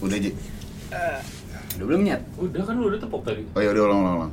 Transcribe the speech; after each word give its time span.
Udah 0.00 0.16
Ji. 0.16 0.30
Udah 1.76 1.86
belum 1.86 2.02
nyet? 2.04 2.20
Udah 2.40 2.62
kan 2.64 2.74
udah 2.76 2.98
tepok 3.00 3.22
tadi. 3.24 3.42
Oh 3.54 3.60
ya 3.60 3.70
udah 3.72 3.82
ulang 3.84 4.00
ulang 4.00 4.16
ulang. 4.20 4.32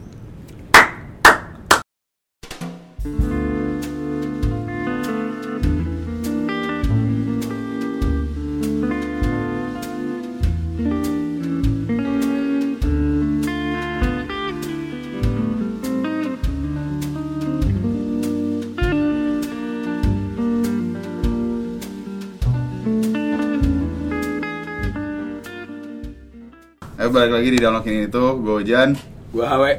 Eh 27.08 27.10
balik 27.10 27.32
lagi 27.32 27.48
di 27.48 27.60
download 27.64 27.88
ini 27.88 28.04
itu 28.04 28.24
gue 28.44 28.54
Ojan. 28.60 28.90
Gua 29.32 29.48
Hawe. 29.48 29.72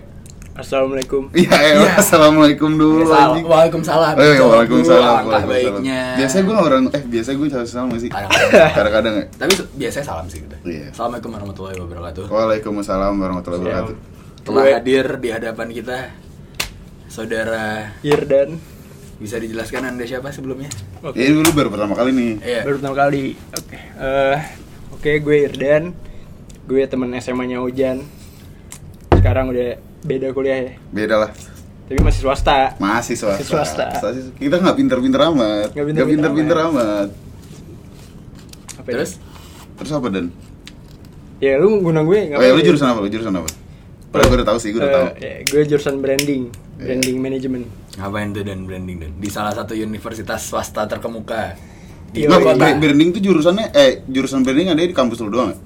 Assalamualaikum. 0.56 1.28
Iya, 1.36 1.52
ya, 1.54 1.70
Iya. 1.76 1.92
assalamualaikum 2.00 2.72
dulu. 2.74 3.04
Waalaikumsalam. 3.44 4.16
Oh, 4.16 4.24
iya, 4.24 4.40
waalaikumsalam. 4.42 5.04
Langkah 5.04 5.44
waalaikumsalam. 5.44 5.46
baiknya. 5.46 6.00
Biasanya 6.16 6.42
gue 6.42 6.56
orang 6.58 6.82
eh 6.88 7.02
biasanya 7.04 7.36
gue 7.36 7.46
salam 7.46 7.66
salam 7.68 7.86
gak 7.92 8.00
sih? 8.00 8.10
Kadang-kadang. 8.10 8.72
Kadang-kadang 8.74 9.14
ya. 9.14 9.24
Tapi 9.36 9.52
biasanya 9.76 10.06
salam 10.08 10.26
sih 10.26 10.40
udah. 10.40 10.58
Iya. 10.64 10.86
Assalamualaikum 10.90 11.30
warahmatullahi 11.30 11.76
wabarakatuh. 11.78 12.24
Waalaikumsalam 12.26 13.12
warahmatullahi 13.14 13.60
wabarakatuh. 13.60 13.94
Telah 14.42 14.62
Gue- 14.64 14.72
hadir 14.74 15.06
di 15.20 15.28
hadapan 15.28 15.66
kita 15.70 15.98
saudara 17.06 17.64
Irdan. 18.00 18.50
bisa 19.18 19.34
dijelaskan 19.36 19.82
anda 19.84 20.06
siapa 20.06 20.30
sebelumnya? 20.30 20.70
Oke. 21.02 21.18
Ini 21.18 21.34
dulu 21.34 21.50
baru 21.52 21.68
pertama 21.68 21.92
kali 21.92 22.10
nih. 22.10 22.32
Iya. 22.40 22.60
Baru 22.62 22.74
pertama 22.78 22.96
kali. 22.96 23.34
Oke. 23.52 23.78
Eh, 23.94 24.36
oke, 24.90 25.10
gue 25.20 25.36
Irdan. 25.44 25.84
Gue 26.68 26.84
temen 26.84 27.08
SMA-nya 27.16 27.58
Ojan. 27.58 28.04
Sekarang 29.10 29.48
udah 29.48 29.76
beda 30.04 30.30
kuliah 30.30 30.58
ya. 30.60 30.72
Beda 30.88 31.16
lah. 31.18 31.30
Tapi 31.88 31.98
masih 31.98 32.20
swasta. 32.20 32.76
Masih 32.76 33.16
swasta. 33.16 33.40
Masih 33.40 33.48
swasta. 33.48 33.86
Masih- 33.98 34.36
Kita 34.36 34.60
nggak 34.60 34.76
pinter-pinter 34.76 35.20
amat. 35.26 35.72
Nggak 35.72 35.84
Nggak 35.88 36.06
pinter-pinter 36.06 36.58
amat. 36.68 37.08
Apa 38.76 38.88
Terus? 38.92 39.16
Terus 39.74 39.92
apa 39.92 40.06
dan? 40.08 40.26
Ya 41.38 41.56
lu 41.56 41.80
guna 41.80 42.02
gue 42.02 42.34
Oh 42.34 42.42
ya 42.42 42.52
lu 42.52 42.60
jurusan 42.60 42.88
apa? 42.88 42.98
Lu 43.00 43.08
jurusan 43.08 43.32
apa? 43.32 43.48
Padahal 44.08 44.26
gue 44.26 44.36
udah 44.36 44.48
tahu 44.48 44.58
sih, 44.58 44.70
gue 44.72 44.80
udah 44.80 44.88
Eh, 44.88 44.94
tahu. 44.94 45.06
ya, 45.18 45.32
gue 45.44 45.62
jurusan 45.66 45.94
branding, 45.98 46.42
Iya. 46.48 46.82
branding 46.82 47.16
management. 47.18 47.64
Ngapain 47.94 48.28
tuh 48.30 48.42
dan 48.42 48.58
branding 48.64 48.96
dan 48.98 49.10
di 49.14 49.28
salah 49.28 49.52
satu 49.52 49.72
universitas 49.72 50.40
swasta 50.42 50.84
terkemuka 50.84 51.54
di 52.10 52.24
Iya, 52.24 52.26
Nggak, 52.26 52.40
ibu 52.40 52.48
kota. 52.48 52.58
bra- 52.58 52.78
branding 52.78 53.08
tuh 53.10 53.22
jurusannya 53.22 53.66
eh 53.70 54.00
jurusan 54.04 54.40
branding 54.40 54.68
ada 54.70 54.80
di 54.80 54.92
kampus 54.92 55.20
lu 55.20 55.28
doang. 55.28 55.52
nggak? 55.52 55.60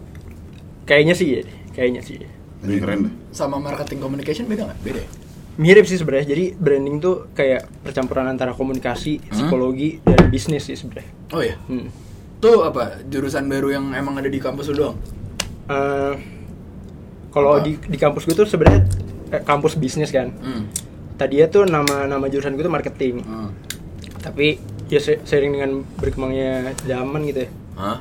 Kayaknya 0.82 1.14
sih 1.14 1.28
ya, 1.30 1.40
kayaknya 1.72 2.00
sih. 2.00 2.16
Anjing 2.58 2.78
keren 2.78 2.98
deh. 3.02 3.14
sama 3.30 3.56
marketing 3.56 3.98
communication 3.98 4.44
beda 4.44 4.66
nggak? 4.66 4.78
Beda. 4.82 5.00
ya? 5.00 5.08
Mirip 5.54 5.84
sih 5.84 5.96
sebenarnya. 5.96 6.26
Jadi 6.28 6.44
branding 6.54 6.96
tuh 6.98 7.28
kayak 7.32 7.66
percampuran 7.80 8.24
antara 8.26 8.52
komunikasi, 8.52 9.18
Hmm? 9.18 9.28
psikologi, 9.28 10.00
dan 10.00 10.28
bisnis 10.28 10.64
sih 10.64 10.74
sebenarnya. 10.74 11.10
Oh 11.30 11.40
iya. 11.40 11.56
Hmm. 11.62 11.90
Tuh 12.38 12.62
apa? 12.62 13.02
Jurusan 13.04 13.46
baru 13.46 13.68
yang 13.70 13.92
emang 13.92 14.14
ada 14.14 14.26
di 14.26 14.36
kampus 14.36 14.68
lu 14.68 14.80
doang? 14.80 14.96
Eh, 15.64 16.14
kalau 17.30 17.58
di 17.58 17.78
di 17.78 17.96
kampus 17.96 18.24
gue 18.24 18.34
tuh 18.34 18.44
sebenarnya 18.44 18.82
eh, 19.30 19.40
kampus 19.40 19.74
bisnis 19.74 20.10
kan. 20.10 20.30
Hmm. 20.34 20.68
Tadinya 21.14 21.46
tuh 21.46 21.64
nama 21.64 22.04
nama 22.04 22.26
jurusan 22.26 22.52
gue 22.52 22.62
tuh 22.62 22.70
marketing. 22.70 23.20
Hmm. 23.20 23.50
Tapi 24.18 24.58
ya 24.86 24.98
se- 24.98 25.20
seiring 25.20 25.52
dengan 25.52 25.70
berkembangnya 25.96 26.52
zaman 26.82 27.24
gitu 27.24 27.46
ya. 27.46 27.50
Hah? 27.74 27.98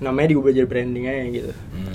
Namanya 0.00 0.30
diubah 0.30 0.50
jadi 0.50 0.64
branding 0.64 1.04
aja 1.04 1.22
gitu. 1.28 1.52
Hmm. 1.70 1.89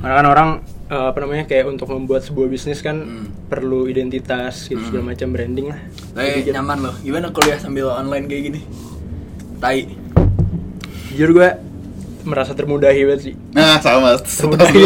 Karena 0.00 0.14
kan 0.16 0.26
orang 0.26 0.50
eh, 0.86 1.06
apa 1.06 1.18
namanya 1.18 1.44
kayak 1.44 1.70
untuk 1.70 1.86
membuat 1.88 2.20
sebuah 2.20 2.46
bisnis 2.46 2.80
kan 2.80 2.96
Hmm. 2.98 3.26
perlu 3.46 3.86
identitas 3.86 4.66
gitu 4.66 4.76
Hmm. 4.76 4.88
segala 4.90 5.04
macam 5.08 5.28
branding 5.30 5.66
lah. 5.68 5.80
Tapi 6.10 6.42
Jadi, 6.42 6.50
nyaman 6.50 6.78
loh. 6.80 6.94
Gimana 6.98 7.30
kuliah 7.30 7.56
sambil 7.56 7.86
online 7.88 8.26
kayak 8.26 8.42
gini? 8.44 8.60
Tai. 9.56 9.80
Jujur 11.10 11.30
gue 11.32 11.48
merasa 12.22 12.52
termudahi 12.52 13.00
banget 13.02 13.20
sih. 13.22 13.34
Nah, 13.50 13.78
sama. 13.78 14.18
Termudahi. 14.20 14.82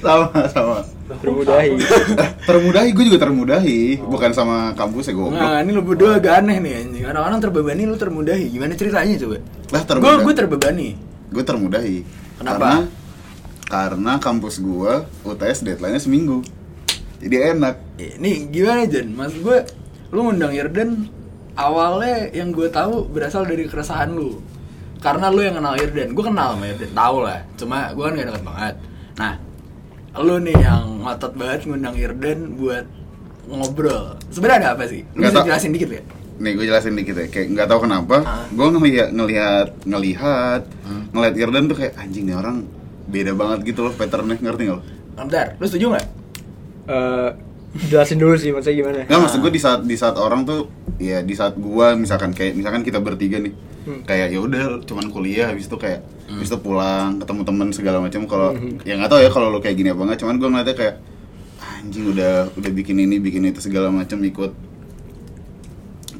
sama, 0.00 0.26
sama. 0.48 0.76
Termudahi. 1.12 1.70
termudahi, 2.48 2.88
gue 2.90 3.04
juga 3.04 3.18
termudahi. 3.20 4.00
Bukan 4.00 4.30
sama 4.32 4.72
kampus 4.72 5.06
ya, 5.06 5.14
goblok. 5.14 5.36
Nah, 5.36 5.60
ini 5.60 5.70
lu 5.70 5.82
berdua 5.82 6.16
agak 6.16 6.40
aneh 6.40 6.56
nih 6.56 6.72
anjing. 6.78 7.04
Orang-orang 7.04 7.38
terbebani 7.38 7.82
lu 7.84 7.94
termudahi. 7.94 8.48
Gimana 8.48 8.72
ceritanya 8.72 9.14
coba? 9.18 9.36
Lah, 9.36 9.42
Gue 9.78 9.86
termudahi. 9.86 10.24
gue 10.24 10.34
terbebani. 10.34 10.88
Gue 11.28 11.44
termudahi. 11.44 11.96
Kenapa? 12.38 12.58
Karena, 12.58 12.76
karena 13.72 14.20
kampus 14.20 14.60
gue 14.60 14.92
UTS 15.24 15.64
deadline-nya 15.64 15.96
seminggu. 15.98 16.44
Jadi 17.24 17.56
enak. 17.56 17.76
Nih 18.20 18.52
gimana 18.52 18.84
Jan? 18.84 19.16
Mas 19.16 19.32
gue 19.32 19.64
lu 20.12 20.28
ngundang 20.28 20.52
Irden 20.52 21.08
awalnya 21.56 22.28
yang 22.36 22.52
gue 22.52 22.68
tahu 22.68 23.08
berasal 23.08 23.48
dari 23.48 23.64
keresahan 23.64 24.12
lu. 24.12 24.44
Karena 25.00 25.32
lu 25.32 25.40
yang 25.40 25.56
kenal 25.56 25.74
Irden, 25.74 26.12
gue 26.12 26.20
kenal 26.20 26.54
sama 26.54 26.68
Irden, 26.68 26.92
tahu 26.92 27.16
lah. 27.24 27.40
Cuma 27.56 27.90
gue 27.90 28.04
kan 28.04 28.12
gak 28.12 28.28
deket 28.28 28.44
banget. 28.44 28.74
Nah, 29.18 29.32
lu 30.20 30.36
nih 30.38 30.54
yang 30.54 30.84
ngotot 31.02 31.32
banget 31.34 31.60
ngundang 31.64 31.96
Irden 31.96 32.38
buat 32.54 32.84
ngobrol. 33.48 34.20
Sebenarnya 34.30 34.58
ada 34.62 34.68
apa 34.76 34.84
sih? 34.86 35.02
Lu 35.16 35.24
bisa 35.24 35.40
tau. 35.40 35.48
jelasin 35.48 35.72
dikit 35.72 35.90
ya? 35.90 36.02
Nih 36.38 36.52
gue 36.54 36.64
jelasin 36.68 36.94
dikit 36.94 37.16
ya, 37.16 37.26
kayak 37.26 37.48
nggak 37.50 37.66
tahu 37.66 37.80
kenapa, 37.82 38.16
Ah. 38.22 38.46
gue 38.46 38.66
ngelihat 38.68 39.08
ngelihat 39.10 39.68
ngelihat 39.82 40.62
Hmm. 40.86 41.04
ngelihat 41.10 41.34
Irdan 41.40 41.64
tuh 41.66 41.76
kayak 41.78 41.94
anjing 41.98 42.28
nih 42.28 42.36
orang 42.36 42.62
beda 43.04 43.32
banget 43.32 43.58
gitu 43.66 43.82
loh 43.82 43.92
patternnya 43.92 44.36
ngerti 44.36 44.62
nggak 44.64 44.76
lo? 44.76 44.82
Bentar, 45.14 45.46
lu 45.54 45.64
setuju 45.64 45.86
nggak? 45.90 46.06
Eh, 46.84 47.30
jelasin 47.84 48.16
dulu 48.16 48.34
sih 48.34 48.50
maksudnya 48.50 48.76
gimana. 48.76 48.98
Nggak 49.04 49.20
maksud 49.22 49.38
gue 49.40 49.50
di 49.50 49.60
saat 49.60 49.80
di 49.82 49.94
saat 49.94 50.14
orang 50.14 50.42
tuh 50.42 50.66
ya 50.96 51.20
di 51.20 51.32
saat 51.32 51.54
gue 51.54 51.86
misalkan 51.94 52.30
kayak 52.30 52.52
misalkan 52.52 52.80
kita 52.80 52.98
bertiga 52.98 53.38
nih 53.38 53.54
Hmm. 53.82 53.98
kayak 54.04 54.30
ya 54.30 54.38
udah 54.38 54.78
cuman 54.80 55.10
kuliah 55.10 55.50
habis 55.50 55.66
itu 55.66 55.74
kayak 55.74 56.06
habis 56.28 56.46
itu 56.46 56.54
pulang 56.56 57.18
ketemu 57.18 57.42
temen 57.42 57.68
segala 57.72 57.98
macam 57.98 58.22
kalau 58.24 58.54
Hmm. 58.54 58.78
ya 58.80 58.94
nggak 58.94 59.10
tahu 59.10 59.18
ya 59.18 59.26
kalau 59.26 59.50
lo 59.50 59.58
kayak 59.58 59.74
gini 59.74 59.90
apa 59.90 59.98
enggak 60.00 60.22
cuman 60.22 60.38
gue 60.38 60.48
ngeliatnya 60.48 60.76
kayak 60.76 60.94
anjing 61.58 62.04
udah 62.06 62.46
udah 62.54 62.70
bikin 62.70 62.96
ini 62.96 63.18
bikin 63.18 63.42
itu 63.44 63.58
segala 63.58 63.90
macam 63.90 64.22
ikut 64.22 64.54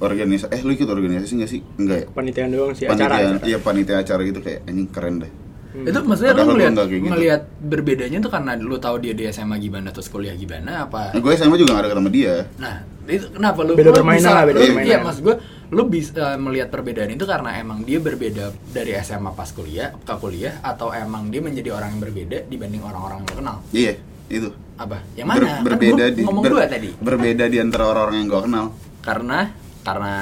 organisasi 0.00 0.50
eh 0.50 0.60
lu 0.60 0.75
ikut 0.75 0.88
organisasi 0.88 1.32
nggak 1.32 1.47
sih 1.48 1.60
enggak 1.78 1.98
ya 2.00 2.06
Panitiaan 2.10 2.50
doang 2.50 2.75
sih 2.75 2.84
acara. 2.84 2.98
panitia 3.15 3.31
acara. 3.31 3.47
iya 3.47 3.59
panitia 3.60 3.97
acara 4.00 4.21
gitu 4.25 4.41
kayak 4.42 4.60
anjing 4.66 4.88
keren 4.88 5.15
deh 5.22 5.31
Hmm. 5.72 5.88
Itu 5.88 5.99
maksudnya 6.05 6.33
lu 6.34 6.53
ngeliat, 6.53 6.72
gitu. 6.84 7.00
ngeliat 7.03 7.43
berbedanya 7.59 8.19
tuh 8.21 8.28
karena 8.28 8.53
lu 8.55 8.77
tahu 8.77 9.00
dia 9.00 9.12
di 9.12 9.25
SMA 9.27 9.56
gimana 9.56 9.88
terus 9.88 10.06
kuliah 10.06 10.33
gimana 10.34 10.84
apa? 10.84 11.10
nah, 11.10 11.19
gue 11.19 11.33
SMA 11.33 11.56
juga 11.56 11.72
gak 11.75 11.83
ada 11.83 11.97
sama 11.97 12.09
dia 12.09 12.44
Nah, 12.55 12.75
itu 13.03 13.27
kenapa 13.31 13.60
lu 13.62 13.72
Beda 13.72 13.88
lu 13.88 13.97
permainan 13.97 14.21
bisa, 14.21 14.31
lah, 14.31 14.44
beda 14.44 14.59
permainan. 14.60 14.84
Iya, 14.84 14.97
mas 15.00 15.19
gue 15.19 15.34
lu 15.69 15.83
bisa 15.87 16.25
melihat 16.37 16.69
perbedaan 16.69 17.10
itu 17.10 17.25
karena 17.25 17.50
emang 17.56 17.81
dia 17.81 17.97
berbeda 17.99 18.44
dari 18.69 18.93
SMA 19.00 19.33
pas 19.33 19.49
kuliah 19.49 19.97
ke 19.97 20.15
kuliah 20.15 20.60
atau 20.60 20.93
emang 20.93 21.33
dia 21.33 21.41
menjadi 21.41 21.72
orang 21.72 21.97
yang 21.97 22.03
berbeda 22.03 22.39
dibanding 22.47 22.83
orang-orang 22.83 23.16
yang 23.19 23.28
lu 23.28 23.37
kenal? 23.39 23.56
iya 23.72 23.94
itu 24.28 24.49
Apa? 24.75 25.00
Yang 25.15 25.27
Ber- 25.27 25.41
mana? 25.41 25.49
Kan 25.50 25.65
berbeda 25.65 26.04
gua 26.04 26.09
di 26.10 26.22
ngomong 26.22 26.43
ber- 26.43 26.53
dua 26.53 26.65
tadi. 26.66 26.91
berbeda 26.94 27.44
di 27.47 27.59
antara 27.59 27.84
orang-orang 27.87 28.16
yang 28.19 28.28
gue 28.28 28.43
kenal 28.43 28.65
Karena 29.00 29.39
karena 29.83 30.15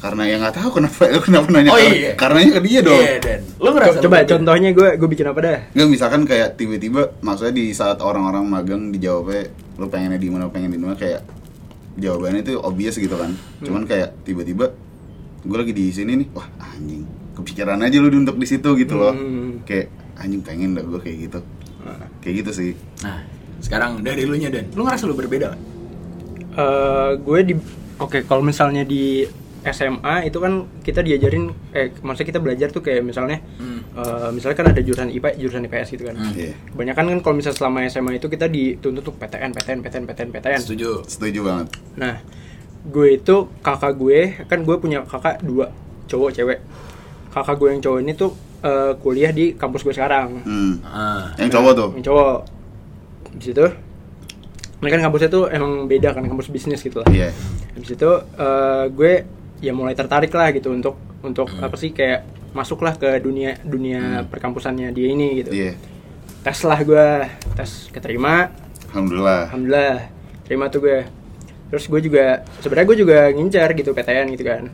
karena 0.00 0.22
ya 0.24 0.36
nggak 0.38 0.54
tahu 0.54 0.70
kenapa 0.74 1.00
lu 1.06 1.20
kenapa 1.20 1.48
nanya 1.50 1.68
Oh, 1.68 1.76
karena- 1.76 1.92
iya. 1.94 2.10
karenanya 2.14 2.50
ke 2.50 2.62
dia 2.62 2.80
dong 2.80 2.96
Iya, 2.98 3.14
dan 3.18 3.38
lu 3.54 3.68
ngerasa 3.70 3.92
Co- 3.92 4.02
Coba 4.02 4.16
lu 4.16 4.26
contohnya 4.26 4.70
gue 4.70 4.88
gue 4.96 5.08
bikin 5.10 5.26
apa 5.26 5.38
dah? 5.38 5.58
Nggak 5.70 5.88
misalkan 5.88 6.22
kayak 6.24 6.48
tiba-tiba 6.54 7.00
maksudnya 7.20 7.54
di 7.54 7.64
saat 7.70 7.98
orang-orang 7.98 8.42
magang 8.42 8.82
dijawabnya 8.88 9.42
lu 9.76 9.86
pengennya 9.86 10.16
di 10.16 10.28
mana 10.28 10.48
pengen 10.48 10.70
di 10.70 10.78
mana 10.78 10.94
kayak 10.94 11.20
jawabannya 11.94 12.40
itu 12.40 12.56
obvious 12.56 12.96
gitu 12.96 13.12
kan. 13.12 13.28
Hmm. 13.30 13.60
Cuman 13.62 13.82
kayak 13.84 14.24
tiba-tiba 14.24 14.72
gue 15.40 15.56
lagi 15.58 15.72
di 15.72 15.86
sini 15.90 16.16
nih, 16.16 16.28
wah 16.30 16.48
anjing 16.58 17.04
kepikiran 17.32 17.80
aja 17.80 17.96
lu 17.96 18.08
untuk 18.10 18.36
di 18.36 18.46
situ 18.46 18.68
gitu 18.74 18.94
loh. 18.94 19.12
Hmm. 19.12 19.60
Kayak 19.62 19.88
anjing 20.16 20.40
pengen 20.40 20.72
dah 20.72 20.82
gue 20.82 20.96
kayak 20.98 21.28
gitu. 21.28 21.40
Nah, 21.80 22.08
Kayak 22.18 22.34
gitu 22.40 22.50
sih. 22.54 22.70
Nah, 23.00 23.20
sekarang 23.58 24.00
dari 24.00 24.24
lu 24.24 24.32
nya 24.34 24.48
dan 24.48 24.64
lu 24.70 24.80
ngerasa 24.80 25.04
lu 25.04 25.12
berbeda 25.12 25.48
nggak? 25.50 25.60
eh, 26.52 27.10
gue 27.16 27.38
di 27.42 27.54
oke 27.96 28.24
kalau 28.24 28.40
misalnya 28.40 28.82
di 28.82 29.22
SMA 29.62 30.24
itu 30.24 30.40
kan 30.40 30.52
kita 30.80 31.00
diajarin 31.00 31.52
eh 31.70 31.92
maksudnya 32.00 32.28
kita 32.28 32.40
belajar 32.40 32.68
tuh 32.70 32.80
kayak 32.80 33.04
misalnya 33.04 33.44
Hmm. 33.60 33.84
eh, 33.92 34.28
misalnya 34.32 34.56
kan 34.56 34.66
ada 34.72 34.80
jurusan 34.80 35.12
IPA 35.12 35.36
jurusan 35.36 35.62
IPS 35.64 35.88
gitu 35.92 36.04
kan. 36.08 36.16
Hmm. 36.16 36.32
Iya. 36.32 36.56
Kebanyakan 36.72 37.04
kan 37.06 37.18
kalau 37.20 37.34
misalnya 37.36 37.58
selama 37.58 37.78
SMA 37.84 38.12
itu 38.16 38.26
kita 38.26 38.46
dituntut 38.46 39.02
untuk 39.02 39.16
PTN, 39.16 39.50
PTN, 39.52 39.78
PTN, 39.80 40.04
PTN, 40.06 40.28
PTN. 40.32 40.60
Setuju. 40.60 40.90
Setuju 41.04 41.40
banget. 41.44 41.66
Nah, 41.94 42.24
gue 42.82 43.08
itu 43.12 43.36
kakak 43.60 43.92
gue 43.94 44.20
kan 44.44 44.64
gue 44.64 44.76
punya 44.76 45.04
kakak 45.04 45.44
dua 45.44 45.68
cowok 46.06 46.30
cewek. 46.32 46.58
Kakak 47.30 47.56
gue 47.56 47.68
yang 47.70 47.80
cowok 47.80 47.98
ini 48.00 48.12
tuh 48.14 48.32
eh, 48.60 48.92
kuliah 48.96 49.30
di 49.30 49.52
kampus 49.52 49.84
gue 49.84 49.92
sekarang. 49.92 50.40
Hmm. 50.40 50.72
Ah. 50.82 51.36
Yang 51.36 51.60
cowok 51.60 51.72
tuh. 51.76 51.88
Yang 51.96 52.04
cowok. 52.08 52.36
Di 53.36 53.44
situ. 53.46 53.66
Nah 54.80 54.88
kan 54.88 55.00
kampusnya 55.00 55.28
tuh 55.28 55.44
emang 55.46 55.84
beda 55.84 56.16
kan 56.16 56.24
kampus 56.24 56.48
bisnis 56.48 56.80
gitu 56.80 57.04
lah. 57.04 57.08
Iya. 57.12 57.28
Habis 57.76 57.90
itu 57.92 58.10
eh, 58.38 58.84
gue 58.88 59.12
ya 59.60 59.70
mulai 59.70 59.92
tertarik 59.92 60.30
lah 60.30 60.50
gitu 60.50 60.70
untuk 60.70 60.96
untuk 61.20 61.46
Hmm. 61.46 61.62
apa 61.62 61.76
sih 61.76 61.90
kayak 61.90 62.24
masuklah 62.50 62.92
ke 62.92 63.06
dunia 63.18 63.60
dunia 63.62 64.24
perkampusannya 64.24 64.90
dia 64.90 65.06
ini 65.06 65.28
gitu. 65.38 65.50
Iya. 65.52 65.72
tes 66.40 66.56
lah 66.62 66.80
gue 66.80 67.06
tes 67.52 67.70
keterima 67.88 68.48
Alhamdulillah. 68.88 69.40
alhamdulillah 69.46 69.96
terima 70.42 70.66
tuh 70.66 70.80
gue 70.80 70.98
terus 71.68 71.84
gue 71.84 72.00
juga 72.00 72.24
sebenarnya 72.58 72.86
gue 72.86 72.98
juga 72.98 73.18
ngincar 73.28 73.68
gitu 73.72 73.92
PTN 73.92 74.32
gitu 74.32 74.42
kan 74.42 74.72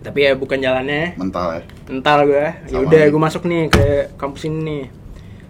tapi 0.00 0.24
ya 0.24 0.32
bukan 0.32 0.56
jalannya 0.56 1.12
Mental 1.14 1.46
ya. 1.52 1.62
entar 1.86 2.24
gue 2.24 2.46
ya 2.66 2.78
udah 2.80 3.04
gue 3.04 3.20
masuk 3.20 3.44
nih 3.44 3.68
ke 3.68 3.86
kampus 4.16 4.48
ini 4.48 4.58
nih 4.58 4.84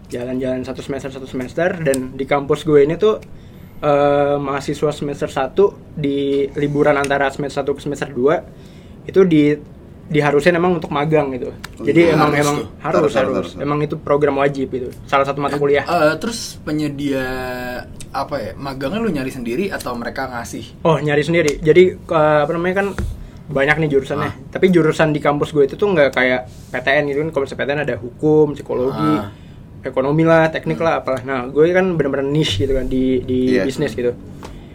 jalan-jalan 0.09 0.61
satu 0.63 0.81
semester 0.81 1.09
satu 1.09 1.25
semester 1.25 1.69
dan 1.79 2.13
di 2.13 2.25
kampus 2.25 2.65
gue 2.65 2.81
ini 2.81 2.97
tuh 2.97 3.23
eh, 3.83 4.37
mahasiswa 4.39 4.91
semester 4.91 5.29
1 5.31 5.55
di 5.99 6.47
liburan 6.55 6.97
antara 6.99 7.31
semester 7.31 7.63
1 7.63 7.77
ke 7.77 7.81
semester 7.83 8.09
2 8.11 9.09
itu 9.09 9.21
di 9.25 9.43
diharusin 10.09 10.57
emang 10.57 10.81
untuk 10.81 10.89
magang 10.89 11.29
gitu 11.37 11.53
jadi 11.85 12.13
iya, 12.13 12.17
emang 12.17 12.33
harus 12.33 12.41
emang 12.41 12.57
tuh. 12.57 12.69
harus 12.81 12.97
Harus, 12.97 13.13
harus, 13.13 13.35
harus, 13.37 13.53
emang 13.61 13.79
itu 13.85 14.01
program 14.01 14.41
wajib 14.41 14.73
itu 14.73 14.89
salah 15.05 15.29
satu 15.29 15.45
mata 15.45 15.61
kuliah 15.61 15.85
Eh, 15.85 16.17
terus 16.17 16.57
penyedia 16.65 17.29
apa 18.09 18.41
ya 18.41 18.51
magangnya 18.57 19.05
lu 19.05 19.13
nyari 19.13 19.29
sendiri 19.29 19.69
atau 19.69 19.93
mereka 19.93 20.33
ngasih 20.33 20.81
Oh 20.81 20.97
nyari 20.97 21.21
sendiri. 21.21 21.61
Jadi 21.61 21.93
eh, 21.93 22.41
apa 22.41 22.51
namanya 22.57 22.75
kan 22.81 22.89
banyak 23.49 23.77
nih 23.85 23.89
jurusannya. 23.97 24.29
Ah. 24.29 24.35
Tapi 24.53 24.69
jurusan 24.69 25.13
di 25.13 25.21
kampus 25.21 25.57
gue 25.57 25.65
itu 25.65 25.77
tuh 25.77 25.89
nggak 25.93 26.13
kayak 26.13 26.41
PTN 26.73 27.03
gitu 27.09 27.19
kan. 27.25 27.31
Kalau 27.33 27.47
PTN 27.49 27.81
ada 27.85 27.97
hukum, 27.97 28.53
psikologi, 28.53 29.13
Ah. 29.25 29.33
Ekonomi 29.81 30.23
lah, 30.23 30.49
teknik 30.49 30.77
lah, 30.77 30.99
apalah. 30.99 31.23
Nah 31.23 31.47
gue 31.47 31.71
kan 31.71 31.87
bener-bener 31.91 32.27
niche 32.27 32.61
gitu 32.61 32.73
kan 32.73 32.85
di 32.85 33.21
di 33.21 33.39
Iya. 33.53 33.63
bisnis 33.63 33.93
gitu. 33.93 34.13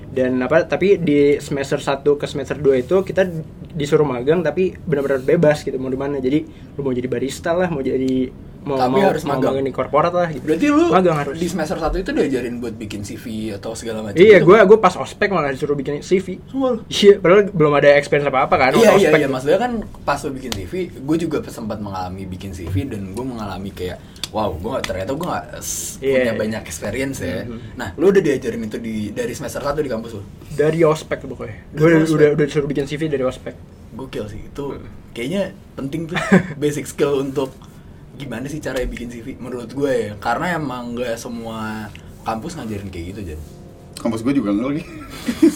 Dan 0.08 0.38
apa? 0.40 0.62
Tapi 0.64 0.96
di 0.98 1.36
semester 1.38 1.78
1 1.78 2.06
ke 2.14 2.24
semester 2.24 2.54
2 2.56 2.80
itu 2.80 3.02
kita 3.02 3.26
disuruh 3.72 4.06
magang 4.06 4.40
tapi 4.40 4.78
benar-benar 4.78 5.20
bebas 5.20 5.62
gitu 5.62 5.74
mau 5.76 5.88
di 5.88 5.98
mana. 5.98 6.18
Jadi 6.18 6.46
lu 6.72 6.82
mau 6.82 6.92
jadi 6.92 7.08
barista 7.08 7.50
lah, 7.52 7.66
mau 7.68 7.82
jadi 7.82 8.30
mau 8.64 8.78
Tapi 8.78 8.94
mau, 8.94 9.04
harus 9.04 9.24
mau 9.24 9.36
magang. 9.36 9.52
magang 9.52 9.66
di 9.66 9.74
korporat 9.74 10.14
lah 10.14 10.30
gitu. 10.30 10.46
berarti 10.46 10.68
lu 10.70 10.86
magang 10.88 11.18
harus. 11.18 11.36
di 11.36 11.48
semester 11.50 11.76
1 11.76 12.00
itu 12.00 12.10
diajarin 12.14 12.62
buat 12.62 12.72
bikin 12.72 13.02
CV 13.02 13.26
atau 13.52 13.74
segala 13.74 14.00
macam 14.00 14.16
Iya, 14.16 14.40
gitu? 14.40 14.48
gue 14.48 14.58
gue 14.64 14.78
pas 14.80 14.96
ospek 14.96 15.28
malah 15.28 15.50
disuruh 15.50 15.74
bikin 15.74 16.00
CV. 16.00 16.40
Semua 16.46 16.70
lu? 16.72 16.80
Iya, 16.88 17.18
padahal 17.18 17.50
belum 17.50 17.74
ada 17.74 17.90
experience 17.92 18.24
apa 18.26 18.46
apa 18.46 18.56
kan. 18.56 18.72
Iya 18.72 18.80
iya 18.80 18.92
ospek 18.94 19.18
iya 19.18 19.26
tuh. 19.26 19.34
maksudnya 19.34 19.60
kan 19.60 19.72
pas 20.00 20.16
lo 20.16 20.30
bikin 20.32 20.52
CV, 20.54 20.74
gue 20.94 21.18
juga 21.20 21.38
sempat 21.44 21.76
mengalami 21.78 22.24
bikin 22.24 22.54
CV 22.54 22.88
dan 22.88 23.12
gue 23.12 23.26
mengalami 23.26 23.68
kayak 23.70 23.98
wow 24.34 24.50
gue 24.52 24.76
ternyata 24.82 25.14
gue 25.14 25.24
gak 25.24 25.46
Iya, 25.96 26.18
punya 26.18 26.26
iya. 26.26 26.34
banyak 26.34 26.64
experience 26.64 27.22
ya. 27.22 27.46
Mhm. 27.46 27.78
Nah 27.78 27.94
lo 27.94 28.10
udah 28.10 28.20
diajarin 28.20 28.66
itu 28.66 28.78
di 28.78 28.96
dari 29.10 29.32
semester 29.32 29.62
1 29.62 29.78
di 29.78 29.88
kampus 29.88 30.12
lo? 30.14 30.24
dari 30.52 30.82
ospek 30.82 31.24
pokoknya. 31.24 31.58
Gue 31.72 31.88
udah, 31.88 32.00
udah 32.04 32.28
udah 32.34 32.46
disuruh 32.46 32.66
bikin 32.66 32.84
CV 32.84 33.08
dari 33.08 33.22
ospek. 33.22 33.54
Gokil 33.94 34.26
sih 34.28 34.42
itu 34.44 34.66
kayaknya 35.12 35.44
penting 35.74 36.10
tuh 36.10 36.18
basic 36.60 36.84
skill 36.84 37.22
untuk 37.22 37.54
gimana 38.14 38.46
sih 38.46 38.58
cara 38.58 38.82
bikin 38.84 39.08
CV 39.08 39.38
menurut 39.38 39.70
gue 39.70 39.90
ya 39.90 40.12
karena 40.18 40.54
emang 40.56 40.94
gak 40.94 41.14
semua 41.16 41.90
kampus 42.24 42.54
ngajarin 42.56 42.90
kayak 42.90 43.06
gitu 43.14 43.20
aja. 43.24 43.38
Kampus 43.96 44.20
gue 44.20 44.34
juga 44.34 44.50
enggak 44.50 44.68
lagi. 44.74 44.84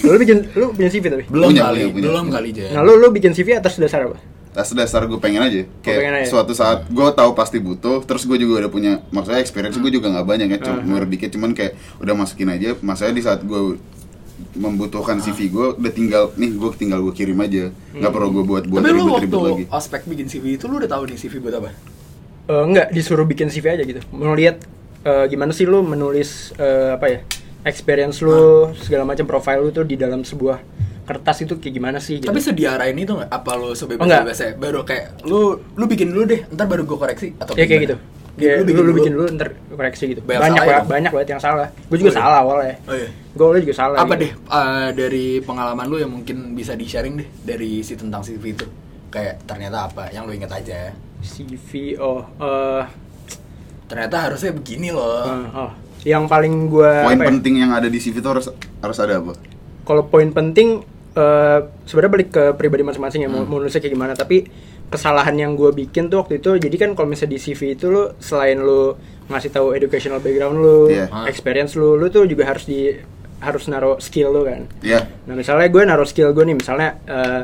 lu 0.03 0.18
bikin 0.18 0.38
lu 0.53 0.65
bikin 0.71 0.91
CV 0.94 1.03
tapi. 1.07 1.23
Belum 1.27 1.50
Punya, 1.50 1.63
kali, 1.65 1.80
punya, 1.80 1.89
punya. 1.91 2.06
belum 2.07 2.25
kali 2.30 2.47
aja. 2.53 2.65
Nah, 2.71 2.81
lu 2.81 2.94
lu 2.95 3.07
bikin 3.09 3.33
CV 3.33 3.47
atas 3.53 3.75
dasar 3.75 4.06
apa? 4.06 4.18
Atas 4.57 4.74
dasar 4.74 5.06
gue 5.06 5.21
pengen 5.21 5.45
aja. 5.45 5.69
Kayak 5.86 6.00
pengen 6.01 6.15
aja. 6.18 6.27
suatu 6.27 6.57
saat 6.57 6.89
gue 6.89 7.07
tahu 7.13 7.31
pasti 7.31 7.62
butuh, 7.62 8.01
terus 8.01 8.25
gue 8.25 8.42
juga 8.42 8.65
udah 8.65 8.71
punya 8.74 8.92
maksudnya 9.13 9.38
experience 9.38 9.77
gue 9.77 9.92
juga 9.94 10.09
nggak 10.09 10.25
banyak 10.25 10.48
ya, 10.50 10.59
cuma 10.65 10.98
Hmm. 10.98 11.06
dikit 11.06 11.30
cuman 11.30 11.54
kayak 11.54 11.77
udah 12.01 12.13
masukin 12.18 12.50
aja. 12.50 12.74
Maksudnya 12.74 13.13
di 13.13 13.21
saat 13.21 13.45
gue 13.45 13.77
membutuhkan 14.54 15.18
CV 15.18 15.50
gue 15.50 15.68
udah 15.77 15.94
tinggal 15.94 16.24
nih 16.33 16.54
gue 16.54 16.69
tinggal 16.74 17.01
gue 17.01 17.09
kirim 17.09 17.38
aja 17.38 17.74
nggak 17.92 18.12
perlu 18.12 18.30
gue 18.33 18.44
buat 18.45 18.63
buat 18.65 18.81
Tapi 18.81 18.94
lu 18.94 19.04
waktu 19.09 19.38
lagi 19.38 19.63
ospek 19.65 20.06
bikin 20.06 20.25
CV 20.30 20.57
itu 20.57 20.65
lu 20.65 20.77
udah 20.77 20.89
tahu 20.89 21.09
nih 21.09 21.18
CV 21.18 21.33
buat 21.38 21.56
apa? 21.57 21.69
Eh, 22.48 22.63
enggak, 22.63 22.88
disuruh 22.89 23.25
bikin 23.25 23.50
CV 23.50 23.75
aja 23.75 23.83
gitu. 23.83 24.01
Mau 24.09 24.33
lihat 24.33 24.62
eh, 25.04 25.25
gimana 25.27 25.54
sih 25.54 25.65
lu 25.65 25.81
menulis 25.81 26.54
eh, 26.56 26.94
apa 26.94 27.06
ya? 27.07 27.19
Experience 27.65 28.24
lu, 28.24 28.71
segala 28.80 29.04
macam 29.04 29.27
profile 29.27 29.59
lu 29.59 29.69
tuh 29.69 29.83
di 29.83 30.00
dalam 30.00 30.24
sebuah 30.24 30.62
kertas 31.07 31.38
itu 31.39 31.56
kayak 31.56 31.74
gimana 31.74 31.98
sih 32.04 32.19
gitu. 32.19 32.27
Tapi 32.27 32.44
sedia 32.44 32.75
ini 32.83 33.07
tuh 33.07 33.24
nggak? 33.24 33.31
Apa 33.31 33.56
lu 33.56 33.63
Oh, 33.63 33.68
nggak. 33.71 33.80
sebebas-bebasnya? 33.80 34.51
Baru 34.59 34.83
kayak 34.83 35.24
lu 35.24 35.39
lu 35.74 35.86
bikin 35.88 36.12
dulu 36.12 36.27
deh, 36.27 36.44
ntar 36.51 36.68
baru 36.68 36.83
gue 36.83 36.98
koreksi 37.00 37.27
atau 37.39 37.56
ya 37.56 37.63
kayak 37.63 37.69
gimana? 37.71 37.86
gitu. 37.88 37.98
Ya, 38.38 38.62
lu, 38.62 38.69
lu, 38.69 38.94
bikin 38.94 39.18
dulu 39.18 39.25
ntar 39.33 39.50
koreksi 39.71 40.13
gitu. 40.13 40.21
Banyak 40.21 40.42
banyak 40.44 40.62
salah 40.62 40.69
ya 40.69 40.80
banyak 40.86 41.12
banget 41.15 41.30
yang 41.33 41.42
salah. 41.42 41.68
Gue 41.89 41.98
juga 41.98 42.12
Oh, 42.12 42.13
iya. 42.13 42.21
salah 42.21 42.38
awalnya. 42.44 42.75
Oh 42.86 42.94
iya. 42.94 43.09
Gue 43.33 43.44
awalnya 43.48 43.62
juga 43.65 43.75
salah. 43.75 43.98
Apa 43.98 44.13
gitu. 44.13 44.21
deh 44.21 44.31
eh, 44.36 44.89
dari 44.94 45.25
pengalaman 45.42 45.86
lu 45.88 45.98
yang 45.98 46.12
mungkin 46.12 46.38
bisa 46.54 46.75
di 46.75 46.86
sharing 46.86 47.18
deh 47.18 47.27
dari 47.42 47.81
si 47.81 47.95
tentang 47.95 48.21
CV 48.21 48.44
itu? 48.54 48.68
Kayak 49.07 49.48
ternyata 49.48 49.88
apa 49.88 50.12
yang 50.12 50.27
lu 50.27 50.36
inget 50.36 50.51
aja? 50.51 50.92
CV 51.24 51.98
oh 51.98 52.21
eh 52.38 52.83
Ternyata 53.88 54.30
harusnya 54.30 54.51
begini 54.51 54.92
loh. 54.92 55.24
eh, 55.24 55.57
oh 55.57 55.71
yang 56.06 56.30
paling 56.30 56.69
gua 56.69 57.04
poin 57.04 57.18
ya, 57.18 57.25
penting 57.25 57.54
yang 57.57 57.71
ada 57.74 57.89
di 57.89 57.98
CV 57.98 58.21
itu 58.21 58.30
harus 58.30 58.48
harus 58.80 58.98
ada 59.01 59.18
apa 59.18 59.33
kalau 59.81 60.06
poin 60.06 60.30
penting 60.30 60.86
eh 61.18 61.60
sebenarnya 61.84 62.14
balik 62.14 62.30
ke 62.30 62.44
pribadi 62.54 62.84
masing-masing 62.84 63.22
ya 63.22 63.28
mau, 63.28 63.42
Hmm. 63.42 63.50
mau 63.50 63.58
nulisnya 63.58 63.80
kayak 63.80 63.92
gimana 63.92 64.14
tapi 64.14 64.46
kesalahan 64.88 65.34
yang 65.34 65.52
gue 65.54 65.74
bikin 65.75 66.08
tuh 66.08 66.22
waktu 66.22 66.38
itu 66.38 66.56
jadi 66.58 66.75
kan 66.78 66.90
kalau 66.94 67.08
misalnya 67.08 67.34
di 67.34 67.40
CV 67.42 67.74
itu 67.74 67.86
lu 67.88 68.14
selain 68.19 68.56
lu 68.58 68.94
ngasih 69.28 69.50
tahu 69.50 69.74
educational 69.74 70.19
background 70.19 70.56
lu 70.56 70.78
Iya. 70.88 71.10
Ah. 71.10 71.25
experience 71.25 71.74
lu 71.74 71.94
lu 71.94 72.08
tuh 72.08 72.24
juga 72.24 72.46
harus 72.46 72.64
di 72.64 72.94
harus 73.38 73.66
naruh 73.66 73.98
skill 73.98 74.30
lu 74.30 74.42
kan 74.44 74.69
ya 74.80 75.04
nah 75.24 75.34
misalnya 75.34 75.68
gue 75.68 75.81
naruh 75.84 76.06
skill 76.06 76.31
gue 76.31 76.44
nih 76.44 76.56
misalnya 76.56 76.90
eh, 77.04 77.44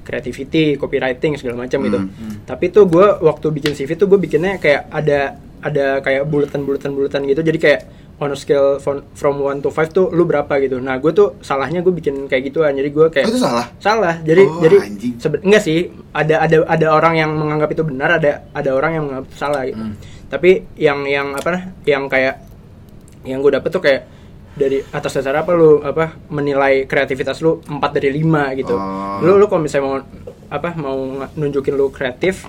creativity 0.00 0.74
copywriting 0.74 1.36
segala 1.36 1.60
macam 1.60 1.78
gitu 1.82 1.98
Hmm. 1.98 2.08
Hmm. 2.08 2.34
tapi 2.44 2.70
tuh 2.70 2.86
gue 2.86 3.06
waktu 3.20 3.46
bikin 3.50 3.72
CV 3.74 3.90
tuh 3.94 4.06
gue 4.06 4.16
bikinnya 4.16 4.56
kayak 4.56 4.88
ada 4.88 5.20
ada 5.58 5.98
kayak 6.00 6.22
bulletin 6.24 6.62
bulletin 6.62 6.90
bulletin 6.90 7.22
gitu 7.24 7.42
jadi 7.42 7.58
kayak 7.58 7.80
on 8.18 8.28
a 8.28 8.36
scale 8.36 8.78
from, 8.78 9.06
from 9.14 9.38
1 9.38 9.62
to 9.62 9.70
5 9.70 9.88
tuh 9.88 10.10
lu 10.10 10.22
berapa 10.22 10.50
gitu. 10.58 10.78
Nah 10.78 10.98
gue 10.98 11.10
tuh 11.10 11.38
salahnya 11.38 11.80
gue 11.80 11.90
bikin 11.90 12.26
kayak 12.26 12.50
gituan 12.50 12.74
jadi 12.74 12.90
gue 12.90 13.06
kayak 13.08 13.26
Oh, 13.26 13.30
itu 13.30 13.38
salah? 13.38 13.66
Salah. 13.78 14.14
Jadi 14.20 14.42
Oh, 14.42 14.58
jadi 14.58 14.76
sebe- 15.16 15.38
enggak 15.40 15.62
sih. 15.62 15.78
Ada 16.10 16.42
ada 16.42 16.56
ada 16.66 16.86
orang 16.90 17.14
yang 17.14 17.30
menganggap 17.32 17.70
itu 17.70 17.82
benar 17.82 18.18
ada 18.18 18.42
ada 18.50 18.70
orang 18.70 18.90
yang 18.92 19.04
menganggap 19.06 19.26
itu 19.26 19.38
salah 19.38 19.62
gitu. 19.64 19.78
Hmm. 19.78 19.94
tapi 20.28 20.50
yang 20.76 21.08
yang 21.08 21.32
apa 21.32 21.48
nah, 21.48 21.62
yang 21.82 22.04
kayak 22.04 22.44
yang 23.24 23.40
gue 23.40 23.48
dapet 23.48 23.70
tuh 23.72 23.80
kayak 23.80 24.04
dari 24.52 24.84
atas 24.84 25.14
dasar 25.14 25.38
apa 25.38 25.54
lu 25.54 25.80
apa 25.80 26.20
menilai 26.28 26.84
kreativitas 26.84 27.38
lu 27.38 27.62
4 27.64 27.80
dari 27.94 28.12
5 28.12 28.58
gitu. 28.58 28.74
Oh. 28.74 29.22
lu 29.22 29.38
lu 29.38 29.46
kalau 29.46 29.62
misalnya 29.62 29.86
mau 29.86 29.96
apa 30.48 30.68
mau 30.74 30.98
nunjukin 31.32 31.72
lu 31.72 31.88
kreatif 31.88 32.44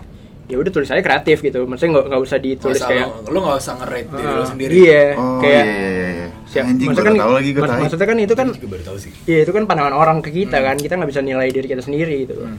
ya 0.49 0.57
udah 0.57 0.71
tulis 0.71 0.89
aja 0.89 0.99
kreatif 0.99 1.37
gitu. 1.39 1.63
Maksudnya 1.63 1.91
nggak 1.93 2.05
nggak 2.07 2.21
usah 2.21 2.35
Nggak 2.35 2.47
ditulis 2.51 2.75
usah 2.75 2.89
kayak 2.89 3.07
lu, 3.07 3.29
lu 3.29 3.39
gak 3.39 3.57
usah 3.57 3.73
nge-rate 3.75 4.09
diri 4.09 4.25
lu 4.25 4.33
"Ah, 4.35 4.47
sendiri. 4.47 4.71
iya. 4.75 5.03
Oh 5.13 5.37
kayak 5.37 5.63
iya 5.63 5.89
iya 5.89 6.07
iya. 6.09 6.27
siap. 6.43 6.63
Anjing 6.65 6.87
maksudnya 6.89 7.13
tahu 7.15 7.31
lagi 7.31 7.49
gue 7.49 7.59
mak- 7.59 7.69
tahu 7.69 7.79
maksudnya 7.79 8.07
kan 8.07 8.17
itu 8.19 8.33
kan 8.33 8.47
Gua 8.47 8.57
juga 8.57 8.67
baru 8.67 8.83
tahu 8.83 8.97
sih. 8.97 9.11
Iya 9.23 9.39
itu 9.39 9.51
kan 9.51 9.63
pandangan 9.63 9.93
orang 9.93 10.17
ke 10.19 10.29
kita 10.31 10.57
kan. 10.59 10.75
Kita 10.75 10.93
nggak 10.95 11.09
bisa 11.09 11.21
nilai 11.21 11.47
diri 11.47 11.67
kita 11.67 11.81
sendiri 11.81 12.15
gitu 12.25 12.35
Hmm. 12.35 12.57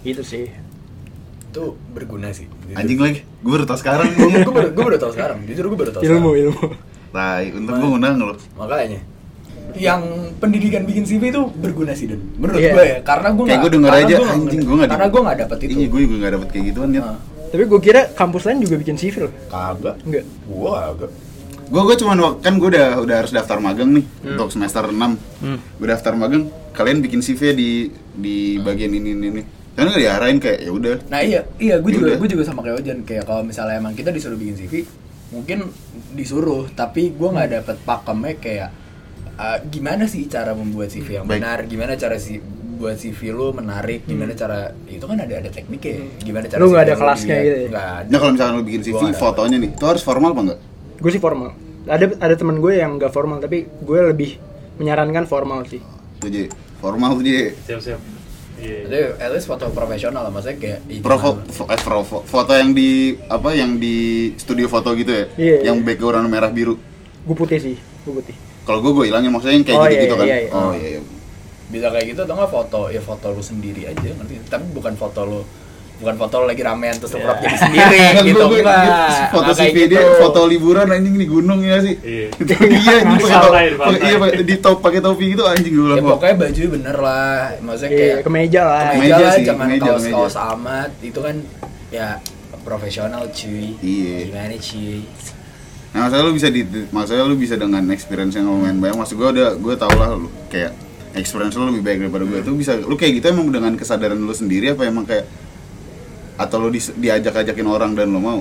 gitu 0.00 0.22
sih. 0.22 0.46
Itu 1.44 1.64
berguna 1.90 2.30
sih. 2.30 2.46
Jujur. 2.46 2.76
anjing 2.76 2.98
lagi. 2.98 3.20
Gue 3.40 3.50
baru 3.52 3.64
tahu 3.64 3.78
sekarang. 3.78 4.06
Gue 4.14 4.54
baru, 4.54 4.68
gue 4.70 4.84
baru 4.84 4.98
tahu 4.98 5.12
sekarang. 5.12 5.38
Jujur 5.42 5.64
gue 5.66 5.78
baru 5.78 5.90
tahu 5.90 6.02
ilmu 6.04 6.30
sekarang. 6.30 6.42
ilmu. 6.46 6.64
Tai 7.08 7.46
untung 7.50 7.74
gue 7.74 7.88
ngundang 7.88 8.14
lo 8.16 8.36
Makanya 8.54 9.00
yang 9.74 10.00
pendidikan 10.36 10.82
bikin 10.82 11.02
CV 11.02 11.28
itu 11.28 11.42
berguna 11.52 11.92
sih 11.92 12.06
dan 12.06 12.20
menurut 12.34 12.56
Iya. 12.58 12.72
gue 12.72 12.84
ya 12.86 12.98
karena 13.02 13.28
gue 13.30 13.44
Kayak 13.44 13.60
gue 13.60 13.70
denger 13.70 13.90
karena 13.90 14.06
aja, 14.06 14.14
gua 14.14 14.28
anjing, 14.30 14.60
gua 14.60 14.74
nggak 14.76 14.90
karena 14.90 15.06
gue 15.06 15.20
nggak 15.20 15.38
dapet 15.38 15.56
itu. 15.58 15.70
Iya 15.74 15.86
gue 15.86 16.00
juga 16.00 16.14
nggak 16.16 16.32
dapet 16.32 16.48
kayak 16.48 16.64
gituan 16.66 16.90
ya 16.90 17.02
Nah, 17.02 17.16
tapi 17.48 17.62
gue 17.64 17.80
kira 17.80 18.00
kampus 18.10 18.42
lain 18.44 18.58
juga 18.60 18.74
bikin 18.76 18.96
CV 18.96 19.14
loh. 19.20 19.32
Kagak. 19.46 19.96
Enggak 20.02 20.24
gue 20.24 20.70
kagak. 20.70 21.10
Gue 21.68 21.82
gue 21.84 21.96
cuman 21.98 22.16
kan 22.38 22.52
gue 22.54 22.68
udah 22.70 22.88
udah 22.98 23.16
harus 23.18 23.30
daftar 23.30 23.58
magang 23.58 23.90
nih 23.90 24.04
Hmm. 24.04 24.30
untuk 24.32 24.48
semester 24.50 24.84
6 24.84 25.20
gue 25.74 25.86
daftar 25.86 26.12
magang 26.14 26.42
kalian 26.70 26.98
bikin 26.98 27.20
CV 27.20 27.40
di 27.52 27.70
di 28.12 28.36
bagian 28.58 28.88
ini 28.90 29.12
ini 29.12 29.26
ini. 29.30 29.42
Karena 29.72 29.92
nggak 29.92 30.02
diarahin 30.02 30.38
kayak 30.38 30.58
ya 30.60 30.70
udah. 30.70 30.96
Nah 31.06 31.20
iya 31.20 31.40
iya 31.56 31.76
gue 31.76 31.90
juga 31.90 32.08
Yaudah. 32.08 32.18
gue 32.18 32.28
juga 32.30 32.42
sama 32.42 32.60
kayak 32.62 32.76
Ojan 32.78 32.98
kayak 33.02 33.24
kalau 33.24 33.42
misalnya 33.42 33.76
emang 33.76 33.92
kita 33.92 34.10
disuruh 34.10 34.34
bikin 34.34 34.56
CV 34.56 34.82
mungkin 35.28 35.68
disuruh 36.10 36.66
tapi 36.68 37.12
gue 37.12 37.28
nggak 37.28 37.48
dapet 37.54 37.76
pakemnya 37.82 38.32
kayak 38.34 38.68
uh, 39.38 39.58
gimana 39.64 40.04
sih 40.04 40.26
cara 40.26 40.52
membuat 40.52 40.90
CV 40.90 41.22
yang 41.22 41.24
Baik. 41.24 41.40
benar? 41.40 41.58
Gimana 41.64 41.92
cara 41.94 42.18
si 42.18 42.42
buat 42.78 42.94
CV 42.94 43.34
lu 43.34 43.50
menarik? 43.50 44.06
Gimana 44.06 44.34
cara 44.34 44.70
itu 44.86 45.02
kan 45.02 45.18
ada 45.18 45.34
ada 45.34 45.50
tekniknya. 45.50 46.06
Gimana 46.20 46.46
cara 46.46 46.58
Hmm. 46.58 46.66
Lu 46.66 46.74
nggak 46.74 46.84
ada 46.84 46.94
kelasnya 46.94 47.36
gitu 47.40 47.56
ya? 47.56 47.68
ada. 47.74 48.06
Nah 48.06 48.18
kalau 48.18 48.32
misalkan 48.34 48.54
lu 48.54 48.64
bikin 48.66 48.82
CV 48.82 48.94
Gua 48.98 49.14
fotonya 49.14 49.56
nih 49.58 49.70
itu 49.74 49.84
harus 49.86 50.02
formal 50.02 50.30
apa 50.34 50.42
enggak 50.42 50.60
gue 50.98 51.10
sih 51.14 51.22
formal. 51.22 51.54
Ada 51.86 52.10
ada 52.18 52.34
teman 52.34 52.58
gue 52.58 52.74
yang 52.74 52.98
nggak 52.98 53.14
formal 53.14 53.38
tapi 53.38 53.64
gue 53.64 54.00
lebih 54.10 54.34
menyarankan 54.76 55.24
formal 55.30 55.62
sih. 55.64 55.78
Tuh 56.18 56.50
formal 56.78 57.14
tuh 57.18 57.22
Ji. 57.22 57.54
siap 57.66 57.80
siap. 57.82 58.00
Iya 58.58 58.90
Jadi 58.90 59.22
at 59.22 59.30
least 59.30 59.46
foto 59.46 59.70
profesional 59.70 60.26
lah 60.26 60.34
maksudnya 60.34 60.58
kayak 60.58 60.78
ih, 60.90 60.98
Pro, 60.98 61.14
gimana? 61.14 61.46
fo- 61.46 61.46
fo- 61.46 61.68
eh, 61.70 61.78
pro- 61.78 62.02
fo- 62.02 62.24
foto 62.26 62.50
yang 62.50 62.74
di 62.74 63.14
apa 63.30 63.54
yang 63.54 63.78
di 63.78 63.96
studio 64.34 64.66
foto 64.66 64.90
gitu 64.98 65.14
ya? 65.14 65.24
Iya, 65.38 65.70
yang 65.70 65.78
iya. 65.78 65.86
background 65.86 66.26
merah 66.26 66.50
biru. 66.50 66.74
Gue 67.22 67.36
putih 67.38 67.58
sih 67.62 67.76
gue 67.78 68.12
putih 68.14 68.34
kalau 68.68 68.78
gue 68.78 68.92
gue 68.92 69.04
hilangin 69.08 69.32
maksudnya 69.32 69.56
yang 69.56 69.64
kayak 69.64 69.78
Oh, 69.78 69.84
gitu 69.84 69.94
iya, 69.94 70.02
gitu 70.02 70.14
kan. 70.14 70.26
iya, 70.26 70.36
iya. 70.38 70.50
oh 70.52 70.72
iya, 70.72 70.88
iya. 70.90 71.00
bisa 71.68 71.86
kayak 71.88 72.06
gitu 72.06 72.20
atau 72.22 72.34
nggak 72.34 72.50
foto 72.50 72.80
ya 72.88 73.00
foto 73.00 73.26
lu 73.30 73.40
sendiri 73.42 73.82
aja 73.84 74.08
ngerti? 74.10 74.34
Tapi 74.46 74.64
bukan 74.70 74.92
foto 74.94 75.20
lu 75.22 75.40
bukan 75.98 76.14
foto 76.14 76.34
lo 76.38 76.46
lagi 76.46 76.62
ramean 76.62 76.94
terus 76.94 77.10
crop 77.10 77.42
jadi 77.42 77.58
sendiri 77.58 77.96
Kan 78.14 78.22
gitu. 78.22 78.38
gua- 78.38 78.54
enggak 78.54 79.34
foto 79.34 79.50
CV 79.50 79.76
dia 79.84 79.98
gitu. 79.98 80.14
foto 80.16 80.40
liburan 80.46 80.86
anjing 80.86 81.10
di 81.12 81.26
gunung 81.26 81.58
ya 81.60 81.82
sih. 81.82 81.98
Iya. 81.98 82.28
Itu 82.38 82.52
iya 82.62 82.94
anjing 83.02 83.18
pakai 83.18 83.98
iya 83.98 84.16
di 84.38 84.56
top 84.58 84.78
pakai 84.78 85.00
topi 85.00 85.34
gitu 85.34 85.42
anjing 85.42 85.74
gue 85.74 85.90
ya 85.90 85.98
pokoknya 85.98 86.34
baju 86.38 86.62
bener 86.70 86.96
lah. 86.96 87.38
Maksudnya 87.58 87.90
Iya, 87.90 87.98
kayak 87.98 88.18
kemeja 88.22 88.62
lah. 88.62 88.82
kemeja 88.94 89.16
lah 89.18 89.32
sih, 89.34 89.42
jangan 89.42 89.66
kemeja, 89.66 89.88
kaos 89.88 90.04
kaos 90.06 90.36
amat. 90.54 90.90
Itu 91.02 91.18
kan 91.18 91.36
ya 91.90 92.08
profesional 92.62 93.26
cuy. 93.28 93.74
Iya. 93.80 94.14
gimana 94.30 94.54
cuy 94.54 94.98
Nah, 95.88 96.04
maksudnya 96.04 96.24
lu 96.28 96.32
bisa 96.36 96.48
di 96.52 96.62
maksudnya 96.92 97.24
lu 97.24 97.36
bisa 97.36 97.54
dengan 97.56 97.84
experience 97.90 98.36
yang 98.36 98.46
lumayan 98.48 98.76
banyak. 98.76 98.96
Maksud 99.00 99.16
gua 99.16 99.28
udah 99.32 99.48
gua 99.56 99.74
tau 99.74 99.94
lah 99.96 100.14
lu 100.14 100.28
kayak 100.52 100.76
experience 101.16 101.56
lu 101.56 101.72
lebih 101.72 101.82
baik 101.82 101.98
daripada 102.04 102.24
gua. 102.28 102.38
Itu 102.44 102.52
bisa 102.52 102.76
lu 102.76 102.94
kayak 102.94 103.22
gitu 103.22 103.26
emang 103.32 103.48
dengan 103.48 103.72
kesadaran 103.74 104.20
lu 104.20 104.34
sendiri 104.36 104.76
apa 104.76 104.84
emang 104.84 105.08
kayak 105.08 105.24
atau 106.38 106.56
lu 106.62 106.68
di- 106.70 106.94
diajak-ajakin 107.02 107.66
orang 107.66 107.92
dan 107.96 108.12
lu 108.12 108.20
mau? 108.20 108.40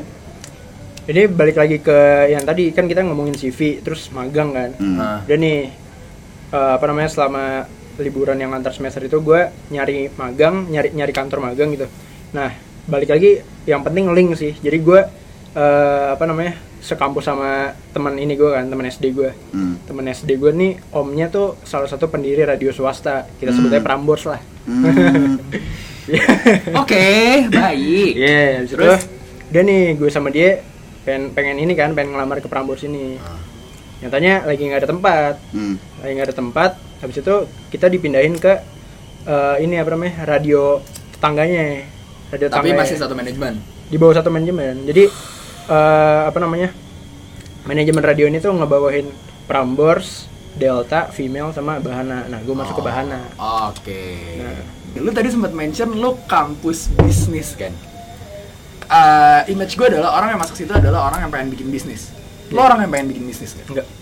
Jadi 1.07 1.23
balik 1.31 1.55
lagi 1.55 1.79
ke 1.79 2.27
yang 2.35 2.43
tadi 2.43 2.75
kan 2.75 2.83
kita 2.83 2.99
ngomongin 3.07 3.39
CV 3.39 3.79
terus 3.79 4.11
magang 4.11 4.51
kan. 4.51 4.69
Hmm. 4.75 4.95
Nah. 4.99 5.19
Dan 5.23 5.39
nih 5.39 5.71
eh, 6.51 6.71
apa 6.75 6.83
namanya 6.83 7.07
selama 7.07 7.63
liburan 7.97 8.37
yang 8.37 8.53
antar 8.53 8.75
semester 8.75 9.01
itu 9.01 9.17
gue 9.23 9.49
nyari 9.73 10.13
magang, 10.19 10.67
nyari 10.69 10.93
nyari 10.93 11.13
kantor 11.15 11.41
magang 11.41 11.73
gitu. 11.73 11.87
Nah 12.35 12.51
balik 12.91 13.09
lagi 13.09 13.39
yang 13.63 13.87
penting 13.87 14.11
link 14.11 14.35
sih. 14.35 14.53
Jadi 14.59 14.77
gue 14.83 14.99
eh, 15.55 16.07
apa 16.11 16.23
namanya 16.27 16.59
sekampus 16.87 17.27
sama 17.27 17.51
teman 17.91 18.15
ini 18.15 18.33
gue 18.33 18.47
kan, 18.47 18.63
teman 18.63 18.87
SD 18.87 19.11
gue. 19.11 19.35
Hmm. 19.51 19.75
Teman 19.83 20.07
SD 20.07 20.35
gue 20.35 20.49
nih 20.49 20.71
omnya 20.89 21.27
tuh 21.27 21.59
salah 21.61 21.85
satu 21.85 22.07
pendiri 22.07 22.41
radio 22.41 22.71
swasta. 22.71 23.27
Kita 23.33 23.51
Hmm. 23.51 23.57
sebutnya 23.59 23.81
Prambors 23.81 24.23
lah. 24.23 24.39
Hmm. 24.63 25.35
oke 26.77 27.05
baik 27.49 28.11
Iya, 28.15 28.39
habis 28.57 28.71
itu 28.71 28.79
Terus? 28.79 29.03
dia 29.47 29.61
nih 29.61 29.81
gue 29.93 30.07
sama 30.07 30.29
dia 30.29 30.63
pengen 31.03 31.31
pengen 31.31 31.57
ini 31.57 31.73
kan, 31.73 31.91
pengen 31.91 32.11
ngelamar 32.11 32.39
ke 32.39 32.47
Prambors 32.47 32.83
ini. 32.83 33.15
Nyatanya 33.97 34.43
lagi 34.43 34.61
nggak 34.61 34.81
ada 34.81 34.89
tempat, 34.89 35.33
Hmm. 35.51 35.75
lagi 35.97 36.11
nggak 36.13 36.27
ada 36.27 36.37
tempat. 36.37 36.71
Habis 36.97 37.17
itu 37.17 37.35
kita 37.69 37.87
dipindahin 37.87 38.35
ke 38.35 38.53
eh, 39.23 39.55
ini 39.59 39.75
apa 39.75 39.89
namanya 39.89 40.23
radio 40.25 40.79
tetangganya, 41.11 41.83
radio 42.29 42.47
tapi 42.47 42.71
tetangganya. 42.71 42.79
masih 42.81 42.95
satu 42.95 43.13
manajemen 43.13 43.53
di 43.85 43.95
bawah 43.95 44.15
satu 44.15 44.29
manajemen. 44.29 44.83
Jadi 44.83 45.03
eh, 45.67 46.21
apa 46.25 46.37
namanya 46.37 46.71
manajemen 47.63 48.01
radio 48.01 48.25
ini 48.25 48.37
tuh 48.37 48.51
ngebawahin 48.51 49.11
Prambors, 49.43 50.27
Delta, 50.53 51.07
Female 51.07 51.51
sama 51.51 51.79
Bahana. 51.79 52.23
Nah, 52.25 52.39
gue 52.39 52.51
masuk 52.51 52.75
ke 52.75 52.83
Bahana. 52.83 53.27
oke 53.37 54.03
Nah. 54.37 54.59
lu 54.97 55.11
tadi 55.11 55.29
sempat 55.29 55.51
mention 55.51 55.93
lu 55.93 56.17
kampus 56.25 56.89
bisnis 56.97 57.53
kan 57.53 57.71
Eh, 58.87 59.51
image 59.51 59.75
gue 59.75 59.83
adalah 59.85 60.15
orang 60.15 60.31
yang 60.31 60.39
masuk 60.39 60.55
situ 60.55 60.71
adalah 60.71 61.11
orang 61.11 61.19
yang 61.21 61.31
pengen 61.31 61.51
bikin 61.51 61.67
bisnis 61.67 62.07
lu 62.47 62.55
Iya. 62.55 62.63
orang 62.65 62.77
yang 62.81 62.89
pengen 62.89 63.07
bikin 63.09 63.23
bisnis 63.25 63.51
kan 63.51 63.65
Enggak. 63.67 63.87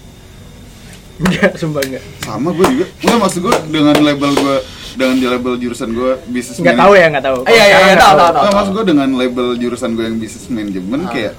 Enggak, 1.15 1.51
sumpah 1.55 1.79
enggak. 1.81 2.03
Sama 2.19 2.51
gua 2.51 2.67
juga. 2.67 2.85
Enggak 2.99 3.17
maksud 3.17 3.39
gua 3.39 3.55
dengan 3.65 3.95
label 3.97 4.31
gua 4.35 4.55
dengan 4.93 5.15
di 5.15 5.25
label 5.25 5.53
jurusan 5.55 5.89
gua 5.89 6.19
bisnis 6.25 6.59
Enggak 6.59 6.75
tahu 6.77 6.91
ya, 6.93 7.05
enggak 7.07 7.23
tahu. 7.23 7.39
Iya, 7.41 7.55
iya, 7.55 7.63
iya, 7.65 7.77
nggak 7.87 7.97
tahu, 7.97 8.11
tahu. 8.11 8.19
tahu, 8.19 8.35
Enggak 8.37 8.53
maksud 8.53 8.71
gua 8.71 8.83
dengan 8.85 9.09
label 9.15 9.47
jurusan 9.55 9.89
gua 9.91 10.03
yang 10.05 10.17
bisnis 10.17 10.45
manajemen 10.47 10.99
Ah. 11.01 11.09
kayak 11.09 11.33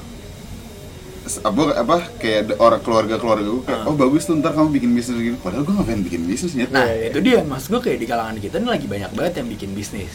apa 1.39 1.63
apa 1.77 1.97
kayak 2.17 2.39
ada 2.41 2.55
orang 2.59 2.81
keluarga 2.81 3.15
keluarga 3.17 3.45
gue 3.45 3.63
kayak 3.63 3.81
Ah. 3.81 3.89
oh 3.89 3.95
bagus 3.95 4.23
tuh 4.23 4.35
ntar 4.35 4.53
kamu 4.53 4.69
bikin 4.73 4.91
bisnis 4.93 5.17
gini 5.17 5.37
padahal 5.37 5.63
gue 5.63 5.75
nggak 5.75 5.87
pengen 5.87 6.03
bikin 6.03 6.23
bisnis 6.23 6.53
ya 6.55 6.67
Nah, 6.69 6.87
iya. 6.87 7.09
itu 7.09 7.19
dia. 7.21 7.41
Mas 7.43 7.65
gue 7.65 7.79
kayak 7.79 7.99
di 7.99 8.07
kalangan 8.07 8.37
kita 8.37 8.57
ini 8.57 8.69
lagi 8.69 8.87
banyak 8.87 9.11
banget 9.13 9.33
yang 9.37 9.49
bikin 9.49 9.71
bisnis. 9.73 10.13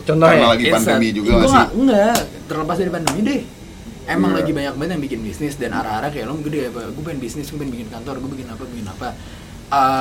Contohnya 0.00 0.32
karena 0.34 0.48
lagi 0.48 0.64
pandemi 0.66 1.08
juga 1.10 1.28
nggak 1.28 1.36
gua 1.36 1.44
sih 1.44 1.56
nggak- 1.56 1.72
enggak, 1.76 2.16
terlepas 2.46 2.76
dari 2.76 2.90
pandemi 2.90 3.20
deh. 3.22 3.40
Emang 4.02 4.30
Iya. 4.32 4.36
lagi 4.36 4.50
banyak 4.50 4.74
banget 4.74 4.90
yang 4.90 5.02
bikin 5.02 5.20
bisnis 5.20 5.54
dan 5.54 5.70
arah-arah 5.72 6.08
kayak 6.08 6.24
lo 6.24 6.34
gede 6.40 6.60
apa, 6.66 6.80
gue 6.88 7.02
pengen 7.04 7.20
bisnis, 7.20 7.46
gue 7.46 7.56
pengen 7.56 7.72
bikin 7.72 7.88
kantor, 7.88 8.14
gue 8.18 8.30
bikin 8.32 8.48
apa, 8.48 8.62
bikin 8.64 8.86
apa. 8.88 9.08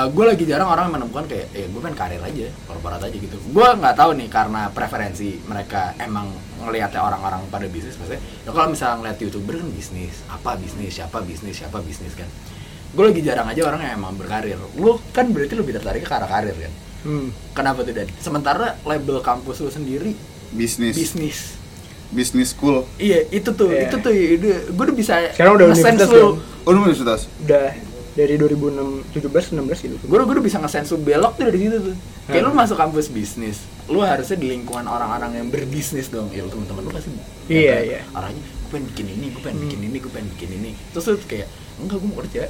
Gue 0.09 0.25
lagi 0.25 0.43
jarang 0.43 0.65
orang 0.65 0.89
menemukan 0.89 1.29
kayak, 1.29 1.53
eh 1.53 1.69
gue 1.69 1.77
pengen 1.77 1.93
karir 1.93 2.17
aja, 2.19 2.49
korporat 2.65 2.97
aja 2.99 3.13
gitu. 3.13 3.37
Gue 3.53 3.67
nggak 3.69 3.93
tahu 3.93 4.17
nih 4.17 4.25
karena 4.25 4.73
preferensi 4.73 5.37
mereka 5.45 5.93
emang 6.01 6.33
ngelihatnya 6.57 6.97
orang-orang 6.99 7.45
pada 7.47 7.69
bisnis, 7.69 7.93
maksudnya. 7.95 8.17
Ya 8.17 8.49
kalau 8.49 8.73
misalnya 8.73 8.95
ngeliat 8.97 9.17
youtuber 9.21 9.61
kan 9.61 9.69
bisnis, 9.69 10.25
apa 10.25 10.57
bisnis, 10.57 10.91
siapa 10.91 11.21
bisnis, 11.21 11.55
siapa 11.55 11.77
bisnis 11.79 12.17
kan. 12.17 12.25
Gue 12.89 13.13
lagi 13.13 13.21
jarang 13.21 13.45
aja 13.45 13.61
orang 13.69 13.85
yang 13.85 13.93
emang 14.01 14.17
berkarir. 14.17 14.57
Lu 14.73 14.97
kan 15.13 15.29
berarti 15.29 15.53
lebih 15.53 15.77
tertarik 15.77 16.01
ke 16.01 16.13
arah 16.17 16.25
karir 16.25 16.57
kan. 16.57 16.73
Hmm. 16.99 17.29
Kenapa 17.53 17.85
tuh 17.85 17.93
Dan? 17.93 18.09
Sementara 18.17 18.75
label 18.83 19.21
kampus 19.21 19.61
lu 19.61 19.71
sendiri 19.71 20.11
bisnis 20.51 20.97
bisnis. 20.97 21.37
bisnis 22.09 22.51
school 22.51 22.83
Iya, 22.97 23.29
itu 23.29 23.53
tuh, 23.53 23.69
Iya. 23.69 23.85
itu 23.87 23.95
tuh 24.01 24.11
gue 24.73 24.83
udah 24.83 24.97
bisa 24.97 25.13
Sekarang 25.31 25.55
udah 25.55 25.65
universitas, 25.69 26.09
lu. 26.09 26.17
kan? 26.17 26.65
oh 26.65 26.71
lu 26.73 26.79
universitas 26.83 27.21
Udah 27.45 27.69
dari 28.19 28.35
2006 28.35 29.15
17 29.15 29.55
16 29.55 29.79
gitu. 29.81 29.95
Gue 30.01 30.19
gue 30.19 30.33
udah 30.33 30.43
bisa 30.43 30.57
nge-sense 30.57 30.91
lu 30.91 30.99
belok 30.99 31.33
tuh 31.33 31.47
dari 31.47 31.55
situ 31.57 31.77
tuh. 31.81 31.95
Kayak 32.25 32.41
lu 32.41 32.49
Hmm. 32.49 32.59
masuk 32.59 32.75
kampus 32.75 33.07
bisnis, 33.07 33.57
lu 33.85 33.99
harusnya 34.01 34.35
di 34.35 34.47
lingkungan 34.49 34.83
orang-orang 34.85 35.31
yang 35.33 35.47
berbisnis 35.47 36.07
dong. 36.07 36.27
Ya 36.29 36.43
lu 36.43 36.49
teman-teman 36.49 36.83
lu 36.83 36.91
pasti 36.91 37.09
Iya, 37.47 37.75
iya. 37.81 37.99
Arahnya 38.11 38.37
gue 38.37 38.69
pengen 38.69 38.85
bikin 38.85 39.07
ini, 39.09 39.25
gue 39.29 39.39
pengen 39.39 39.55
Hmm. 39.55 39.65
bikin 39.65 39.79
ini, 39.81 39.97
gue 39.97 40.11
pengen 40.11 40.27
bikin 40.29 40.49
ini. 40.53 40.71
Terus 40.91 41.05
lu 41.05 41.15
kayak 41.23 41.47
enggak 41.79 41.97
gue 41.97 42.07
mau 42.07 42.17
kerja. 42.19 42.41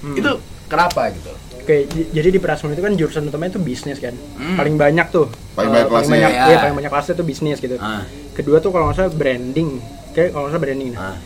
Hmm. 0.00 0.16
Itu 0.16 0.30
kenapa 0.66 1.02
gitu? 1.12 1.30
Oke, 1.54 1.76
jadi 2.08 2.28
di 2.28 2.40
Prasmul 2.40 2.72
itu 2.72 2.82
kan 2.82 2.92
jurusan 2.92 3.22
utamanya 3.24 3.54
itu 3.54 3.62
bisnis 3.62 3.96
kan. 3.96 4.16
Hmm. 4.34 4.58
Paling 4.58 4.74
banyak 4.74 5.06
tuh. 5.08 5.30
Paling 5.52 5.70
Eh, 5.70 5.74
banyak 5.76 5.88
kelasnya. 5.88 6.10
banyak, 6.10 6.30
Ya. 6.32 6.44
iya, 6.44 6.56
paling 6.58 6.74
banyak 6.74 6.90
kelasnya 6.90 7.14
tuh 7.14 7.22
bisnis 7.24 7.58
gitu. 7.58 7.76
Ah, 7.76 8.02
Kedua 8.32 8.58
tuh 8.58 8.70
kalau 8.70 8.88
nggak 8.88 8.98
salah 8.98 9.12
branding. 9.12 9.78
Kayak 10.10 10.32
kalau 10.32 10.42
nggak 10.42 10.52
salah 10.52 10.64
branding. 10.64 10.90
ah. 10.96 11.16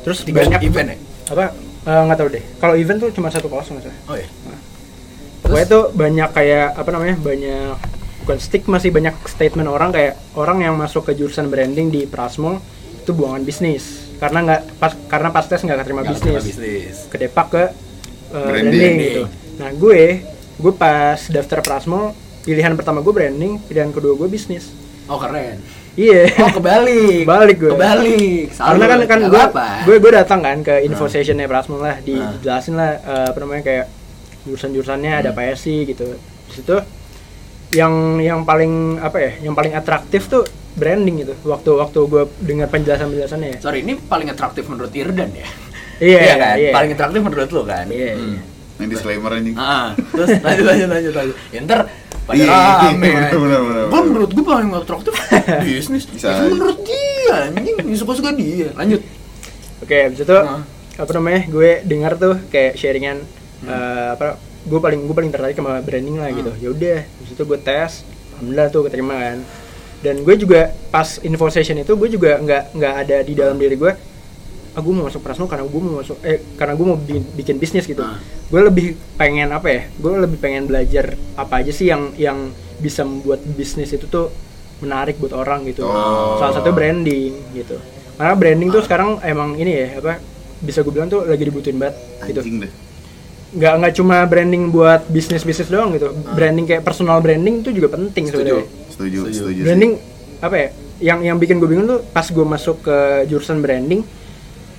Terus 0.00 0.18
Tiga 0.20 0.42
banyak 0.42 0.60
event 0.62 0.88
ya? 0.90 0.96
apa 1.26 1.44
eh, 1.84 2.00
nggak 2.04 2.18
tahu 2.18 2.28
deh. 2.30 2.44
Kalau 2.56 2.74
event 2.74 2.98
tuh 2.98 3.10
cuma 3.12 3.28
satu 3.28 3.46
nggak 3.48 3.64
salah. 3.64 3.98
Oh 4.08 4.16
iya. 4.16 4.28
Pokoknya 5.40 5.66
tuh 5.68 5.84
banyak 5.92 6.28
kayak 6.32 6.68
apa 6.74 6.88
namanya? 6.88 7.16
Banyak 7.16 7.76
bukan 8.24 8.38
stigma 8.40 8.80
sih 8.80 8.88
banyak 8.88 9.12
statement 9.28 9.68
orang 9.68 9.92
kayak 9.92 10.16
orang 10.32 10.64
yang 10.64 10.74
masuk 10.74 11.04
ke 11.04 11.12
jurusan 11.12 11.52
branding 11.52 11.92
di 11.92 12.08
Prasmul 12.08 12.56
itu 12.96 13.12
buangan 13.12 13.44
bisnis 13.44 14.08
karena 14.16 14.40
nggak 14.40 14.60
pas 14.80 14.96
karena 15.12 15.28
pas 15.28 15.44
tes 15.44 15.60
nggak 15.60 15.84
keterima 15.84 16.00
Nggak 16.00 16.12
bisnis 16.16 16.24
terima 16.24 16.40
bisnis. 16.40 16.96
kedepak 17.12 17.46
ke 17.52 17.62
uh, 18.32 18.48
Branding. 18.48 18.72
branding. 18.72 18.96
gitu. 18.96 19.24
Nah 19.60 19.70
gue, 19.76 20.02
gue 20.56 20.72
pas 20.72 21.20
daftar 21.20 21.60
Prasmul, 21.60 22.16
pilihan 22.42 22.72
pertama 22.72 23.04
gue 23.04 23.12
branding, 23.12 23.60
pilihan 23.60 23.92
kedua 23.92 24.16
gue 24.16 24.28
bisnis. 24.32 24.72
Oh 25.04 25.20
keren. 25.20 25.60
Iya. 25.94 26.22
Oh 26.38 26.50
kebalik. 26.52 27.22
Kebalik 27.22 27.56
gue. 27.56 27.70
Kebalik. 27.70 28.44
Karena 28.50 28.84
kan 28.84 28.98
kan 29.04 29.20
gue, 29.24 29.42
gue 29.84 29.96
gue 29.98 30.12
datang 30.12 30.40
kan 30.40 30.58
ke 30.60 30.82
info 30.82 31.06
sessionnya 31.06 31.46
Prasmul 31.46 31.78
lah, 31.78 31.96
Ah. 31.96 32.02
dijelasin 32.02 32.74
lah 32.74 32.98
uh, 33.00 33.26
apa 33.30 33.38
namanya 33.38 33.62
kayak 33.62 33.86
jurusan-jurusannya 34.42 35.12
ada 35.14 35.30
Hmm. 35.30 35.38
apa 35.38 35.54
sih 35.54 35.86
gitu. 35.86 36.18
Di 36.18 36.52
situ 36.52 36.76
yang 37.70 37.94
yang 38.18 38.42
paling 38.42 38.98
apa 38.98 39.18
ya, 39.18 39.32
yang 39.40 39.54
paling 39.54 39.72
atraktif 39.72 40.26
tuh 40.26 40.42
branding 40.74 41.22
gitu. 41.22 41.34
Waktu 41.42 41.70
waktu 41.72 41.98
gue 42.04 42.22
dengar 42.40 42.68
penjelasan 42.68 43.08
penjelasannya 43.08 43.48
ya. 43.54 43.58
Sorry, 43.60 43.82
ini 43.82 43.94
paling 43.96 44.28
atraktif 44.28 44.66
menurut 44.66 44.90
Irdan 44.90 45.30
ya? 45.30 45.46
Iya, 45.96 46.34
kan? 46.34 46.54
iya. 46.58 46.70
Paling 46.70 46.90
atraktif 46.92 47.20
menurut 47.22 47.48
lo 47.48 47.62
kan? 47.62 47.86
Iya, 47.86 48.12
Hmm. 48.14 48.34
iya. 48.34 48.42
yang 48.74 48.90
disclaimer 48.90 49.30
anjing 49.30 49.54
Ah, 49.54 49.94
terus 49.94 50.34
lanjut 50.42 50.66
lanjut 50.66 50.88
lanjut 50.90 51.12
lanjut. 51.14 51.36
Ya, 51.54 51.58
ntar 51.62 51.80
pada 52.24 52.34
Iya, 52.34 52.46
iya, 52.46 52.60
rame. 52.88 52.98
bener, 53.04 53.22
kan. 53.22 53.38
bener, 53.38 53.60
bener, 53.60 53.84
Gua 53.84 53.92
bener. 53.94 54.04
menurut 54.06 54.30
gue 54.30 54.44
paling 54.44 54.68
atraktif 54.72 55.14
bisnis. 55.62 56.04
Bisa 56.06 56.28
Itu 56.30 56.44
menurut 56.50 56.78
dia, 56.80 57.36
anjing. 57.50 57.76
Suka-suka 57.94 58.30
dia. 58.32 58.68
Lanjut. 58.72 59.00
Oke, 59.78 59.96
habis 60.02 60.18
itu 60.18 60.32
Ah. 60.34 60.64
apa 60.94 61.10
namanya? 61.12 61.40
Gue 61.46 61.82
dengar 61.82 62.14
tuh 62.14 62.40
kayak 62.48 62.74
sharingan 62.74 63.18
eh, 63.62 64.08
apa 64.10 64.36
gue 64.62 64.78
paling 64.78 65.00
gue 65.02 65.12
paling 65.12 65.28
tertarik 65.28 65.52
sama 65.54 65.78
branding 65.78 66.16
lah 66.16 66.30
gitu. 66.30 66.48
Hmm. 66.48 66.60
Ya 66.60 66.68
udah, 66.70 66.98
habis 67.02 67.30
itu 67.30 67.42
gue 67.42 67.58
tes, 67.58 67.92
alhamdulillah 68.32 68.68
tuh 68.68 68.80
keterima 68.82 69.14
kan. 69.14 69.38
Dan 70.00 70.20
gue 70.20 70.34
juga 70.34 70.60
pas 70.86 71.06
info 71.18 71.48
session 71.48 71.76
itu 71.76 71.92
gue 71.92 72.08
juga 72.10 72.36
nggak 72.36 72.62
nggak 72.72 72.94
ada 72.98 73.16
di 73.20 73.32
dalam 73.32 73.56
diri 73.56 73.72
gue 73.74 73.92
aku 74.74 74.88
mau 74.90 75.06
masuk 75.06 75.22
Prasmul 75.22 75.46
karena 75.46 75.64
gue 75.64 75.80
mau 75.80 76.02
masuk 76.02 76.18
eh 76.26 76.42
karena 76.58 76.74
gue 76.74 76.86
mau 76.86 76.98
bikin, 76.98 77.22
bikin 77.38 77.56
bisnis 77.62 77.86
gitu. 77.86 78.02
Ah. 78.02 78.18
Gue 78.50 78.60
lebih 78.66 78.98
pengen 79.14 79.54
apa 79.54 79.70
ya? 79.70 79.82
Gue 79.96 80.18
lebih 80.18 80.38
pengen 80.42 80.66
belajar 80.66 81.14
apa 81.38 81.62
aja 81.62 81.70
sih 81.70 81.88
yang 81.88 82.10
yang 82.18 82.50
bisa 82.82 83.06
membuat 83.06 83.40
bisnis 83.54 83.94
itu 83.94 84.10
tuh 84.10 84.34
menarik 84.82 85.16
buat 85.22 85.32
orang 85.32 85.62
gitu. 85.70 85.86
Oh. 85.86 86.36
Salah 86.42 86.58
satu 86.58 86.74
branding 86.74 87.54
gitu. 87.54 87.78
Karena 88.18 88.34
branding 88.34 88.68
tuh 88.74 88.82
sekarang 88.82 89.22
emang 89.22 89.54
ini 89.58 89.72
ya 89.72 89.88
apa 90.02 90.18
bisa 90.58 90.82
gue 90.82 90.92
bilang 90.94 91.10
tuh 91.10 91.22
lagi 91.26 91.44
dibutuhin 91.46 91.78
banget 91.78 91.94
gitu. 92.30 92.40
anjing 92.40 92.58
deh 92.64 92.72
Nggak 93.54 93.74
nggak 93.78 93.94
cuma 93.94 94.16
branding 94.26 94.62
buat 94.74 95.06
bisnis 95.06 95.46
bisnis 95.46 95.70
doang 95.70 95.94
gitu. 95.94 96.10
Branding 96.34 96.66
kayak 96.66 96.82
personal 96.82 97.22
branding 97.22 97.62
tuh 97.62 97.70
juga 97.70 97.94
penting 97.94 98.26
Setuju. 98.26 98.34
sebenarnya. 98.42 98.66
setuju 98.90 99.18
Setuju. 99.30 99.60
Branding 99.62 99.92
apa 100.42 100.56
ya? 100.58 100.68
Yang 100.98 101.18
yang 101.30 101.36
bikin 101.38 101.56
gue 101.62 101.68
bingung 101.70 101.86
tuh 101.86 102.00
pas 102.10 102.26
gue 102.26 102.46
masuk 102.46 102.82
ke 102.82 102.96
jurusan 103.30 103.62
branding 103.62 104.02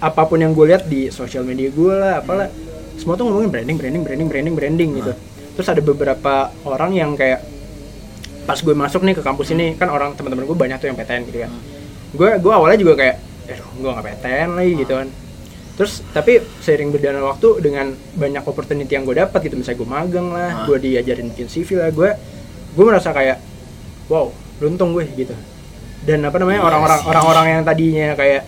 apa 0.05 0.21
pun 0.24 0.38
yang 0.38 0.53
gue 0.53 0.65
lihat 0.67 0.85
di 0.85 1.09
sosial 1.09 1.41
media 1.41 1.67
gue 1.67 1.89
lah 1.89 2.21
apalah 2.21 2.45
semua 2.95 3.17
tuh 3.17 3.25
ngomongin 3.25 3.50
branding 3.50 3.75
branding 3.75 4.03
branding 4.03 4.27
branding 4.29 4.55
branding 4.55 4.89
gitu. 4.95 5.12
Terus 5.55 5.67
ada 5.67 5.81
beberapa 5.81 6.33
orang 6.63 6.93
yang 6.93 7.12
kayak 7.13 7.41
pas 8.45 8.55
gue 8.55 8.71
masuk 8.71 9.01
nih 9.01 9.15
ke 9.15 9.21
kampus 9.21 9.50
ini 9.51 9.74
kan 9.74 9.89
orang 9.89 10.13
teman-teman 10.13 10.45
gue 10.45 10.53
banyak 10.55 10.77
tuh 10.77 10.88
yang 10.88 10.95
PTN 10.95 11.21
gitu 11.25 11.38
kan. 11.41 11.51
Gue 12.13 12.29
gue 12.38 12.53
awalnya 12.53 12.77
juga 12.77 12.93
kayak 12.95 13.15
eh 13.45 13.57
gue 13.57 13.89
nggak 13.89 14.05
PTN 14.05 14.50
lagi 14.53 14.71
gitu 14.79 14.93
kan. 14.93 15.07
Terus 15.75 15.93
tapi 16.07 16.33
seiring 16.62 16.89
berjalan 16.89 17.25
waktu 17.25 17.47
dengan 17.59 17.85
banyak 18.13 18.43
opportunity 18.43 18.88
yang 18.89 19.03
gue 19.03 19.17
dapat 19.17 19.39
gitu 19.41 19.57
misalnya 19.57 19.77
gue 19.77 19.89
magang 19.89 20.27
lah 20.29 20.50
Ah. 20.53 20.63
gue 20.63 20.77
diajarin 20.79 21.27
bikin 21.29 21.47
CV 21.47 21.69
lah 21.75 21.89
gue 21.89 22.09
gue 22.71 22.85
merasa 22.85 23.09
kayak 23.09 23.41
wow 24.07 24.29
beruntung 24.55 24.93
gue 24.93 25.03
gitu. 25.09 25.33
Dan 26.05 26.21
apa 26.21 26.38
namanya 26.38 26.62
Iya 26.62 26.67
orang-orang 26.69 27.00
sih. 27.01 27.07
orang-orang 27.09 27.45
yang 27.50 27.62
tadinya 27.65 28.07
kayak 28.13 28.41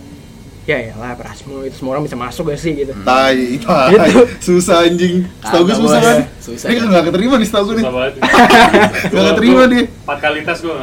ya 0.68 0.78
ya 0.84 0.94
lah 1.00 1.16
Prasmo 1.16 1.64
itu 1.64 1.72
semua 1.74 1.96
orang 1.96 2.04
bisa 2.04 2.12
masuk 2.12 2.52
gak 2.52 2.60
sih 2.60 2.76
gitu 2.76 2.92
Tai, 3.00 3.40
tai. 3.64 3.88
Gitu. 3.88 4.20
Susah 4.38 4.84
anjing. 4.84 5.24
Setahu 5.40 5.62
gue 5.64 5.76
susah 5.80 5.98
kan? 5.98 6.16
Susah, 6.44 6.66
Ini 6.68 6.78
nggak 6.84 7.04
keterima 7.08 7.34
nih 7.40 7.46
setahu 7.48 7.64
gue 7.72 7.74
nih. 7.80 7.84
Nggak 9.12 9.24
keterima 9.32 9.62
dia. 9.64 9.82
Empat 9.88 10.18
kali 10.20 10.38
tes 10.44 10.58
gue. 10.60 10.74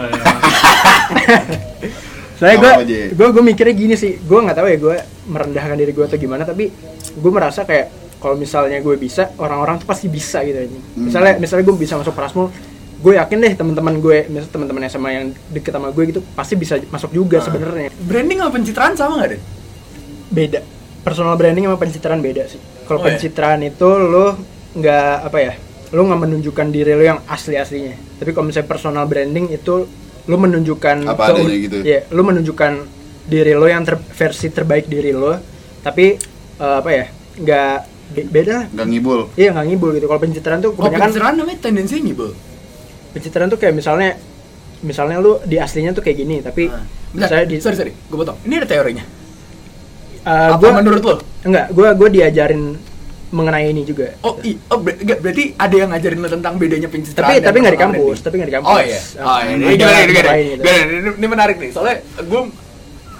Soalnya 2.35 2.57
gue 2.59 2.71
gue 3.15 3.27
gue 3.31 3.43
mikirnya 3.45 3.71
gini 3.71 3.95
sih, 3.95 4.19
gue 4.19 4.39
nggak 4.41 4.57
tahu 4.57 4.67
ya 4.67 4.77
gue 4.77 4.95
merendahkan 5.29 5.77
diri 5.79 5.91
gue 5.93 6.03
atau 6.03 6.19
gimana, 6.19 6.43
tapi 6.43 6.67
gue 7.15 7.31
merasa 7.31 7.63
kayak 7.63 7.87
kalau 8.19 8.35
misalnya 8.35 8.81
gue 8.81 8.95
bisa, 8.97 9.31
orang-orang 9.37 9.79
tuh 9.79 9.87
pasti 9.87 10.11
bisa 10.11 10.43
gitu 10.43 10.59
aja. 10.59 10.67
Hmm. 10.67 11.07
Misalnya 11.07 11.33
misalnya 11.39 11.63
gue 11.63 11.75
bisa 11.77 11.95
masuk 11.95 12.11
Prasmul, 12.11 12.51
gue 12.99 13.13
yakin 13.15 13.37
deh 13.39 13.53
teman-teman 13.55 14.01
gue, 14.01 14.27
misalnya 14.27 14.51
teman-teman 14.51 14.81
SMA 14.89 15.09
yang 15.13 15.25
deket 15.47 15.71
sama 15.71 15.93
gue 15.95 16.03
gitu 16.09 16.19
pasti 16.35 16.57
bisa 16.57 16.75
masuk 16.91 17.13
juga 17.13 17.39
Ah. 17.39 17.43
sebenarnya. 17.47 17.87
Branding 18.03 18.37
sama 18.43 18.51
pencitraan 18.51 18.93
sama 18.97 19.13
nggak 19.21 19.29
deh? 19.31 19.41
Beda. 20.27 20.61
Personal 21.01 21.35
branding 21.35 21.65
sama 21.65 21.77
pencitraan 21.77 22.19
beda 22.19 22.45
sih. 22.45 22.57
Kalau 22.83 22.97
Oh, 22.97 23.03
ya? 23.03 23.13
pencitraan 23.13 23.61
itu 23.61 23.85
lo 23.85 24.37
nggak 24.73 25.11
apa 25.23 25.37
ya, 25.39 25.53
lo 25.91 26.01
nggak 26.03 26.21
menunjukkan 26.21 26.67
diri 26.67 26.91
lo 26.91 27.03
yang 27.03 27.19
asli 27.25 27.55
aslinya. 27.55 27.93
Tapi 28.15 28.29
kalau 28.29 28.45
misalnya 28.45 28.67
personal 28.67 29.05
branding 29.05 29.49
itu 29.49 29.85
lo 30.25 30.35
menunjukkan 30.35 31.05
Apa 31.05 31.31
adanya 31.31 31.55
gitu? 31.55 31.77
Iya, 31.79 32.09
lo 32.09 32.21
menunjukkan 32.21 32.71
diri 33.23 33.53
lo 33.53 33.65
yang 33.65 33.81
ter- 33.83 34.01
versi 34.11 34.49
terbaik 34.49 34.85
diri 34.85 35.09
lo, 35.09 35.37
tapi 35.79 36.17
eh, 36.55 36.75
apa 36.75 36.89
ya, 36.89 37.05
nggak 37.35 37.73
be- 38.11 38.29
beda 38.31 38.51
lah. 38.51 38.65
Nggak 38.71 38.87
ngibul. 38.87 39.19
Iya 39.35 39.49
nggak 39.51 39.65
ngibul 39.67 39.89
gitu. 39.93 40.05
Kalau 40.07 40.21
pencitraan 40.21 40.59
tuh 40.59 40.71
Kalau 40.71 40.81
kebanyakan 40.83 41.01
pencitraan 41.05 41.33
namanya 41.35 41.59
tendensinya 41.59 42.01
ngibul. 42.03 42.31
pencitraan 43.11 43.47
tuh 43.47 43.55
kayak 43.55 43.73
misalnya 43.73 44.09
misalnya 44.81 45.17
lu 45.17 45.39
di 45.41 45.55
aslinya 45.55 45.91
tuh 45.91 46.01
kayak 46.01 46.17
gini, 46.17 46.41
tapi 46.41 46.67
Nah, 46.67 46.83
misalnya 47.15 47.45
di 47.47 47.55
sorry 47.57 47.75
sorry, 47.75 47.91
gue 47.93 48.17
potong. 48.17 48.35
Ini 48.41 48.53
ada 48.57 48.67
teorinya. 48.67 49.05
Eh, 50.25 50.49
Apa 50.49 50.57
gua 50.57 50.71
menurut 50.75 51.01
lo? 51.01 51.15
enggak, 51.41 51.65
gua 51.71 51.89
gua 51.93 52.09
diajarin 52.09 52.75
mengenai 53.29 53.67
ini 53.67 53.83
juga. 53.83 54.15
Oh, 54.21 54.39
i, 54.41 54.55
oh 54.69 54.79
ber- 54.79 54.95
berarti 54.95 55.53
ada 55.53 55.75
yang 55.75 55.89
ngajarin 55.91 56.19
lo 56.19 56.29
tentang 56.29 56.55
bedanya 56.55 56.87
pencitraan 56.87 57.29
tapi 57.29 57.43
tapi 57.43 57.57
nggak 57.59 57.73
di 57.73 57.79
personal 57.79 57.95
kampus, 57.99 58.17
tapi 58.21 58.33
nggak 58.37 58.49
di 58.49 58.55
kampus. 58.55 58.69
Oh 58.69 58.79
iya. 58.79 58.99
Oh, 59.19 59.37
Eh, 59.37 59.45
ini 59.51 59.73
gimana 59.75 59.97
ini 59.99 60.13
gimana? 60.13 60.31
gitu. 60.37 60.61
Gimana? 60.61 60.83
Ini, 60.85 61.09
ini 61.11 61.27
menarik 61.27 61.55
nih. 61.59 61.69
Soalnya 61.69 61.95
gue 62.21 62.41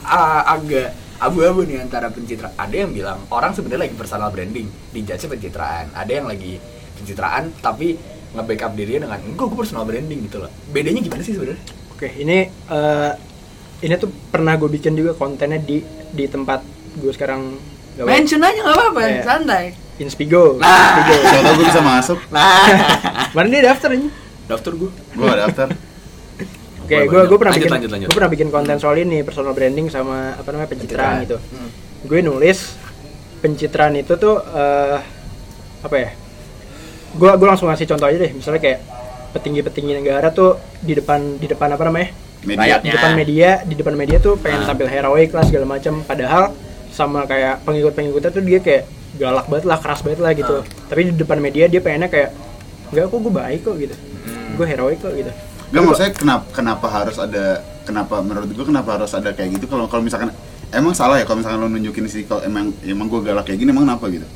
uh, 0.05 0.41
agak 0.47 0.88
abu-abu 1.17 1.62
nih 1.63 1.77
antara 1.81 2.07
pencitraan. 2.07 2.53
Ada 2.55 2.75
yang 2.75 2.91
bilang 2.91 3.19
orang 3.27 3.51
sebenarnya 3.51 3.89
lagi 3.89 3.95
personal 3.95 4.29
branding, 4.29 4.67
dijudge 4.91 5.25
pencitraan. 5.25 5.85
Ada 5.91 6.12
yang 6.13 6.27
lagi 6.27 6.53
pencitraan 6.95 7.51
tapi 7.59 8.00
nge-backup 8.31 8.71
dirinya 8.71 9.01
dengan 9.05 9.19
enggak 9.25 9.45
gue 9.47 9.57
personal 9.57 9.83
branding 9.83 10.19
gitu 10.24 10.38
loh. 10.39 10.51
Bedanya 10.69 11.01
gimana 11.01 11.21
sih 11.24 11.33
sebenarnya? 11.33 11.59
Oke, 11.91 12.07
ini 12.13 12.38
eh, 12.47 13.12
ini 13.81 13.93
tuh 13.95 14.12
pernah 14.29 14.55
gue 14.55 14.69
bikin 14.69 14.95
juga 14.95 15.12
kontennya 15.12 15.59
di 15.59 15.83
di 16.12 16.25
tempat 16.25 16.63
gue 16.95 17.11
sekarang 17.11 17.41
gawe. 17.95 18.05
Mention 18.05 18.39
aja 18.39 18.59
nggak 18.59 18.75
apa-apa, 18.75 19.01
Iya. 19.01 19.21
santai. 19.21 19.65
Inspigo. 19.95 20.57
Nah. 20.57 20.67
Inspigo. 20.99 21.15
Siapa 21.21 21.41
tahu 21.41 21.53
gue 21.53 21.65
bisa 21.65 21.81
masuk. 21.81 22.19
Nah, 22.27 22.67
Kemarin 23.29 23.49
dia 23.53 23.63
daftar 23.65 23.89
ini. 23.91 24.07
daftar 24.45 24.71
gue. 24.73 24.91
Gue 25.11 25.23
nggak 25.23 25.41
daftar. 25.41 25.67
Oke, 26.85 26.97
gue 27.01 27.21
gue 27.25 27.37
pernah 27.39 27.49
Lanjut, 27.49 27.65
bikin 27.65 27.73
lanjut, 27.73 27.89
lanjut. 27.89 28.07
gue 28.07 28.15
pernah 28.15 28.31
bikin 28.31 28.49
konten 28.49 28.75
soal 28.77 28.95
ini 28.95 29.17
personal 29.21 29.51
branding 29.51 29.89
sama 29.89 30.33
apa 30.33 30.47
namanya 30.47 30.69
pencitraan 30.69 31.15
gitu. 31.23 31.37
Hmm. 31.41 31.69
Gue 32.03 32.21
nulis 32.21 32.77
pencitraan 33.39 33.93
itu 33.95 34.13
tuh 34.15 34.37
eh, 34.37 34.98
apa 35.81 35.96
ya? 35.96 36.09
Gue 37.11 37.31
gue 37.31 37.48
langsung 37.48 37.67
ngasih 37.67 37.87
contoh 37.87 38.05
aja 38.05 38.17
deh. 38.20 38.31
Misalnya 38.31 38.61
kayak 38.61 38.79
petinggi-petinggi 39.31 39.93
negara 39.96 40.29
tuh 40.29 40.55
di 40.77 40.93
depan 40.93 41.20
di 41.35 41.48
depan 41.48 41.72
apa 41.72 41.83
namanya? 41.83 42.09
Media. 42.46 42.77
di 42.77 42.93
depan 42.93 43.11
media 43.15 43.50
di 43.65 43.74
depan 43.74 43.93
media 43.96 44.17
tuh 44.22 44.37
pengen 44.37 44.61
Ah. 44.61 44.70
tampil 44.70 44.85
heroik 44.85 45.33
lah 45.33 45.41
segala 45.41 45.65
macam 45.65 46.05
padahal 46.05 46.53
sama 46.96 47.27
kayak 47.27 47.68
pengikut-pengikutnya 47.68 48.31
tuh 48.31 48.44
dia 48.44 48.60
kayak 48.64 48.88
galak 49.20 49.46
banget 49.51 49.66
lah 49.68 49.79
keras 49.84 50.00
banget 50.00 50.20
lah 50.24 50.31
gitu. 50.31 50.55
Ah. 50.64 50.88
tapi 50.88 51.12
di 51.12 51.14
depan 51.20 51.40
media 51.44 51.68
dia 51.68 51.84
pengennya 51.84 52.08
kayak 52.08 52.31
enggak 52.96 53.12
kok 53.12 53.20
gue 53.20 53.34
baik 53.36 53.62
kok 53.68 53.75
gitu. 53.75 53.96
Hmm. 53.96 54.55
gue 54.55 54.66
heroik 54.66 55.00
kok 55.03 55.12
gitu. 55.12 55.31
Gak 55.75 55.81
maksudnya 55.84 56.12
kenapa 56.16 56.46
kenapa 56.55 56.88
harus 56.88 57.18
ada 57.20 57.60
kenapa 57.84 58.16
menurut 58.24 58.48
gue 58.48 58.66
kenapa 58.66 58.90
harus 58.96 59.12
ada 59.12 59.36
kayak 59.36 59.60
gitu? 59.60 59.68
Kalau 59.68 59.92
kalau 59.92 60.03
misalkan 60.08 60.31
emang 60.72 60.96
salah 60.96 61.20
ya 61.20 61.27
kalau 61.27 61.44
misalkan 61.44 61.60
lo 61.60 61.68
nunjukin 61.68 62.08
sih 62.08 62.24
kalau 62.24 62.40
emang 62.48 62.72
emang 62.88 63.12
gue 63.12 63.20
galak 63.27 63.44
kayak 63.44 63.60
gini 63.60 63.75
emang 63.75 63.84
kenapa 63.84 64.08
gitu? 64.08 64.27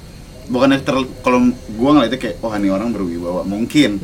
Bukannya 0.49 0.81
ter 0.81 0.95
kalau 1.23 1.39
gue 1.55 1.89
ngeliatnya 1.95 2.19
kayak 2.19 2.35
oh 2.43 2.51
ini 2.51 2.67
orang 2.67 2.89
berwibawa. 2.91 3.47
Mungkin 3.47 4.03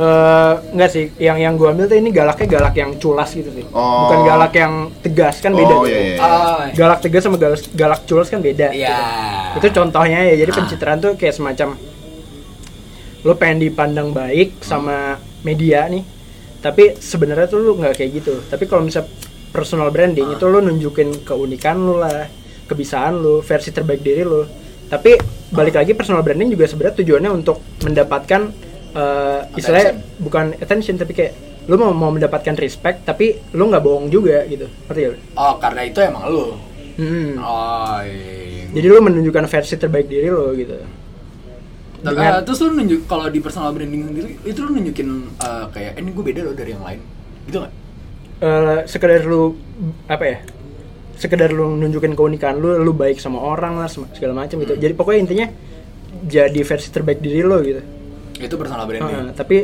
Eh, 0.00 0.52
enggak 0.72 0.90
sih 0.90 1.12
yang 1.20 1.36
yang 1.36 1.52
gue 1.54 1.68
ambil 1.68 1.84
tuh 1.84 1.92
ini 1.94 2.08
galaknya 2.08 2.48
galak 2.48 2.72
yang 2.72 2.96
culas 2.96 3.28
gitu 3.30 3.52
sih 3.52 3.68
Oh. 3.68 4.08
bukan 4.08 4.18
galak 4.24 4.52
yang 4.54 4.72
tegas 4.96 5.36
kan 5.38 5.52
beda 5.52 5.68
oh 5.70 5.84
tuh. 5.84 5.92
iya 5.92 6.00
iya 6.00 6.16
Ah, 6.18 6.64
galak 6.72 7.04
tegas 7.04 7.20
sama 7.20 7.36
galak, 7.36 7.60
galak 7.70 8.00
culas 8.04 8.26
kan 8.26 8.40
beda 8.40 8.72
Iya. 8.72 8.96
gitu. 9.52 9.60
itu 9.60 9.66
contohnya 9.76 10.24
ya 10.24 10.40
jadi 10.40 10.50
Ah. 10.50 10.56
pencitraan 10.56 10.98
tuh 10.98 11.12
kayak 11.14 11.34
semacam 11.34 11.76
lo 13.20 13.36
pengen 13.36 13.60
dipandang 13.60 14.08
baik 14.10 14.64
sama 14.64 15.20
media 15.42 15.84
nih 15.84 16.00
tapi 16.58 16.96
sebenarnya 16.96 17.44
tuh 17.46 17.60
lu 17.60 17.76
nggak 17.76 17.92
kayak 17.94 18.10
gitu 18.16 18.40
tapi 18.48 18.64
kalau 18.64 18.80
misal 18.80 19.04
personal 19.50 19.92
branding 19.92 20.24
Ah. 20.24 20.34
itu 20.34 20.44
lo 20.46 20.64
nunjukin 20.64 21.12
keunikan 21.20 21.76
lu 21.76 22.00
lah 22.00 22.24
kebisaan 22.64 23.20
lu 23.20 23.42
versi 23.42 23.68
terbaik 23.68 24.00
diri 24.00 24.24
lu 24.24 24.48
tapi 24.88 25.20
balik 25.50 25.76
lagi 25.76 25.92
personal 25.92 26.24
branding 26.24 26.48
juga 26.48 26.64
sebenarnya 26.64 26.96
tujuannya 26.96 27.30
untuk 27.34 27.60
mendapatkan 27.84 28.69
eh, 28.90 29.40
istilahnya 29.54 29.92
bukan 30.18 30.54
attention 30.58 30.96
tapi 30.98 31.12
kayak 31.14 31.32
lu 31.68 31.78
mau 31.78 31.94
mau 31.94 32.10
mendapatkan 32.10 32.56
respect 32.58 33.06
tapi 33.06 33.38
lu 33.54 33.70
nggak 33.70 33.82
bohong 33.84 34.10
juga 34.10 34.42
gitu 34.48 34.66
ngerti 34.88 35.00
gak? 35.06 35.18
Oh, 35.38 35.54
karena 35.62 35.80
itu 35.86 35.98
emang 36.02 36.24
lu. 36.26 36.58
Hmm. 36.98 37.38
Oh, 37.38 37.98
iya. 38.02 38.66
Jadi 38.70 38.86
lu 38.86 38.98
menunjukkan 39.00 39.44
versi 39.46 39.74
terbaik 39.78 40.06
diri 40.10 40.28
lo 40.28 40.50
gitu. 40.52 40.74
Nah, 42.00 42.10
Dengan- 42.16 42.40
eh, 42.40 42.42
terus 42.48 42.58
lu 42.64 42.72
nunjuk 42.72 43.04
kalau 43.04 43.28
di 43.28 43.38
personal 43.44 43.76
branding 43.76 44.08
sendiri 44.08 44.30
itu 44.42 44.58
lu 44.64 44.72
nunjukin 44.72 45.08
eh, 45.36 45.64
kayak 45.70 45.92
eh, 45.96 46.02
ini 46.02 46.10
gue 46.10 46.24
beda 46.24 46.40
loh 46.48 46.54
dari 46.56 46.70
yang 46.72 46.82
lain. 46.82 47.00
Gitu 47.46 47.56
nggak? 47.60 47.72
eh, 48.40 48.78
sekedar 48.88 49.20
lu 49.28 49.52
apa 50.08 50.24
ya? 50.24 50.38
Sekedar 51.20 51.52
lu 51.52 51.76
nunjukin 51.76 52.16
keunikan 52.16 52.56
lu, 52.56 52.80
lu 52.80 52.96
baik 52.96 53.20
sama 53.20 53.36
orang 53.36 53.76
lah 53.76 53.88
segala 53.92 54.32
macam 54.32 54.56
gitu. 54.64 54.74
Jadi 54.80 54.92
pokoknya 54.96 55.20
intinya 55.28 55.46
jadi 56.24 56.60
versi 56.64 56.88
terbaik 56.88 57.20
diri 57.20 57.44
lo 57.44 57.60
gitu. 57.60 57.84
Itu 58.40 58.56
personal 58.56 58.88
branding. 58.88 59.12
Heeh, 59.12 59.30
tapi 59.36 59.56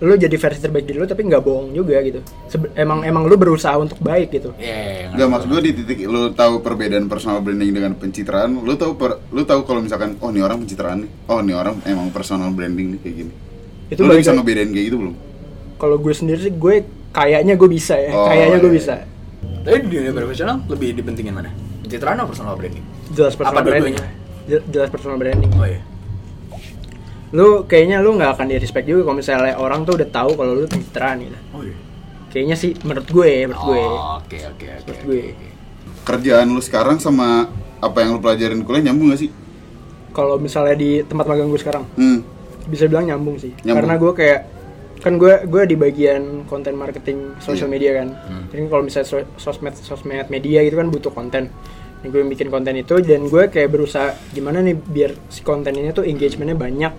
lu 0.00 0.16
jadi 0.16 0.32
versi 0.32 0.60
terbaik 0.64 0.88
diri 0.88 0.96
lo 0.96 1.04
tapi 1.04 1.28
nggak 1.28 1.42
bohong 1.44 1.76
juga 1.76 2.00
gitu. 2.00 2.24
Sebe- 2.48 2.72
emang 2.72 3.04
emang 3.04 3.28
lu 3.28 3.36
berusaha 3.36 3.76
untuk 3.76 4.00
baik 4.00 4.32
gitu. 4.32 4.56
Iya, 4.56 4.64
iya, 4.64 4.92
iya, 4.96 5.06
Gak 5.12 5.28
ngerti 5.28 5.28
maksud 5.28 5.48
gue 5.52 5.60
di 5.60 5.72
titik 5.76 5.98
lu 6.08 6.32
tahu 6.32 6.64
perbedaan 6.64 7.04
personal 7.04 7.44
branding 7.44 7.68
dengan 7.68 7.92
pencitraan, 7.92 8.64
lu 8.64 8.74
tahu 8.80 8.96
per, 8.96 9.20
lu 9.28 9.44
tahu 9.44 9.60
kalau 9.68 9.84
misalkan 9.84 10.16
oh 10.24 10.32
ini 10.32 10.40
orang 10.40 10.64
pencitraan 10.64 11.04
nih, 11.04 11.10
oh 11.28 11.38
ini 11.44 11.52
orang 11.52 11.76
emang 11.84 12.08
personal 12.08 12.48
branding 12.48 12.96
nih 12.96 13.00
kayak 13.04 13.16
gini. 13.20 13.32
Itu 13.92 14.00
lu 14.08 14.16
bisa 14.16 14.32
ngebedain 14.32 14.72
kayak 14.72 14.86
gitu 14.88 14.96
belum? 15.04 15.14
Kalau 15.76 15.96
gue 16.00 16.14
sendiri 16.16 16.40
sih 16.48 16.52
gue 16.56 16.74
kayaknya 17.12 17.54
gue 17.60 17.68
bisa 17.68 17.94
ya. 18.00 18.12
Oh, 18.16 18.24
kayaknya 18.24 18.56
gue 18.56 18.72
iya. 18.72 18.78
bisa. 18.80 18.94
Tapi 19.60 19.76
di 19.84 19.88
dunia 20.00 20.12
profesional 20.16 20.56
lebih 20.64 20.96
dipentingin 20.96 21.36
mana? 21.36 21.52
Pencitraan 21.84 22.16
atau 22.24 22.32
personal 22.32 22.56
branding? 22.56 22.84
Jelas 23.12 23.36
personal 23.36 23.60
Apa 23.60 23.68
branding. 23.68 23.96
Jelas 24.48 24.88
personal 24.88 25.20
branding. 25.20 25.52
Oh 25.60 25.68
iya. 25.68 25.84
Lu 27.30 27.62
kayaknya 27.64 27.98
lu 27.98 28.12
nggak 28.12 28.34
akan 28.34 28.46
di 28.46 28.56
respect 28.56 28.84
juga 28.84 29.04
kalau 29.04 29.16
misalnya 29.16 29.54
orang 29.56 29.82
tuh 29.82 29.94
udah 29.94 30.08
tahu 30.08 30.30
kalau 30.34 30.52
lu 30.52 30.66
pencitraan 30.66 31.16
gitu 31.20 31.38
Oh 31.52 31.62
iya. 31.62 31.76
kayaknya 32.28 32.56
sih 32.56 32.74
menurut 32.80 33.06
gue 33.06 33.30
menurut 33.44 33.62
gue 33.64 33.78
Oh, 33.80 34.18
Oke, 34.18 34.38
oke, 34.44 34.66
oke. 34.80 34.94
Gue. 35.04 35.22
Kerjaan 36.02 36.48
lu 36.48 36.58
sekarang 36.58 36.96
sama 36.96 37.46
apa 37.78 37.96
yang 37.98 38.12
lu 38.12 38.20
pelajarin 38.20 38.60
kuliah 38.60 38.84
nyambung 38.84 39.10
gak 39.10 39.20
sih? 39.20 39.30
kalau 40.10 40.36
misalnya 40.36 40.74
di 40.74 40.90
tempat 41.00 41.22
magang 41.24 41.46
gue 41.46 41.56
sekarang 41.56 41.86
Hmm. 41.94 42.26
bisa 42.66 42.84
bilang 42.84 43.06
nyambung 43.06 43.38
sih 43.38 43.54
Nyambung. 43.56 43.76
karena 43.78 43.94
gue 43.96 44.12
kayak 44.12 44.40
kan 44.98 45.14
gue 45.14 45.34
gue 45.44 45.62
di 45.64 45.76
bagian 45.76 46.22
konten 46.44 46.74
marketing 46.74 47.38
social 47.38 47.64
Iya. 47.64 47.72
media 47.72 47.90
kan 47.94 48.08
Hmm. 48.20 48.44
jadi 48.50 48.66
kalau 48.66 48.82
misalnya 48.82 49.06
so- 49.08 49.30
sosmed 49.36 49.72
sosmed 49.76 50.26
media 50.28 50.60
gitu 50.60 50.74
kan 50.74 50.88
butuh 50.88 51.10
konten 51.10 51.46
Nah, 52.00 52.08
gue 52.08 52.24
bikin 52.26 52.48
konten 52.48 52.72
itu 52.74 52.96
dan 52.98 53.22
gue 53.22 53.44
kayak 53.46 53.70
berusaha 53.70 54.16
gimana 54.30 54.58
nih 54.58 54.72
biar 54.74 55.12
si 55.28 55.40
konten 55.40 55.70
ini 55.70 55.88
tuh 55.90 56.02
engagementnya 56.02 56.56
banyak 56.56 56.92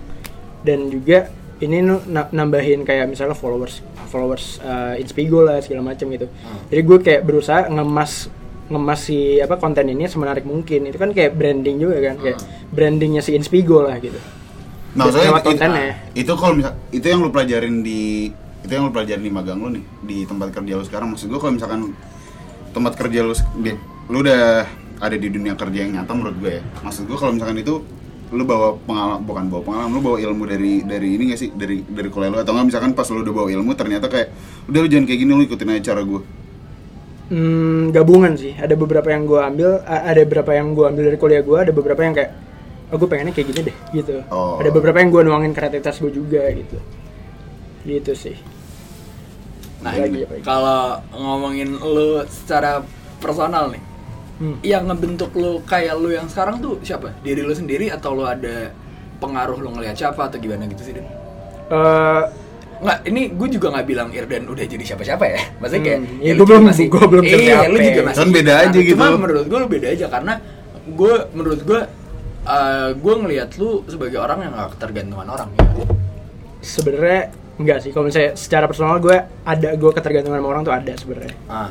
dan 0.62 0.88
juga 0.88 1.30
ini 1.58 1.78
nambahin 2.32 2.82
kayak 2.82 3.06
misalnya 3.06 3.34
followers 3.34 3.82
followers 4.06 4.58
uh, 4.60 4.98
Inspigo 4.98 5.42
lah 5.42 5.62
segala 5.62 5.86
macam 5.86 6.10
gitu. 6.10 6.26
Hmm. 6.26 6.58
jadi 6.66 6.80
gue 6.82 6.98
kayak 7.00 7.22
berusaha 7.22 7.66
ngemas 7.66 8.26
ngemas 8.66 9.00
si 9.00 9.38
apa 9.38 9.56
konten 9.56 9.84
ini 9.86 10.06
semenarik 10.06 10.42
mungkin. 10.42 10.88
Itu 10.88 10.96
kan 10.96 11.12
kayak 11.12 11.36
branding 11.36 11.76
juga 11.78 11.96
kan 12.02 12.16
kayak 12.18 12.38
Hmm. 12.40 12.72
brandingnya 12.72 13.20
si 13.20 13.34
Inspigo 13.34 13.84
lah 13.84 13.98
gitu. 13.98 14.16
Nah, 14.92 15.08
Lewat 15.08 15.40
maksudnya 15.40 15.68
itu, 16.12 16.28
itu 16.28 16.32
kalau 16.34 16.52
misal 16.52 16.72
itu 16.90 17.06
yang 17.06 17.20
lu 17.20 17.30
pelajarin 17.30 17.80
di 17.80 18.28
itu 18.62 18.68
yang 18.68 18.84
lu 18.84 18.92
pelajarin 18.92 19.24
di 19.24 19.32
magang 19.32 19.56
lu 19.56 19.68
nih 19.70 19.84
di 20.02 20.16
tempat 20.24 20.52
kerja 20.52 20.72
lu 20.74 20.84
sekarang. 20.84 21.08
Maksud 21.10 21.30
gua 21.30 21.40
kalau 21.40 21.54
misalkan 21.56 21.80
tempat 22.72 22.92
kerja 22.96 23.20
lu 23.22 23.32
di- 23.58 23.80
lu 24.08 24.18
udah 24.20 24.66
ada 24.98 25.16
di 25.16 25.28
dunia 25.28 25.54
kerja 25.54 25.78
yang 25.80 25.96
nyata 25.96 26.12
menurut 26.12 26.36
gue 26.38 26.52
ya. 26.58 26.62
Maksud 26.82 27.06
gua 27.06 27.16
kalau 27.18 27.32
misalkan 27.32 27.58
itu 27.58 27.74
lu 28.32 28.48
bawa 28.48 28.80
pengalaman 28.88 29.20
bukan 29.28 29.44
bawa 29.52 29.62
pengalaman 29.62 29.90
lu 29.92 30.00
bawa 30.00 30.16
ilmu 30.16 30.44
dari 30.48 30.80
dari 30.80 31.08
ini 31.20 31.36
gak 31.36 31.40
sih 31.40 31.50
dari 31.52 31.84
dari 31.84 32.08
kuliah 32.08 32.32
lu 32.32 32.38
atau 32.40 32.56
nggak 32.56 32.66
misalkan 32.72 32.96
pas 32.96 33.04
lu 33.12 33.20
udah 33.20 33.34
bawa 33.36 33.48
ilmu 33.52 33.76
ternyata 33.76 34.08
kayak 34.08 34.32
udah 34.72 34.80
lu 34.80 34.88
jangan 34.88 35.04
kayak 35.04 35.20
gini 35.20 35.32
lu 35.36 35.42
ikutin 35.44 35.68
aja 35.68 35.92
cara 35.92 36.00
gua 36.00 36.24
Hmm, 37.32 37.88
gabungan 37.96 38.36
sih. 38.36 38.52
Ada 38.52 38.76
beberapa 38.76 39.08
yang 39.08 39.24
gue 39.24 39.40
ambil, 39.40 39.80
ada 39.88 40.20
beberapa 40.20 40.52
yang 40.52 40.76
gue 40.76 40.84
ambil 40.84 41.02
dari 41.08 41.16
kuliah 41.16 41.40
gue, 41.40 41.58
ada 41.64 41.72
beberapa 41.72 42.00
yang 42.04 42.12
kayak, 42.12 42.30
oh 42.92 42.96
gue 43.00 43.08
pengennya 43.08 43.32
kayak 43.32 43.48
gini 43.48 43.60
deh, 43.72 43.76
gitu. 43.96 44.20
Oh. 44.28 44.60
Ada 44.60 44.68
beberapa 44.68 45.00
yang 45.00 45.08
gue 45.08 45.22
nuangin 45.24 45.56
kreativitas 45.56 45.96
gue 45.96 46.12
juga, 46.12 46.44
gitu. 46.52 46.76
Gitu 47.88 48.12
sih. 48.12 48.36
Nah, 49.80 49.96
lagi? 49.96 50.28
kalau 50.44 51.00
ngomongin 51.16 51.72
lu 51.80 52.20
secara 52.28 52.84
personal 53.16 53.72
nih, 53.72 53.80
Hmm. 54.42 54.58
yang 54.60 54.84
ngebentuk 54.84 55.30
lu 55.32 55.62
kayak 55.62 55.94
lu 55.94 56.10
yang 56.10 56.26
sekarang 56.26 56.58
tuh 56.58 56.82
siapa? 56.82 57.14
Diri 57.22 57.40
lu 57.40 57.54
sendiri 57.54 57.86
atau 57.88 58.10
lu 58.10 58.26
ada 58.26 58.74
pengaruh 59.16 59.54
lu 59.56 59.70
ngelihat 59.70 59.94
siapa 59.94 60.26
atau 60.26 60.34
gimana 60.36 60.66
gitu 60.66 60.82
sih, 60.82 60.92
Den? 60.92 61.06
Eh, 61.70 62.22
Nggak, 62.82 62.98
ini 63.06 63.30
gue 63.30 63.48
juga 63.48 63.70
nggak 63.70 63.86
bilang 63.86 64.10
Irdan 64.10 64.42
udah 64.44 64.66
jadi 64.66 64.82
siapa-siapa 64.82 65.22
ya 65.22 65.38
Maksudnya 65.56 65.82
kayak 65.86 65.98
Hmm, 66.02 66.18
iya, 66.18 66.32
lu 66.34 66.42
gua 66.42 66.58
juga 66.58 66.58
belum- 66.58 66.90
gua 66.90 67.04
belum 67.06 67.22
Iya, 67.22 67.30
siapa-siapa. 67.30 67.70
lu 67.70 67.78
juga 67.78 68.00
masih 68.02 68.18
Kan 68.18 68.28
beda 68.34 68.52
aja 68.58 68.66
Cuma 68.74 68.82
gitu. 68.82 69.16
menurut 69.16 69.44
gue 69.46 69.58
lu 69.60 69.68
beda 69.70 69.86
aja 69.88 70.06
Karena 70.10 70.32
gue, 70.82 71.14
menurut 71.30 71.60
gue 71.62 71.80
eh, 72.44 72.90
Gue 72.92 73.14
ngelihat 73.16 73.50
lu 73.54 73.70
sebagai 73.86 74.18
orang 74.18 74.38
yang 74.40 74.52
gak 74.52 74.70
ketergantungan 74.74 75.28
orang 75.28 75.48
ya 75.54 75.86
sebenarnya 76.58 77.22
enggak 77.54 77.78
sih. 77.78 77.90
Kalau 77.90 78.04
misalnya 78.04 78.32
secara 78.34 78.64
personal 78.64 78.98
gue 78.98 79.14
ada, 79.44 79.68
gue 79.72 79.90
ketergantungan 79.92 80.38
sama 80.38 80.48
orang 80.48 80.62
tuh 80.62 80.74
ada 80.74 80.92
sebenarnya. 80.92 81.34
ah. 81.46 81.70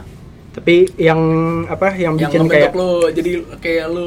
Tapi 0.52 0.76
yang 0.96 1.22
apa, 1.66 1.94
yang 1.94 2.16
Yang 2.16 2.28
bikin 2.30 2.42
kayak 2.48 2.72
lu 2.74 2.92
Jadi 3.08 3.32
kayak 3.58 3.86
lu 3.88 4.06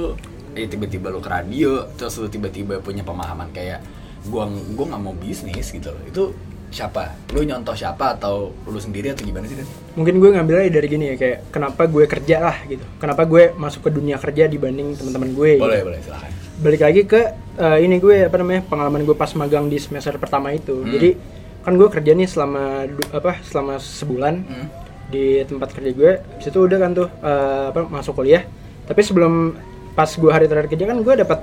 eh, 0.52 0.66
Tiba-tiba 0.66 1.08
lu 1.08 1.18
ke 1.18 1.28
radio 1.28 1.88
Terus 1.94 2.14
lu 2.16 2.28
tiba-tiba 2.28 2.78
punya 2.78 3.00
pemahaman 3.00 3.48
kayak 3.50 3.80
Gue 4.24 4.44
gua 4.72 4.86
gak 4.88 5.00
mau 5.00 5.12
bisnis 5.14 5.68
gitu 5.68 5.88
loh 5.88 6.04
Itu 6.04 6.22
siapa? 6.68 7.14
Lu 7.30 7.40
nyontoh 7.40 7.72
siapa 7.72 8.12
atau 8.12 8.50
lu 8.64 8.76
sendiri 8.76 9.08
atau 9.08 9.22
gimana 9.22 9.46
sih 9.46 9.54
Dan? 9.54 9.68
mungkin 9.94 10.18
gue 10.18 10.26
ngambilnya 10.28 10.74
dari 10.74 10.90
gini 10.90 11.04
ya 11.06 11.16
kayak 11.16 11.38
kenapa 11.48 11.86
gue 11.86 12.02
kerja 12.04 12.42
lah 12.42 12.56
gitu 12.66 12.82
kenapa 12.98 13.22
gue 13.22 13.54
masuk 13.54 13.86
ke 13.86 13.90
dunia 13.94 14.18
kerja 14.18 14.44
dibanding 14.44 14.90
teman-teman 14.92 15.30
gue 15.30 15.50
Boleh, 15.54 15.78
gitu. 15.78 15.86
boleh 15.86 15.98
silahkan 16.02 16.30
balik 16.56 16.82
lagi 16.82 17.00
ke 17.06 17.20
eh, 17.54 17.78
ini 17.78 17.96
gue 17.96 18.26
apa 18.26 18.34
namanya 18.34 18.66
pengalaman 18.66 19.06
gue 19.06 19.14
pas 19.14 19.30
magang 19.32 19.70
di 19.70 19.78
semester 19.78 20.18
pertama 20.18 20.50
itu 20.50 20.74
Hmm. 20.74 20.90
jadi 20.90 21.14
kan 21.62 21.78
gue 21.78 21.88
kerja 21.88 22.10
nih 22.10 22.26
selama 22.26 22.62
apa 23.08 23.38
selama 23.46 23.78
sebulan 23.78 24.34
Hmm. 24.42 24.66
Di 25.14 25.46
tempat 25.46 25.70
kerja 25.70 25.90
gue 25.92 26.12
Habis 26.34 26.46
itu 26.50 26.58
udah 26.58 26.78
kan 26.80 26.90
tuh 26.92 27.08
eh, 27.22 27.64
apa 27.70 27.80
masuk 27.86 28.18
kuliah 28.18 28.42
tapi 28.84 29.00
sebelum 29.00 29.54
pas 29.94 30.10
gue 30.10 30.26
hari 30.26 30.44
terakhir 30.44 30.68
kerja 30.68 30.84
kan 30.84 30.98
gue 30.98 31.14
dapat 31.14 31.38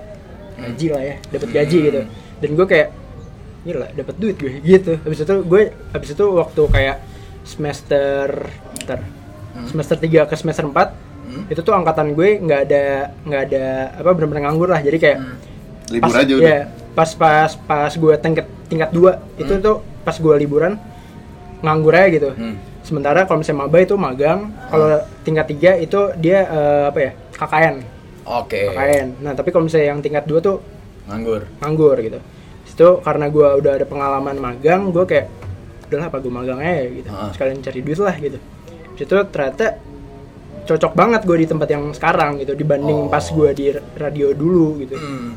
gaji 0.60 0.88
lah 0.92 1.02
ya 1.02 1.16
dapat 1.32 1.50
gaji 1.50 1.78
Hmm. 1.80 1.88
gitu 1.88 2.02
dan 2.38 2.50
gue 2.52 2.66
kayak 2.68 2.90
gila 3.62 3.88
dapat 3.94 4.16
duit 4.18 4.36
gue 4.36 4.54
gitu 4.62 4.94
habis 5.00 5.18
itu 5.18 5.36
gue 5.42 5.62
habis 5.90 6.10
itu 6.12 6.26
waktu 6.28 6.62
kayak 6.68 6.98
semester 7.44 8.26
bentar, 8.74 9.00
Hmm. 9.52 9.68
semester 9.68 9.96
3 9.96 10.24
ke 10.24 10.36
semester 10.36 10.64
4 10.64 10.92
Hmm. 11.22 11.44
itu 11.48 11.60
tuh 11.60 11.72
angkatan 11.72 12.12
gue 12.12 12.40
nggak 12.40 12.62
ada 12.68 12.84
nggak 13.24 13.42
ada 13.48 13.64
apa 13.98 14.10
benar-benar 14.12 14.42
nganggur 14.46 14.68
lah 14.68 14.80
jadi 14.80 14.98
kayak 14.98 15.18
Hmm. 15.18 15.36
libur 15.90 16.08
pas, 16.08 16.22
aja 16.22 16.34
udah 16.34 16.48
ya, 16.48 16.64
pas 16.92 17.10
pas 17.14 17.52
pas 17.58 17.92
gue 17.92 18.14
tingkat 18.18 18.46
tingkat 18.68 18.90
dua 18.92 19.12
itu 19.36 19.50
Hmm. 19.50 19.62
tuh 19.62 19.76
pas 20.02 20.16
gue 20.16 20.36
liburan 20.38 20.76
nganggur 21.60 21.94
aja 21.94 22.08
gitu 22.10 22.30
Hmm. 22.34 22.56
Sementara 22.82 23.26
kalau 23.26 23.41
misalnya 23.41 23.65
maba 23.65 23.78
itu 23.78 23.96
magang 23.96 24.50
kalau 24.70 25.00
tingkat 25.22 25.46
tiga 25.50 25.72
itu 25.78 26.00
dia 26.17 26.46
eh, 26.46 26.84
apa 26.89 27.00
ya 27.00 27.12
KKN 27.38 27.76
Oke. 28.26 28.70
KKN 28.70 29.08
nah 29.22 29.34
tapi 29.34 29.50
kalau 29.50 29.65
misalnya 29.65 29.88
yang 29.94 30.02
tingkat 30.02 30.26
dua 30.26 30.39
tuh 30.39 30.58
Nganggur. 31.10 31.41
Nganggur 31.60 31.98
gitu. 32.00 32.20
Itu 32.63 32.88
karena 33.04 33.28
gue 33.28 33.48
udah 33.60 33.72
ada 33.76 33.86
pengalaman 33.89 34.38
magang 34.38 34.94
gue 34.94 35.04
kayak 35.04 35.28
udahlah 35.89 36.08
apa 36.08 36.17
gue 36.24 36.32
magang 36.32 36.60
aja 36.62 36.88
gitu. 36.88 37.10
Ah. 37.12 37.32
sekalian 37.36 37.60
cari 37.60 37.80
duit 37.84 38.00
lah 38.00 38.15
gitu. 38.15 38.38
Itu 38.96 39.15
ternyata 39.28 39.82
cocok 40.62 40.94
banget 40.94 41.22
gue 41.26 41.38
di 41.41 41.48
tempat 41.50 41.67
yang 41.67 41.89
sekarang 41.91 42.38
gitu 42.39 42.54
dibanding 42.54 43.10
Oh. 43.10 43.12
pas 43.12 43.26
gue 43.26 43.50
di 43.52 43.65
radio 43.98 44.32
dulu 44.32 44.80
gitu. 44.80 44.96
Hmm. 44.96 45.36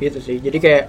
gitu 0.00 0.18
sih. 0.18 0.42
Jadi 0.42 0.58
kayak 0.58 0.84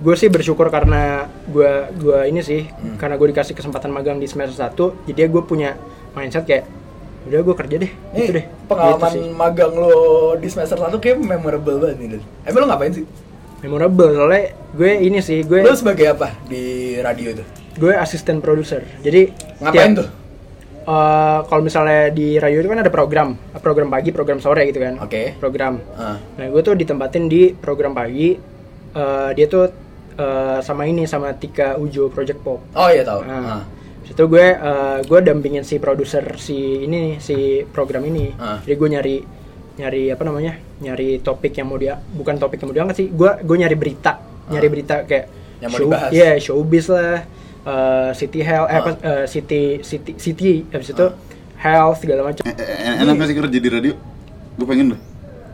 gue 0.00 0.14
sih 0.14 0.26
bersyukur 0.26 0.68
karena 0.68 1.24
gue 1.44 1.70
gua 1.94 2.24
ini 2.24 2.40
sih 2.40 2.64
Hmm. 2.66 2.96
karena 2.96 3.14
gue 3.14 3.28
dikasih 3.28 3.52
kesempatan 3.52 3.88
magang 3.88 4.16
di 4.16 4.24
semester 4.24 4.56
1 4.56 4.72
jadi 5.06 5.28
gue 5.28 5.42
punya 5.42 5.76
mindset 6.10 6.42
kayak 6.42 6.64
udah 7.22 7.36
gue 7.38 7.54
kerja 7.54 7.76
deh 7.78 7.92
Nih, 8.10 8.16
gitu 8.18 8.32
deh 8.34 8.46
pengalaman 8.64 8.96
gitu 9.06 9.20
sih. 9.20 9.30
magang 9.30 9.72
lo 9.72 9.92
di 10.34 10.48
semester 10.48 10.78
1 10.78 10.96
kayak 10.96 11.16
memorable 11.18 11.76
banget 11.78 11.96
nih. 11.98 12.24
Emang 12.42 12.60
lo 12.60 12.68
ngapain 12.68 12.92
sih? 12.92 13.04
memorable 13.60 14.08
soalnya 14.10 14.44
gue 14.72 14.92
ini 14.98 15.20
sih 15.20 15.44
gue 15.44 15.60
Lo 15.60 15.76
sebagai 15.76 16.08
apa 16.10 16.32
di 16.42 16.64
radio 16.98 17.28
itu? 17.30 17.44
gue 17.72 17.92
asisten 17.92 18.40
produser 18.40 18.80
jadi 18.98 19.28
Ngapain 19.58 19.92
tiap- 19.92 19.98
tuh? 20.00 20.08
eh, 20.82 21.38
kalau 21.44 21.60
misalnya 21.60 22.08
di 22.08 22.34
radio 22.34 22.58
itu 22.58 22.68
kan 22.68 22.80
ada 22.80 22.88
program 22.88 23.28
program 23.54 23.88
pagi 23.88 24.10
program 24.10 24.40
sore 24.40 24.64
gitu 24.64 24.80
kan 24.80 24.96
Oke. 24.98 25.36
program 25.36 25.76
Ah. 25.92 26.16
nah 26.34 26.46
gue 26.46 26.60
tuh 26.62 26.72
ditempatin 26.72 27.24
di 27.26 27.52
program 27.52 27.92
pagi 27.92 28.32
eh, 28.90 29.30
dia 29.34 29.44
tuh 29.46 29.68
eh, 30.12 30.58
sama 30.60 30.84
ini 30.84 31.04
sama 31.04 31.32
Tika 31.32 31.74
Ujo 31.74 32.08
Project 32.08 32.40
Pop 32.40 32.60
Oh 32.72 32.88
iya 32.88 33.02
tahu. 33.02 33.22
Nah, 33.22 33.38
Ah. 33.56 33.62
Habis 34.00 34.10
itu 34.10 34.24
gue 34.26 34.46
eh, 34.48 34.98
gue 35.02 35.18
dampingin 35.20 35.62
si 35.62 35.76
produser 35.76 36.34
si 36.36 36.56
ini 36.82 37.18
si 37.18 37.36
program 37.66 38.02
ini. 38.02 38.34
Ah. 38.34 38.58
Jadi 38.58 38.74
gue 38.74 38.88
nyari 38.90 39.16
nyari 39.76 40.02
apa 40.08 40.22
namanya? 40.22 40.52
Nyari 40.78 41.20
topik 41.20 41.52
yang 41.52 41.66
mau 41.66 41.76
dia 41.76 41.94
bukan 41.96 42.34
topik 42.36 42.58
yang 42.58 42.68
mau 42.68 42.76
diangkat 42.76 42.96
sih. 42.96 43.08
Gue 43.08 43.30
gue 43.38 43.56
nyari 43.56 43.74
berita, 43.74 44.18
nyari 44.46 44.66
Ah. 44.66 44.72
berita 44.72 44.96
kayak 45.04 45.26
Yang 45.58 45.70
mau 45.70 45.76
show, 45.76 45.86
dibahas. 45.86 46.10
iya, 46.10 46.30
showbiz 46.36 46.86
lah, 46.88 47.16
eh, 47.62 48.10
city 48.14 48.40
health, 48.40 48.66
eh, 48.66 48.76
apa, 48.76 48.90
eh, 48.98 49.24
city 49.26 49.62
city 49.80 50.12
city 50.16 50.52
habis 50.68 50.88
itu 50.88 51.06
health 51.56 52.00
segala 52.00 52.20
macam. 52.24 52.42
Enak 52.44 53.14
gak 53.14 53.26
sih 53.26 53.36
kerja 53.36 53.58
di 53.58 53.70
radio 53.70 53.94
gue 54.52 54.66
pengen 54.66 54.92
deh 54.92 55.00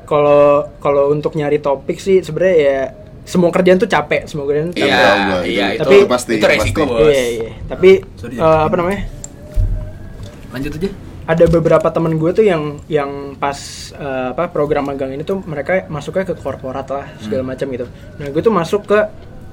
Kalau 0.04 0.70
kalau 0.78 1.10
untuk 1.10 1.34
nyari 1.34 1.58
topik 1.58 1.98
sih 1.98 2.18
sebenarnya 2.20 2.56
ya 2.56 2.80
semua 3.26 3.50
kerjaan 3.50 3.76
tuh 3.76 3.86
capek, 3.86 4.22
semua 4.24 4.46
kerjaan 4.46 4.70
tuh 4.70 4.78
capek. 4.78 4.88
Iya, 4.88 5.10
gua, 5.20 5.38
iya 5.42 5.66
itu- 5.68 5.82
itu, 5.82 5.82
Tapi- 5.82 6.06
pasti, 6.06 6.32
itu 6.32 6.46
resiko 6.46 6.80
pasti. 6.80 6.92
bos. 6.94 7.10
Iya, 7.10 7.24
iya. 7.28 7.50
Tapi 7.66 7.90
Sorry, 8.14 8.34
eh, 8.34 8.40
ya. 8.40 8.62
apa 8.62 8.74
namanya? 8.74 9.00
Lanjut 10.48 10.72
aja. 10.74 10.90
ada 11.26 11.42
beberapa 11.44 11.90
temen 11.90 12.14
gue 12.14 12.30
tuh 12.32 12.46
yang 12.46 12.78
yang 12.86 13.10
pas 13.34 13.58
eh, 13.92 14.30
apa 14.30 14.46
program 14.46 14.86
magang 14.86 15.10
ini 15.10 15.20
tuh 15.20 15.42
mereka 15.42 15.82
masuknya 15.88 16.22
ke 16.24 16.38
korporat 16.38 16.86
lah 16.86 17.02
segala 17.18 17.42
Hmm. 17.42 17.50
macam 17.50 17.66
gitu. 17.68 17.86
Nah 18.16 18.30
gue 18.30 18.38
tuh 18.40 18.54
masuk 18.54 18.86
ke 18.86 18.98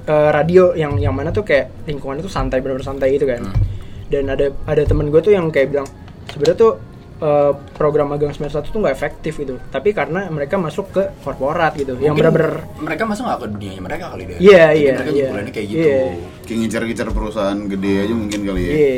eh, 0.04 0.30
radio 0.30 0.70
yang 0.72 0.94
yang 0.96 1.10
mana 1.10 1.28
tuh 1.28 1.42
kayak 1.42 1.74
lingkungannya 1.84 2.22
tuh 2.22 2.30
santai 2.30 2.62
bener-bener 2.62 2.86
santai 2.86 3.10
gitu 3.10 3.26
kan. 3.26 3.42
Hmm. 3.42 3.58
Dan 4.06 4.30
ada 4.30 4.54
ada 4.62 4.82
temen 4.84 5.10
gue 5.10 5.18
tuh 5.18 5.34
yang 5.34 5.50
kayak 5.50 5.74
bilang 5.74 5.88
sebenarnya 6.30 6.54
tuh 6.56 6.72
eh, 7.20 7.52
program 7.78 8.10
magang 8.10 8.34
semester 8.34 8.62
satu 8.62 8.74
tuh 8.74 8.80
nggak 8.82 8.94
efektif 8.94 9.38
gitu. 9.38 9.58
Tapi 9.70 9.94
karena 9.94 10.26
mereka 10.30 10.58
masuk 10.58 10.90
ke 10.90 11.02
korporat 11.22 11.74
gitu, 11.78 11.94
yang 11.98 12.14
Mungkin 12.14 12.30
bener-bener 12.34 12.54
mereka 12.82 13.02
masuk 13.06 13.22
nggak 13.26 13.38
ke 13.38 13.46
dunianya 13.54 13.82
mereka 13.82 14.04
kali 14.10 14.22
deh. 14.26 14.38
Iya, 14.38 14.64
Jadi 14.70 14.80
iya, 14.80 14.92
Mereka 14.98 15.10
iya. 15.14 15.52
kayak 15.54 15.66
gitu. 15.68 15.86
Iya. 15.86 16.02
kayak 16.44 16.58
ngincar-ngincar 16.60 17.06
perusahaan 17.14 17.58
gede 17.70 17.92
aja 18.04 18.14
mungkin 18.14 18.40
kali 18.44 18.62
ya 18.62 18.72
Iya. 18.74 18.94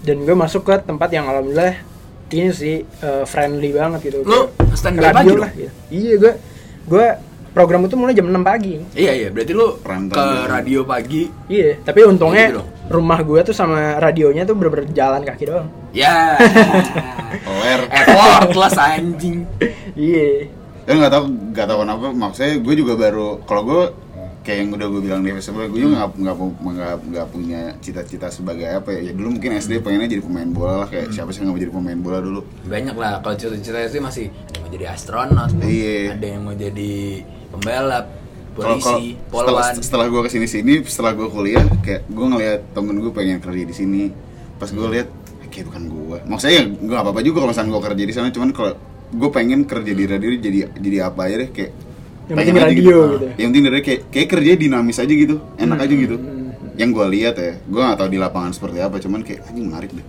Dan 0.00 0.16
gue 0.24 0.36
masuk 0.36 0.62
ke 0.64 0.74
tempat 0.80 1.08
yang 1.12 1.28
alhamdulillah 1.28 1.74
ini 2.30 2.50
sih 2.54 2.76
eh, 2.84 3.24
friendly 3.26 3.70
banget 3.74 4.00
gitu. 4.08 4.24
Standby 4.72 5.12
radio 5.12 5.14
pagi 5.14 5.34
lah 5.36 5.50
gitu. 5.52 5.72
Iya 5.90 6.14
gue 6.16 6.32
gue 6.88 7.06
program 7.50 7.82
itu 7.82 7.94
mulai 7.94 8.14
jam 8.14 8.26
6 8.26 8.40
pagi. 8.40 8.74
Iya 8.92 9.12
iya, 9.12 9.28
berarti 9.28 9.52
lu 9.52 9.78
Prime 9.78 10.06
ke 10.06 10.16
time. 10.16 10.46
radio 10.46 10.80
pagi. 10.82 11.22
Iya, 11.46 11.82
tapi 11.82 12.00
untungnya 12.02 12.46
Gitu 12.50 12.64
rumah 12.90 13.22
gue 13.22 13.38
tuh 13.46 13.54
sama 13.54 14.02
radionya 14.02 14.42
tuh 14.42 14.58
bener-bener 14.58 14.90
jalan 14.90 15.22
kaki 15.22 15.46
doang. 15.46 15.70
Ya. 15.94 16.34
aware 17.44 17.86
Effortless 17.86 18.74
anjing. 18.74 19.46
Iya. 19.94 20.50
ya 20.80 20.92
nggak 20.96 21.12
tahu 21.12 21.24
nggak 21.54 21.66
tahu 21.66 21.78
kenapa 21.80 22.06
maksudnya 22.10 22.58
gue 22.58 22.74
juga 22.74 22.94
baru 22.96 23.38
kalau 23.46 23.62
gue 23.62 23.82
kayak 24.40 24.58
yang 24.58 24.70
udah 24.72 24.86
gue 24.88 25.00
bilang 25.02 25.20
di 25.20 25.30
sebelumnya 25.38 25.70
gue 25.70 25.80
juga 25.80 25.92
nggak 25.94 26.10
nggak 26.16 26.34
nggak 26.58 26.94
nggak 27.06 27.26
punya 27.30 27.60
cita-cita 27.78 28.26
sebagai 28.26 28.66
apa 28.66 28.90
ya, 28.90 29.06
ya 29.06 29.12
dulu 29.12 29.38
mungkin 29.38 29.54
SD 29.54 29.84
pengennya 29.84 30.08
jadi 30.08 30.22
pemain 30.24 30.50
bola 30.50 30.74
lah 30.82 30.88
kayak 30.88 31.12
siapa 31.12 31.30
sih 31.30 31.44
yang 31.44 31.52
nggak 31.52 31.54
mau 31.54 31.62
jadi 31.62 31.74
pemain 31.74 32.00
bola 32.00 32.18
dulu 32.18 32.40
Banyak 32.66 32.96
lah 32.96 33.12
kalau 33.20 33.36
cita-cita 33.36 33.78
sih 33.86 34.02
masih 34.02 34.24
ada 34.32 34.50
yang 34.50 34.62
mau 34.62 34.72
jadi 34.72 34.86
astronot, 34.88 35.50
Iya. 35.60 35.94
ada 36.16 36.26
yang 36.26 36.42
mau 36.42 36.54
jadi 36.56 36.94
pembalap, 37.50 38.06
polisi, 38.52 39.14
setelah, 39.24 39.30
polwan. 39.30 39.72
setelah 39.76 40.06
gue 40.06 40.20
ke 40.20 40.30
sini 40.30 40.46
sini 40.46 40.72
setelah 40.84 41.12
gue 41.12 41.28
kuliah 41.28 41.64
kayak 41.80 42.06
gue 42.06 42.26
ngeliat 42.28 42.60
temen 42.70 42.96
gue 42.96 43.10
pengen 43.10 43.38
kerja 43.38 43.62
di 43.62 43.72
sini 43.72 44.02
pas 44.56 44.68
gue 44.68 44.88
lihat 44.88 45.08
kayak 45.46 45.66
bukan 45.66 45.82
gue 45.84 46.18
maksudnya 46.24 46.54
ya 46.56 46.64
gue 46.68 46.88
gak 46.88 47.02
apa-apa 47.02 47.20
juga 47.20 47.36
kalau 47.38 47.50
misalnya 47.50 47.70
gue 47.70 47.82
kerja 47.84 48.02
di 48.04 48.12
sana 48.12 48.28
cuman 48.28 48.50
kalau 48.50 48.72
gue 49.10 49.30
pengen 49.30 49.60
kerja 49.64 49.90
di 49.90 50.04
radio 50.04 50.28
jadi 50.32 50.58
jadi 50.72 50.96
apa 51.04 51.20
aja 51.24 51.36
deh 51.38 51.50
kayak 51.50 51.72
Yang 52.22 52.36
pengen 52.36 52.54
penting 52.54 52.62
radio 52.62 52.94
Ah, 52.94 53.10
gitu. 53.10 53.26
yang 53.34 53.48
penting 53.50 53.64
dari 53.66 53.80
kayak 53.80 54.00
kayak 54.08 54.28
kerja 54.30 54.50
dinamis 54.56 54.96
aja 54.96 55.10
gitu 55.10 55.36
enak 55.56 55.78
aja 55.80 55.94
gitu 55.96 56.16
Hmm. 56.16 56.78
yang 56.78 56.90
gue 56.90 57.06
lihat 57.10 57.34
ya 57.36 57.52
gue 57.58 57.80
nggak 57.80 57.98
tahu 57.98 58.08
di 58.08 58.18
lapangan 58.18 58.52
seperti 58.52 58.78
apa 58.78 58.96
cuman 58.96 59.20
kayak 59.20 59.40
anjing 59.44 59.66
menarik 59.66 59.90
deh 59.90 60.06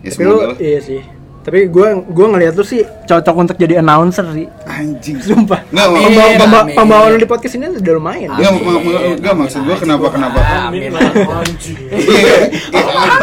ya 0.00 0.08
Tapi 0.08 0.22
lu 0.22 0.32
semoga 0.32 0.46
lah 0.46 0.56
iya 0.58 0.80
sih. 0.80 1.00
Tapi 1.44 1.68
gue 1.68 1.88
gue 2.08 2.26
ngeliat 2.26 2.56
lu 2.56 2.64
sih 2.64 2.80
cocok 2.82 3.34
untuk 3.36 3.56
jadi 3.56 3.78
announcer 3.78 4.24
sih. 4.32 4.48
anjing 4.64 5.20
Sumpah. 5.20 5.60
Nggak, 5.68 5.86
Amin. 5.86 6.38
Pembawa, 6.40 6.62
pembawa, 6.72 7.04
lu 7.12 7.20
di 7.20 7.28
podcast 7.28 7.54
ini 7.54 7.68
udah 7.70 7.94
lumayan. 7.94 8.32
Nggak, 8.32 8.52
ma- 8.56 8.80
ma- 8.80 9.14
nggak, 9.14 9.34
maksud 9.36 9.60
gua 9.62 9.76
kenapa- 9.76 10.08
kenapa? 10.10 10.38
Amin. 10.66 10.88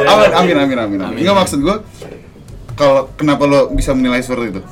Amin 0.02 0.32
amin 0.32 0.58
amin 0.58 0.78
amin 0.78 1.00
amin 1.02 1.20
nggak 1.22 1.38
maksud 1.38 1.60
gue 1.62 1.76
kalau 2.74 3.12
kenapa 3.14 3.44
lo 3.46 3.70
bisa 3.70 3.92
menilai 3.92 4.22
seperti 4.22 4.58
itu 4.58 4.64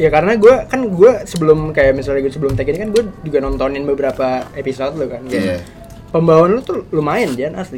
Ya 0.00 0.08
karena 0.08 0.34
gue 0.34 0.66
kan 0.66 0.88
gue 0.88 1.12
sebelum 1.28 1.70
kayak 1.70 1.94
misalnya 1.94 2.24
gue 2.24 2.32
sebelum 2.32 2.56
tag 2.56 2.64
ini 2.64 2.80
kan 2.80 2.90
gue 2.90 3.04
juga 3.22 3.38
nontonin 3.38 3.84
beberapa 3.84 4.48
episode 4.56 4.96
lo 4.96 5.04
kan. 5.06 5.20
Iya. 5.28 5.60
Pembawaan 6.08 6.58
lu 6.58 6.60
tuh 6.64 6.88
lumayan 6.90 7.36
Jan 7.36 7.54
asli. 7.54 7.76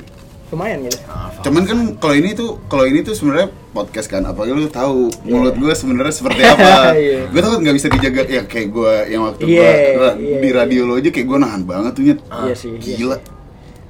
Lumayan 0.54 0.78
gitu. 0.82 0.98
cuman 1.42 1.62
kan 1.62 1.78
kalau 1.98 2.14
ini 2.14 2.30
tuh 2.32 2.62
kalau 2.64 2.84
ini 2.84 3.00
tuh 3.00 3.12
sebenarnya 3.12 3.46
podcast 3.70 4.06
kan 4.06 4.22
apalagi 4.22 4.54
lu 4.54 4.66
tahu 4.66 5.10
Iya. 5.20 5.28
mulut 5.28 5.54
gue 5.54 5.72
sebenarnya 5.72 6.14
seperti 6.14 6.40
apa 6.48 6.94
Iya. 6.94 7.28
gue 7.28 7.40
tuh 7.40 7.52
nggak 7.58 7.74
bisa 7.74 7.86
dijaga 7.88 8.22
ya 8.24 8.42
kayak 8.44 8.68
gue 8.70 8.92
yang 9.08 9.22
waktu 9.24 9.42
Iya, 9.44 9.66
gue 9.66 10.00
ra- 10.00 10.16
iya, 10.16 10.38
di 10.38 10.48
iya. 10.48 10.56
radio 10.56 10.80
lo 10.84 10.94
aja 10.94 11.10
kayak 11.10 11.26
gue 11.26 11.38
nahan 11.38 11.62
banget 11.62 11.92
tuh 11.92 12.02
nyet 12.02 12.20
Iya 12.22 12.54
sih, 12.54 12.70
iya 12.72 12.94
gila 12.96 13.18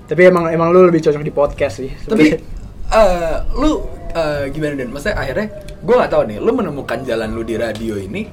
Tapi 0.04 0.20
emang 0.22 0.44
emang 0.48 0.68
lu 0.68 0.82
lebih 0.82 1.00
cocok 1.00 1.20
di 1.20 1.32
podcast 1.32 1.80
sih. 1.80 1.88
Tapi 1.88 2.36
eh, 2.86 3.34
lu 3.54 3.70
eh, 4.10 4.52
gimana 4.52 4.76
dan? 4.76 4.88
Maksudnya 4.88 5.16
akhirnya 5.16 5.46
gue 5.80 5.94
nggak 5.94 6.10
tahu 6.10 6.22
nih, 6.26 6.38
lu 6.38 6.50
menemukan 6.52 6.98
jalan 7.02 7.28
lu 7.30 7.40
di 7.40 7.56
radio 7.56 7.96
ini 7.96 8.28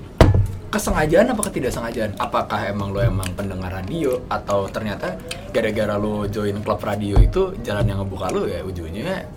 kesengajaan 0.71 1.27
apa 1.29 1.41
ketidaksengajaan? 1.45 2.11
Apakah 2.17 2.65
emang 2.65 2.89
lu 2.89 3.03
emang 3.03 3.27
pendengar 3.35 3.69
radio 3.69 4.23
atau 4.25 4.65
ternyata 4.65 5.19
gara-gara 5.51 5.99
lu 5.99 6.25
join 6.25 6.55
klub 6.63 6.79
radio 6.79 7.19
itu 7.19 7.51
jalan 7.61 7.83
yang 7.85 7.99
ngebuka 7.99 8.31
lu 8.31 8.47
ya 8.47 8.63
ujungnya 8.63 9.27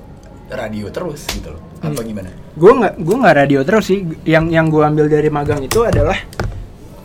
radio 0.47 0.87
terus 0.89 1.27
gitu 1.29 1.51
loh? 1.51 1.63
Apa 1.83 2.01
Hmm. 2.01 2.07
gimana? 2.07 2.31
gue 2.55 2.73
nggak 2.73 2.95
gue 2.97 3.17
nggak 3.19 3.37
radio 3.37 3.61
terus 3.61 3.85
sih. 3.85 4.01
Yang 4.23 4.45
yang 4.49 4.67
gue 4.71 4.83
ambil 4.83 5.07
dari 5.11 5.29
magang 5.29 5.61
itu 5.61 5.83
adalah 5.83 6.17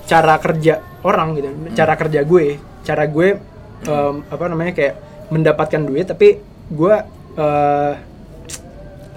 cara 0.05 0.37
kerja 0.37 0.73
orang 1.01 1.27
gitu. 1.33 1.49
Cara 1.73 1.93
kerja 1.95 2.21
gue, 2.21 2.45
cara 2.81 3.03
gue 3.05 3.27
em, 3.81 4.15
apa 4.23 4.43
namanya 4.45 4.71
kayak 4.71 4.93
mendapatkan 5.29 5.81
duit 5.81 6.05
tapi 6.05 6.37
gue 6.69 6.95
eh, 7.35 7.93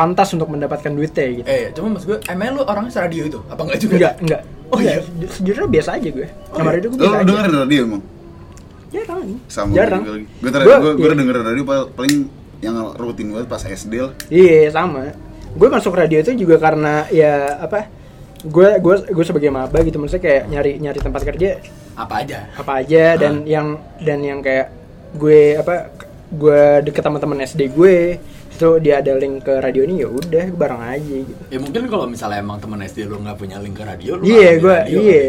pantas 0.03 0.35
untuk 0.35 0.51
mendapatkan 0.51 0.91
duitnya 0.91 1.27
gitu. 1.33 1.47
Eh, 1.47 1.71
cuma 1.71 1.95
maksud 1.95 2.07
gue, 2.09 2.19
emang 2.27 2.59
lu 2.59 2.63
orangnya 2.63 2.99
radio 2.99 3.23
itu? 3.25 3.39
Apa 3.47 3.61
enggak 3.63 3.79
juga? 3.79 3.95
Enggak, 3.95 4.15
enggak. 4.19 4.43
Oh, 4.67 4.79
iya? 4.81 4.99
Sejujurnya 5.31 5.69
biasa 5.71 5.91
aja 5.95 6.09
gue. 6.11 6.27
Oh, 6.51 6.57
Sama 6.57 6.65
iya? 6.65 6.75
radio 6.75 6.87
gue 6.89 6.99
biasa 6.99 7.15
aja. 7.15 7.25
dengerin 7.25 7.55
radio 7.57 7.81
emang 7.85 8.03
Jarang. 8.91 9.25
sama 9.47 9.71
Jarang. 9.73 10.03
gue 10.03 10.17
gue 10.37 10.51
ter 10.51 10.61
Gua- 10.61 10.81
gue 10.81 10.93
gue 10.95 11.07
iya. 11.07 11.17
dengerin 11.17 11.45
radio 11.47 11.63
pal- 11.63 11.91
paling 11.91 12.15
yang 12.61 12.77
rutin 12.95 13.27
banget 13.31 13.49
pas 13.49 13.63
SD 13.63 13.93
lah 13.97 14.13
Iya 14.29 14.69
sama. 14.71 15.17
Gue 15.51 15.69
masuk 15.69 15.93
radio 15.93 16.19
itu 16.19 16.33
juga 16.37 16.57
karena 16.59 17.09
ya 17.09 17.57
apa? 17.59 17.89
Gue 18.43 18.77
gue 18.77 18.95
gue 19.07 19.25
sebagai 19.25 19.49
maba 19.49 19.81
gitu 19.81 19.97
maksudnya 19.97 20.21
kayak 20.21 20.43
nyari 20.47 20.73
nyari 20.77 20.99
tempat 20.99 21.23
kerja 21.23 21.63
Apa 21.95 22.21
aja? 22.21 22.51
apa 22.53 22.73
aja 22.81 23.05
dan 23.15 23.45
yang 23.45 23.69
dan 23.99 24.19
yang 24.19 24.41
kayak 24.41 24.73
gue 25.13 25.55
apa 25.55 25.93
gue 26.29 26.61
deket 26.83 27.01
sama 27.01 27.17
temen 27.17 27.39
SD 27.39 27.71
gue 27.71 28.17
itu 28.63 28.79
dia 28.79 29.03
ada 29.03 29.19
link 29.19 29.43
ke 29.43 29.59
radio 29.59 29.83
ini 29.83 30.07
ya 30.07 30.09
udah 30.09 30.47
bareng 30.55 30.83
aja 30.87 31.17
gitu. 31.27 31.43
Ya 31.51 31.59
mungkin 31.59 31.83
kalau 31.91 32.07
misalnya 32.07 32.39
emang 32.39 32.63
temen 32.63 32.79
SD 32.79 33.11
lu 33.11 33.19
nggak 33.19 33.35
punya 33.35 33.59
link 33.59 33.75
ke 33.75 33.83
radio, 33.83 34.15
lu 34.15 34.23
Iya 34.23 34.55
ambil 34.55 34.63
gue 34.63 34.75
radio 34.79 34.99
iya. 35.03 35.23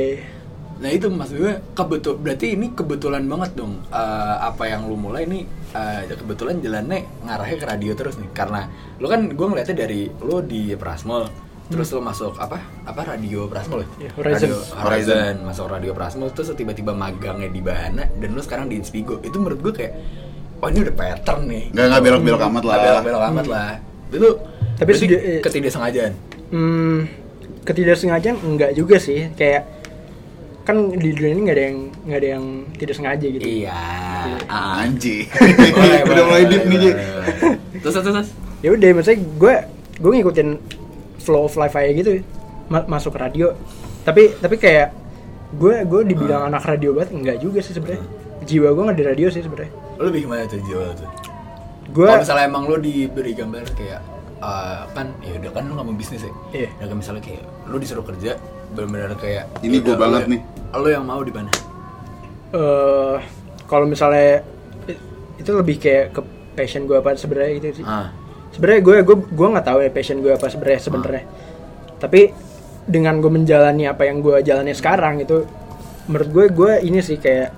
Nah 0.74 0.90
itu 0.92 1.08
maksud 1.10 1.36
gue 1.40 1.54
kebetul 1.74 2.14
berarti 2.22 2.48
ini 2.54 2.76
kebetulan 2.78 3.26
banget 3.26 3.58
dong. 3.58 3.82
Eh, 3.90 4.38
apa 4.38 4.64
yang 4.70 4.86
lu 4.86 4.94
mulai 4.94 5.26
ini 5.26 5.50
eh, 5.74 6.06
kebetulan 6.14 6.62
jalannya 6.62 7.10
ngarahnya 7.26 7.58
ke 7.58 7.66
radio 7.66 7.92
terus 7.98 8.22
nih. 8.22 8.30
Karena 8.38 8.70
lu 9.02 9.10
kan 9.10 9.26
gue 9.26 9.46
ngeliatnya 9.50 9.76
dari 9.82 10.14
lu 10.22 10.46
di 10.46 10.78
Prasmol 10.78 11.26
terus 11.64 11.90
lu 11.90 12.04
masuk 12.04 12.38
apa? 12.38 12.60
Apa 12.86 13.16
radio 13.16 13.48
Prasmol 13.50 13.88
Iya, 13.98 14.12
ya 14.12 14.20
Horizon. 14.20 14.50
radio 14.52 14.56
Horizon. 14.78 15.34
Masuk 15.42 15.66
radio 15.72 15.92
Prasmol 15.98 16.30
terus 16.36 16.54
tiba-tiba 16.54 16.94
magangnya 16.94 17.50
di 17.50 17.64
Bahana 17.64 18.06
dan 18.06 18.30
lu 18.30 18.44
sekarang 18.44 18.70
di 18.70 18.78
Inspigo. 18.78 19.18
Itu 19.24 19.40
menurut 19.42 19.64
gue 19.64 19.74
kayak 19.74 19.94
oh 20.64 20.72
ini 20.72 20.80
udah 20.88 20.96
pattern 20.96 21.42
nih. 21.52 21.64
Nggak 21.76 21.86
nggak 21.92 22.02
belok 22.08 22.22
belok 22.24 22.42
amat 22.48 22.64
lah. 22.64 22.74
Nggak 22.74 22.88
belok-belok 22.88 23.24
amat 23.28 23.46
lah. 23.52 23.70
Itu 24.14 24.30
Tapi 24.80 24.90
eh, 25.12 25.40
ketidaksengajaan? 25.44 26.14
Hmm, 26.56 26.98
ketidaksengajaan 27.68 28.38
enggak 28.40 28.72
juga 28.72 28.96
sih. 28.98 29.28
Kayak 29.36 29.68
kan 30.64 30.96
di 30.96 31.12
dunia 31.12 31.32
ini 31.36 31.42
nggak 31.44 31.58
ada 31.60 31.66
yang 31.68 31.78
nggak 32.08 32.20
ada 32.24 32.30
yang 32.40 32.46
tidak 32.80 32.96
sengaja 32.96 33.28
gitu. 33.28 33.44
iya. 33.44 33.76
Ah. 34.48 34.88
Boleh, 35.76 36.02
udah 36.16 36.24
mulai 36.32 36.44
deep 36.48 36.64
nih. 36.72 36.80
Terus 37.84 38.00
terus 38.00 38.16
terus. 38.16 38.30
ya 38.64 38.72
udah 38.72 38.90
maksudnya 38.96 39.20
gue 39.20 39.56
gue 40.00 40.12
ngikutin 40.16 40.50
flow 41.20 41.52
of 41.52 41.60
life 41.60 41.76
aja 41.76 41.92
gitu. 41.92 42.24
Ma- 42.72 42.88
masuk 42.88 43.20
radio. 43.20 43.52
Tapi 44.08 44.40
tapi 44.40 44.56
kayak 44.56 44.96
gue 45.60 45.84
gue 45.84 46.02
dibilang 46.08 46.48
anak 46.48 46.64
radio 46.64 46.96
banget 46.96 47.12
enggak 47.12 47.38
juga 47.44 47.60
sih 47.60 47.76
sebenarnya. 47.76 48.08
Jiwa 48.48 48.72
gue 48.72 48.84
nggak 48.88 49.00
di 49.04 49.04
radio 49.04 49.28
sih 49.28 49.44
sebenarnya 49.44 49.83
Lu 49.96 50.04
lebih 50.06 50.22
gimana 50.24 50.46
tuh 50.46 50.60
jiwa 50.60 50.94
tuh? 50.94 51.10
gue 51.86 52.06
Kalau 52.06 52.20
misalnya 52.20 52.46
emang 52.46 52.64
lu 52.66 52.78
diberi 52.78 53.32
gambar 53.32 53.64
kayak 53.74 54.02
eh, 54.40 54.82
kan 54.90 55.08
ya 55.20 55.36
udah 55.38 55.52
kan 55.52 55.64
lu 55.64 55.74
nggak 55.74 55.86
mau 55.86 55.94
bisnis 55.94 56.22
ya. 56.22 56.32
Iya. 56.54 56.70
Ya 56.74 56.86
kan 56.88 56.96
misalnya 56.96 57.22
kayak 57.22 57.44
lu 57.66 57.76
disuruh 57.78 58.02
kerja 58.02 58.32
benar-benar 58.72 59.14
kayak 59.16 59.44
Ini 59.60 59.76
ya 59.76 59.82
gua 59.82 59.88
udah, 59.88 60.00
banget 60.00 60.22
lu- 60.22 60.32
nih. 60.32 60.42
Lu 60.74 60.88
yang 60.90 61.04
mau 61.04 61.22
di 61.22 61.30
mana? 61.30 61.52
eh 62.52 63.18
kalau 63.66 63.86
misalnya 63.86 64.46
itu 65.36 65.50
lebih 65.50 65.76
kayak 65.76 66.14
ke 66.14 66.22
passion 66.54 66.86
gue 66.86 66.94
apa 66.94 67.14
sebenarnya 67.14 67.58
gitu 67.58 67.82
sih 67.82 67.84
Ah. 67.84 68.14
sebenarnya 68.50 68.82
gue 68.84 68.96
gue 69.04 69.18
gue 69.26 69.48
nggak 69.50 69.66
tahu 69.66 69.82
ya 69.82 69.90
passion 69.90 70.22
gue 70.22 70.30
apa 70.30 70.46
sebenarnya 70.46 70.78
sebenarnya 70.80 71.24
tapi 71.98 72.30
dengan 72.86 73.18
gue 73.18 73.32
menjalani 73.32 73.90
apa 73.90 74.06
yang 74.06 74.22
gue 74.22 74.38
jalani 74.42 74.70
sekarang 74.72 75.18
itu 75.18 75.50
menurut 76.06 76.30
gue 76.30 76.46
gue 76.52 76.72
ini 76.86 77.02
sih 77.02 77.18
kayak 77.18 77.58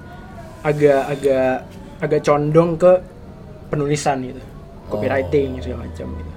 agak 0.64 1.68
agak 2.02 2.22
condong 2.26 2.76
ke 2.76 2.92
penulisan 3.70 4.22
gitu. 4.24 4.42
Copywriting 4.90 5.62
segala 5.64 5.90
macam 5.90 6.08
gitu. 6.16 6.32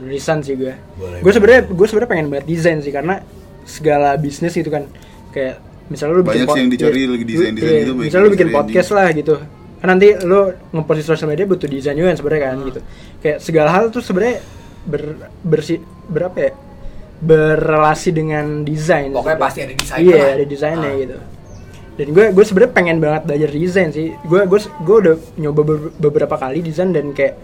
Penulisan 0.00 0.36
sih 0.40 0.54
gue 0.56 0.74
gue 1.20 1.32
sebenarnya 1.32 1.62
gue 1.68 1.86
sebenarnya 1.86 2.10
pengen 2.10 2.26
banget 2.32 2.44
desain 2.48 2.78
sih 2.80 2.92
karena 2.94 3.20
segala 3.68 4.16
bisnis 4.16 4.56
itu 4.56 4.72
kan 4.72 4.88
kayak 5.30 5.60
misalnya 5.92 6.14
lu 6.18 6.22
bikin 6.24 6.46
Banyak 6.46 6.54
sih 6.54 6.60
yang 6.62 6.70
dicari 6.72 6.98
iya, 7.02 7.08
lagi 7.10 7.24
desain-desain 7.26 7.70
iya, 7.70 7.80
gitu, 7.84 7.92
misalnya 7.98 8.24
lu 8.24 8.32
bikin 8.32 8.48
desain 8.48 8.58
podcast 8.62 8.90
lah 8.94 9.08
gitu. 9.12 9.34
Kan 9.80 9.86
nanti 9.96 10.08
lu 10.22 10.40
ngepost 10.74 10.98
di 10.98 11.04
sosial 11.04 11.28
media 11.30 11.44
butuh 11.46 11.68
desain 11.68 11.94
juga 11.98 12.08
kan 12.12 12.16
sebenarnya 12.18 12.42
kan 12.42 12.56
gitu. 12.66 12.80
Kayak 13.20 13.38
segala 13.42 13.68
hal 13.74 13.84
tuh 13.92 14.02
sebenarnya 14.02 14.36
ber 14.88 15.02
bersi 15.44 15.74
berapa 16.08 16.38
ya? 16.38 16.52
Berrelasi 17.20 18.16
dengan 18.16 18.64
desain 18.64 19.12
Pokoknya 19.12 19.36
sebenarnya. 19.36 19.44
pasti 19.44 19.58
ada 19.60 19.74
desainer 19.76 20.08
iya 20.08 20.24
ada 20.40 20.44
desainnya 20.48 20.88
Ah. 20.88 20.96
gitu 20.96 21.16
dan 21.92 22.06
gue 22.08 22.24
gue 22.30 22.44
sebenarnya 22.44 22.72
pengen 22.72 22.96
banget 22.98 23.22
belajar 23.24 23.48
desain 23.48 23.90
sih. 23.90 24.14
Gue 24.22 24.44
gue 24.44 24.58
gue 24.60 24.96
udah 25.00 25.14
nyoba 25.36 25.60
be- 25.62 25.92
beberapa 25.98 26.34
kali 26.34 26.60
desain 26.60 26.90
dan 26.90 27.10
kayak 27.10 27.34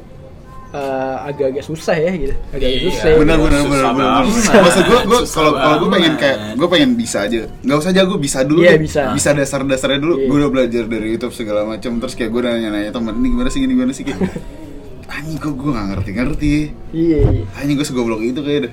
eh, 0.68 1.16
agak-agak 1.24 1.62
susah 1.62 1.94
ya 1.94 2.12
gitu. 2.12 2.34
Agak-agak 2.50 2.80
Iya. 2.80 2.90
susah 2.90 3.08
benar 3.16 3.38
benar 3.38 3.60
benar 3.64 3.92
benar. 3.92 4.22
maksud 4.26 4.84
gue 4.84 5.00
gue 5.04 5.20
kalau 5.26 5.52
kalau 5.54 5.76
gue 5.78 5.90
pengen 5.90 6.12
kayak 6.14 6.36
gue 6.54 6.68
pengen 6.68 6.90
bisa 6.94 7.18
aja. 7.22 7.46
Nggak 7.60 7.78
usah 7.78 7.92
jago 7.92 8.14
bisa 8.16 8.38
dulu 8.42 8.60
Iya, 8.60 8.74
deh. 8.74 8.80
bisa. 8.82 9.02
bisa 9.10 9.30
dasar 9.32 9.60
dasarnya 9.62 9.98
dulu 9.98 10.14
Iya. 10.16 10.26
gue 10.26 10.36
udah 10.38 10.50
belajar 10.50 10.84
dari 10.84 11.06
YouTube 11.10 11.32
segala 11.32 11.64
macam. 11.64 11.96
Terus 11.96 12.14
kayak 12.14 12.30
gue 12.30 12.40
nanya 12.42 12.68
nanya 12.70 12.90
temen 12.90 13.14
ini 13.14 13.28
gimana 13.30 13.48
sih 13.48 13.60
gini 13.60 13.72
gimana 13.72 13.92
sih? 13.92 14.04
Kayak 14.04 14.20
anjing 15.16 15.38
kok 15.38 15.54
gue 15.54 15.70
nggak 15.70 15.86
ngerti 15.88 16.10
ngerti 16.12 16.54
iya 16.92 17.18
iya. 17.24 17.44
anjing 17.56 17.78
gue 17.78 17.86
segoblok 17.86 18.20
itu 18.20 18.36
kayak 18.36 18.60
deh 18.68 18.72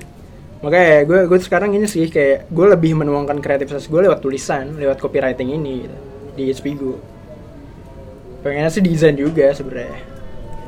makanya 0.60 1.02
gue 1.02 1.20
gue 1.26 1.38
sekarang 1.40 1.72
ini 1.72 1.84
sih 1.84 2.06
kayak 2.06 2.46
gue 2.48 2.66
lebih 2.68 2.94
menuangkan 2.94 3.38
kreativitas 3.38 3.84
gue 3.84 4.00
lewat 4.00 4.20
tulisan 4.20 4.76
lewat 4.76 4.96
copywriting 4.96 5.50
ini 5.50 5.84
gitu, 5.84 5.96
di 6.34 6.44
Spigo 6.50 6.94
pengennya 8.40 8.68
sih 8.68 8.80
desain 8.80 9.16
juga 9.16 9.48
sebenarnya. 9.50 10.12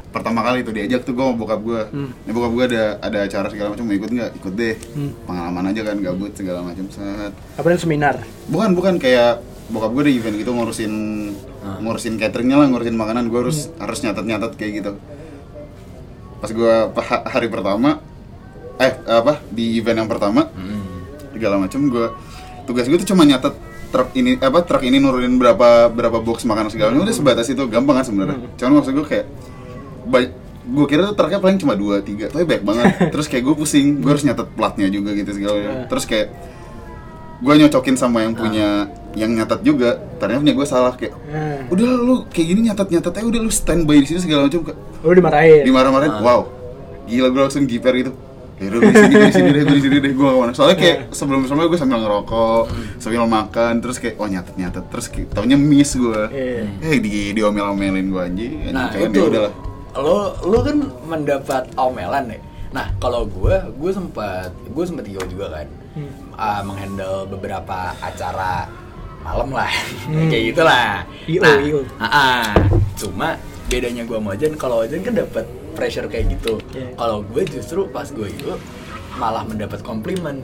Pertama 0.08 0.40
kali 0.40 0.64
tuh 0.64 0.72
diajak 0.72 1.04
tuh 1.04 1.12
gue 1.12 1.20
sama 1.20 1.36
bokap 1.36 1.60
gue 1.60 1.80
Hmm. 1.92 2.08
ya 2.24 2.32
bokap 2.32 2.52
gue 2.52 2.64
ada 2.72 2.82
ada 2.98 3.18
acara 3.22 3.46
segala 3.52 3.68
macam 3.70 3.84
mau 3.84 3.92
ikut 3.94 4.10
nggak? 4.10 4.30
Ikut 4.40 4.52
deh. 4.56 4.74
Hmm. 4.96 5.12
pengalaman 5.28 5.64
aja 5.68 5.80
kan 5.84 5.96
gabut 6.00 6.32
segala 6.32 6.64
macam 6.64 6.88
saat 6.88 7.36
apa 7.36 7.66
nih 7.68 7.76
seminar? 7.76 8.14
Bukan 8.48 8.72
bukan 8.72 8.96
kayak 8.96 9.44
bokap 9.68 9.92
gue 9.92 10.02
ada 10.02 10.12
event 10.14 10.36
gitu 10.36 10.50
ngurusin 10.50 10.92
Ah. 11.60 11.76
ngurusin 11.82 12.14
cateringnya 12.16 12.56
lah 12.56 12.66
ngurusin 12.70 12.96
makanan 12.96 13.28
gue 13.28 13.40
harus 13.42 13.68
harus 13.76 13.98
nyatet 14.00 14.24
nyatet 14.24 14.52
kayak 14.56 14.72
gitu. 14.80 14.92
Pas 16.40 16.48
gue 16.48 16.74
hari 17.26 17.48
pertama 17.48 18.00
eh 18.76 18.92
apa 19.04 19.40
di 19.48 19.76
event 19.76 20.04
yang 20.04 20.10
pertama. 20.10 20.48
Hmm. 20.52 20.84
segala 21.32 21.60
macam 21.60 21.84
gue 21.86 22.06
tugas 22.64 22.88
gue 22.88 22.96
tuh 22.96 23.12
cuma 23.12 23.22
nyatet 23.22 23.52
truk 23.86 24.08
ini 24.14 24.36
apa 24.36 24.64
truk 24.64 24.82
ini 24.82 24.96
nurunin 24.96 25.36
berapa 25.36 25.86
berapa 25.88 26.18
box 26.18 26.42
makanan 26.44 26.72
segala 26.72 26.90
macam 26.90 27.04
udah 27.04 27.16
sebatas 27.16 27.46
itu 27.46 27.60
gampang 27.68 28.00
kan 28.00 28.04
sebenarnya. 28.04 28.36
Cuman 28.56 28.80
maksud 28.80 28.92
gue 28.92 29.06
kayak 29.06 29.26
gue 30.66 30.86
kira 30.90 31.06
tuh 31.06 31.14
truknya 31.14 31.38
paling 31.38 31.58
cuma 31.62 31.78
dua 31.78 32.02
tiga 32.02 32.26
tapi 32.26 32.42
banyak 32.42 32.64
banget. 32.66 32.86
Terus 33.14 33.26
kayak 33.30 33.44
gue 33.46 33.54
pusing 33.54 34.02
gue 34.02 34.10
harus 34.10 34.24
nyatet 34.26 34.48
platnya 34.58 34.88
juga 34.90 35.14
gitu 35.14 35.30
segala 35.30 35.54
macam 35.62 35.76
terus 35.86 36.04
kayak 36.04 36.28
gue 37.36 37.54
nyocokin 37.54 37.96
sama 38.00 38.24
yang 38.24 38.32
punya 38.32 38.88
yang 39.12 39.30
nyatat 39.30 39.60
juga 39.60 40.00
ternyata 40.18 40.40
punya 40.42 40.54
gue 40.56 40.66
salah 40.66 40.92
kayak 40.96 41.12
Nah, 41.28 41.68
udah 41.68 41.86
lu 42.00 42.14
kayak 42.32 42.46
gini 42.48 42.60
nyatat 42.66 42.88
nyatat 42.88 43.12
aja 43.12 43.26
udah 43.28 43.40
lu 43.44 43.52
standby 43.52 44.00
di 44.00 44.08
sini 44.08 44.20
segala 44.24 44.48
macam 44.48 44.64
kayak 44.64 44.78
lu 45.04 45.12
dimarahin. 45.14 45.62
dimarah-marahin 45.68 46.12
wow 46.24 46.40
gila 47.06 47.28
gue 47.30 47.40
langsung 47.44 47.64
giper 47.68 47.92
gitu 47.94 48.12
ya 48.56 48.72
udah 48.72 48.78
gue 48.80 48.88
di 48.88 48.96
sini 48.96 49.12
gue 49.12 49.26
di 49.28 49.34
sini 49.34 49.48
deh 49.52 49.62
gue 49.62 49.76
di 49.76 49.84
sini 49.84 49.96
deh 50.00 50.12
gue 50.12 50.28
ke 50.28 50.36
mana 50.36 50.52
soalnya 50.52 50.76
kayak 50.76 50.96
sebelum 51.12 51.44
sebelumnya 51.44 51.68
gue 51.68 51.80
sambil 51.80 51.98
ngerokok 52.00 52.62
sambil 52.96 53.28
makan 53.28 53.72
terus 53.78 53.96
kayak 53.96 54.16
oh 54.16 54.24
nyatet 54.24 54.54
nyatet 54.56 54.84
terus 54.88 55.06
kayak 55.06 55.28
taunya 55.30 55.56
miss 55.56 55.92
gue 55.92 56.22
Iya. 56.32 56.64
eh 56.80 56.96
di 56.96 57.32
diomel-omelin 57.32 58.08
gue 58.08 58.22
anjing 58.22 58.52
Nah 58.72 58.88
itu 58.92 59.12
ya 59.12 59.24
udahlah 59.28 59.52
lo 59.96 60.16
lo 60.44 60.58
kan 60.60 60.76
mendapat 61.04 61.72
omelan 61.74 62.28
ya. 62.28 62.40
Nah 62.68 62.92
kalau 62.96 63.24
gue 63.24 63.56
gue 63.76 63.90
sempat 63.90 64.52
gue 64.52 64.84
sempat 64.84 65.04
IO 65.04 65.24
juga 65.26 65.48
kan 65.52 65.68
Hmm. 65.96 66.12
Ah, 66.36 66.60
menghandle 66.60 67.24
beberapa 67.24 67.96
acara 67.96 68.68
malam 69.24 69.48
lah 69.48 69.72
kayak 70.28 70.52
gitulah. 70.52 71.08
Nah, 71.40 71.56
ah, 71.96 72.04
ah. 72.04 72.44
cuma 72.92 73.40
bedanya 73.64 74.04
gue 74.04 74.12
sama 74.12 74.36
Ojan 74.36 74.52
kalau 74.54 74.84
Ojan 74.84 75.00
kan 75.00 75.16
dapat 75.16 75.48
pressure 75.76 76.08
kayak 76.08 76.32
gitu. 76.32 76.56
Iya. 76.72 76.96
Kalau 76.96 77.20
gue 77.22 77.42
justru 77.44 77.84
pas 77.86 78.08
gue 78.08 78.26
itu 78.26 78.50
malah 79.14 79.44
mendapat 79.44 79.84
komplimen. 79.84 80.40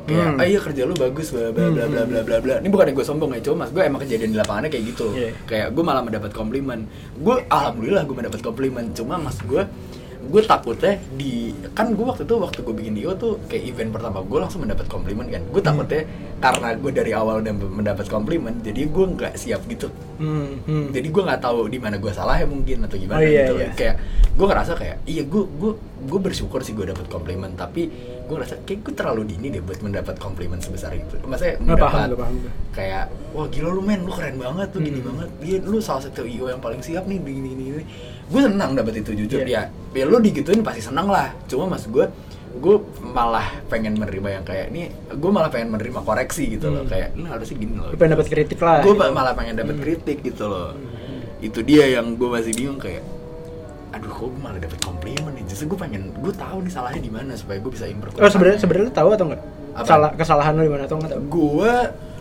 Kayak, 0.00 0.26
Hmm. 0.26 0.40
ah 0.40 0.46
iya 0.48 0.58
kerja 0.58 0.82
lu 0.88 0.94
bagus, 0.96 1.30
bla 1.30 1.52
bla 1.52 1.70
bla 1.70 1.84
bla 1.86 2.02
bla 2.02 2.20
bla 2.24 2.36
bla. 2.40 2.54
Ini 2.58 2.66
bukan 2.66 2.90
gue 2.90 3.04
sombong 3.04 3.30
ya, 3.36 3.40
cuma 3.44 3.62
mas 3.62 3.70
gue 3.70 3.82
emang 3.84 4.00
kejadian 4.00 4.32
di 4.32 4.38
lapangannya 4.38 4.70
kayak 4.72 4.84
gitu. 4.96 5.06
Iya. 5.12 5.30
Kayak 5.44 5.66
gue 5.70 5.84
malah 5.84 6.02
mendapat 6.02 6.30
komplimen. 6.32 6.88
Gue 7.18 7.44
alhamdulillah 7.46 8.02
gue 8.08 8.16
mendapat 8.16 8.40
komplimen. 8.40 8.90
Cuma 8.90 9.20
mas 9.20 9.38
gue 9.42 9.62
gue 10.30 10.42
takutnya 10.42 10.94
di 11.12 11.50
kan 11.70 11.90
gue 11.90 12.02
waktu 12.02 12.22
itu 12.22 12.34
waktu 12.34 12.58
gue 12.62 12.74
bikin 12.74 12.94
Dio 12.94 13.12
tuh 13.14 13.42
kayak 13.46 13.62
event 13.66 13.90
pertama 13.90 14.22
gue 14.22 14.38
langsung 14.38 14.62
mendapat 14.62 14.86
komplimen 14.86 15.26
kan. 15.26 15.42
Gue 15.50 15.58
takutnya 15.58 16.06
karena 16.38 16.72
gue 16.72 16.90
dari 16.90 17.10
awal 17.10 17.42
udah 17.42 17.50
mendapat 17.52 18.06
komplimen 18.06 18.62
jadi 18.62 18.86
gue 18.86 19.06
nggak 19.10 19.34
siap 19.34 19.66
gitu. 19.66 19.90
Hmm, 20.16 20.62
hmm. 20.62 20.94
jadi 20.94 21.08
gue 21.08 21.22
nggak 21.24 21.40
tahu 21.40 21.66
di 21.66 21.76
mana 21.76 21.96
gue 21.96 22.10
salah 22.10 22.36
ya 22.36 22.46
mungkin 22.46 22.86
atau 22.86 22.94
gimana 22.94 23.18
Oh, 23.18 23.24
iya, 23.24 23.42
gitu. 23.42 23.54
iya. 23.56 23.68
kayak 23.74 23.94
gue 24.30 24.46
ngerasa 24.46 24.72
kayak 24.72 24.96
iya 25.04 25.22
gue 25.24 25.42
gue 25.50 25.72
gue 26.00 26.20
bersyukur 26.22 26.60
sih 26.60 26.72
gue 26.72 26.86
dapat 26.86 27.04
komplimen 27.06 27.52
tapi 27.52 27.90
gue 28.24 28.34
ngerasa 28.36 28.62
kayak 28.62 28.80
gue 28.86 28.94
terlalu 28.94 29.22
dini 29.26 29.50
deh 29.50 29.60
buat 29.60 29.80
mendapat 29.80 30.14
komplimen 30.16 30.60
sebesar 30.60 30.94
itu. 30.94 31.18
Maksudnya 31.20 31.58
Nggak 31.58 31.76
mendapat 31.76 31.90
paham, 31.90 32.10
paham 32.14 32.34
kayak 32.70 33.04
wah 33.32 33.46
gila 33.46 33.70
lu 33.70 33.82
men 33.82 34.06
lu 34.06 34.12
keren 34.12 34.36
banget 34.36 34.68
lu 34.70 34.80
gini 34.80 34.98
Hmm. 35.00 35.08
banget. 35.10 35.28
Dia 35.40 35.56
lu 35.60 35.78
salah 35.80 36.00
satu 36.00 36.22
IO 36.22 36.46
yang 36.46 36.60
paling 36.60 36.80
siap 36.80 37.04
nih 37.04 37.18
gini 37.18 37.40
gini 37.48 37.62
gini 37.66 37.84
gue 38.30 38.40
senang 38.40 38.70
dapat 38.72 38.94
itu 38.96 39.10
jujur 39.16 39.42
Iya. 39.42 39.66
ya 39.92 39.98
ya 39.98 40.04
lu 40.06 40.18
digituin 40.18 40.62
pasti 40.62 40.82
senang 40.82 41.06
lah 41.06 41.34
cuma 41.44 41.66
mas 41.68 41.84
gue 41.84 42.06
gue 42.52 42.76
malah 43.00 43.46
pengen 43.66 43.94
menerima 43.94 44.28
yang 44.32 44.44
kayak 44.44 44.70
ini 44.70 44.86
gue 45.08 45.30
malah 45.30 45.46
pengen 45.48 45.70
menerima 45.70 46.00
koreksi 46.00 46.46
gitu 46.48 46.66
loh 46.68 46.82
Hmm. 46.82 46.90
kayak 46.90 47.08
lu 47.14 47.26
harusnya 47.26 47.56
gini 47.56 47.74
loh 47.74 47.90
pengen 47.92 48.12
dapat 48.14 48.26
kritik 48.26 48.58
lah. 48.58 48.80
gue 48.80 48.90
gitu. 48.92 49.06
malah 49.10 49.34
pengen 49.34 49.54
dapat 49.56 49.76
kritik 49.76 50.18
gitu 50.20 50.46
loh 50.46 50.74
itu 51.40 51.58
dia 51.60 51.90
yang 51.90 52.14
gue 52.14 52.28
masih 52.28 52.52
bingung 52.52 52.76
kayak 52.76 53.02
aduh 53.90 54.06
kok 54.08 54.28
gue 54.28 54.40
malah 54.40 54.58
dapat 54.58 54.78
komplimen 54.78 55.32
nih 55.32 55.44
justru 55.44 55.66
gue 55.66 55.78
pengen 55.80 56.02
gue 56.12 56.32
tahu 56.32 56.62
nih 56.62 56.70
salahnya 56.70 57.00
di 57.00 57.10
mana 57.10 57.34
supaya 57.34 57.58
gue 57.58 57.70
bisa 57.70 57.86
improve 57.86 58.14
Oh 58.14 58.30
sebenarnya 58.30 58.58
sebenarnya 58.58 58.86
lu 58.86 58.94
tahu 58.94 59.08
atau 59.10 59.26
enggak? 59.26 59.42
Apa? 59.72 59.86
Salah 59.86 60.10
kesalahan 60.14 60.52
lu 60.52 60.62
di 60.62 60.70
mana 60.70 60.82
atau 60.86 60.96
enggak 60.96 61.18
gue 61.20 61.72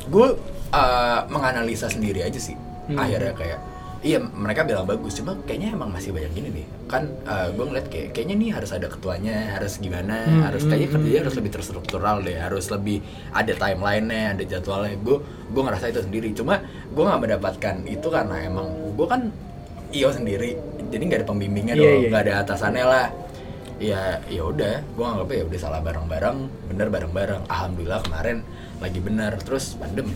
gue 0.09 0.27
uh, 0.71 1.19
menganalisa 1.27 1.85
sendiri 1.85 2.21
aja 2.21 2.37
sih 2.37 2.57
Hmm. 2.89 2.97
akhirnya 2.97 3.33
kayak 3.33 3.59
iya 3.99 4.15
mereka 4.23 4.63
bilang 4.63 4.87
bagus 4.87 5.19
cuma 5.19 5.35
kayaknya 5.43 5.75
emang 5.75 5.91
masih 5.91 6.15
banyak 6.15 6.31
gini 6.31 6.49
nih. 6.63 6.65
Kan 6.87 7.11
uh, 7.27 7.51
gue 7.51 7.65
ngeliat 7.67 7.87
kayak 7.91 8.15
kayaknya 8.15 8.35
nih 8.39 8.49
harus 8.55 8.71
ada 8.71 8.87
ketuanya 8.87 9.35
harus 9.59 9.75
gimana 9.83 10.15
Hmm, 10.23 10.41
harus 10.47 10.63
hmm, 10.63 10.69
kayaknya 10.71 10.87
hmm, 10.87 10.95
kerjanya 10.95 11.11
hmm. 11.15 11.23
harus 11.27 11.35
lebih 11.35 11.51
terstruktural 11.51 12.15
deh 12.23 12.37
harus 12.39 12.65
lebih 12.71 12.97
ada 13.35 13.53
timelinenya 13.55 14.39
ada 14.39 14.43
jadwalnya. 14.47 14.95
Gue 15.03 15.17
gue 15.51 15.61
ngerasa 15.61 15.85
itu 15.91 16.01
sendiri. 16.03 16.31
Cuma 16.31 16.63
gue 16.63 17.03
nggak 17.03 17.21
mendapatkan 17.27 17.75
itu 17.91 18.07
karena 18.07 18.35
emang 18.47 18.67
gue 18.95 19.07
kan 19.07 19.21
io 19.89 20.09
sendiri 20.13 20.53
jadi 20.93 21.01
nggak 21.01 21.19
ada 21.25 21.27
pembimbingnya 21.27 21.75
Iya, 21.75 21.81
dong 21.83 21.99
iya. 21.99 22.09
nggak 22.09 22.23
ada 22.23 22.33
atasannya 22.47 22.85
lah. 22.87 23.07
Ya 23.79 24.01
ya 24.31 24.43
udah 24.47 24.83
gue 24.83 25.05
anggapnya 25.05 25.43
ya 25.43 25.45
udah 25.47 25.59
salah 25.59 25.81
bareng-bareng 25.83 26.37
bener 26.71 26.87
bareng-bareng. 26.87 27.41
Alhamdulillah 27.51 27.99
kemarin 28.07 28.47
lagi 28.79 28.99
bener 29.03 29.35
terus 29.43 29.75
pandemi 29.75 30.15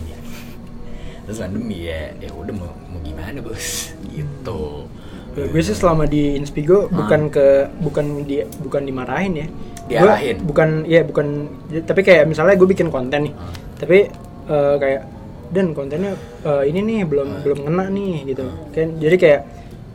terus 1.24 1.40
pandemi 1.40 1.88
ya 1.88 2.12
ya 2.18 2.30
udah 2.32 2.54
mau, 2.54 2.72
mau 2.88 3.00
gimana 3.00 3.40
bos 3.40 3.92
gitu 4.08 4.88
Gue 5.34 5.66
sih 5.66 5.74
selama 5.74 6.06
di 6.06 6.38
Inspigo 6.38 6.86
Ah. 6.86 6.94
bukan 6.94 7.22
ke 7.28 7.66
bukan 7.82 8.22
di 8.22 8.46
bukan 8.62 8.86
dimarahin 8.86 9.34
ya. 9.34 9.48
Gua 9.50 10.14
Diarahin. 10.14 10.38
bukan 10.46 10.70
ya 10.86 11.02
bukan 11.02 11.50
tapi 11.84 12.06
kayak 12.06 12.30
misalnya 12.30 12.54
gue 12.54 12.70
bikin 12.70 12.94
konten 12.94 13.26
nih. 13.26 13.34
Ah. 13.34 13.50
Tapi 13.82 13.98
eh, 14.46 14.76
kayak 14.78 15.02
dan 15.50 15.74
kontennya 15.74 16.14
eh, 16.46 16.64
ini 16.70 16.86
nih 16.86 16.98
belum 17.10 17.30
Ah. 17.34 17.42
belum 17.42 17.66
ngena 17.66 17.86
nih 17.90 18.30
gitu. 18.30 18.46
Kan 18.70 19.02
jadi 19.02 19.16
kayak 19.18 19.42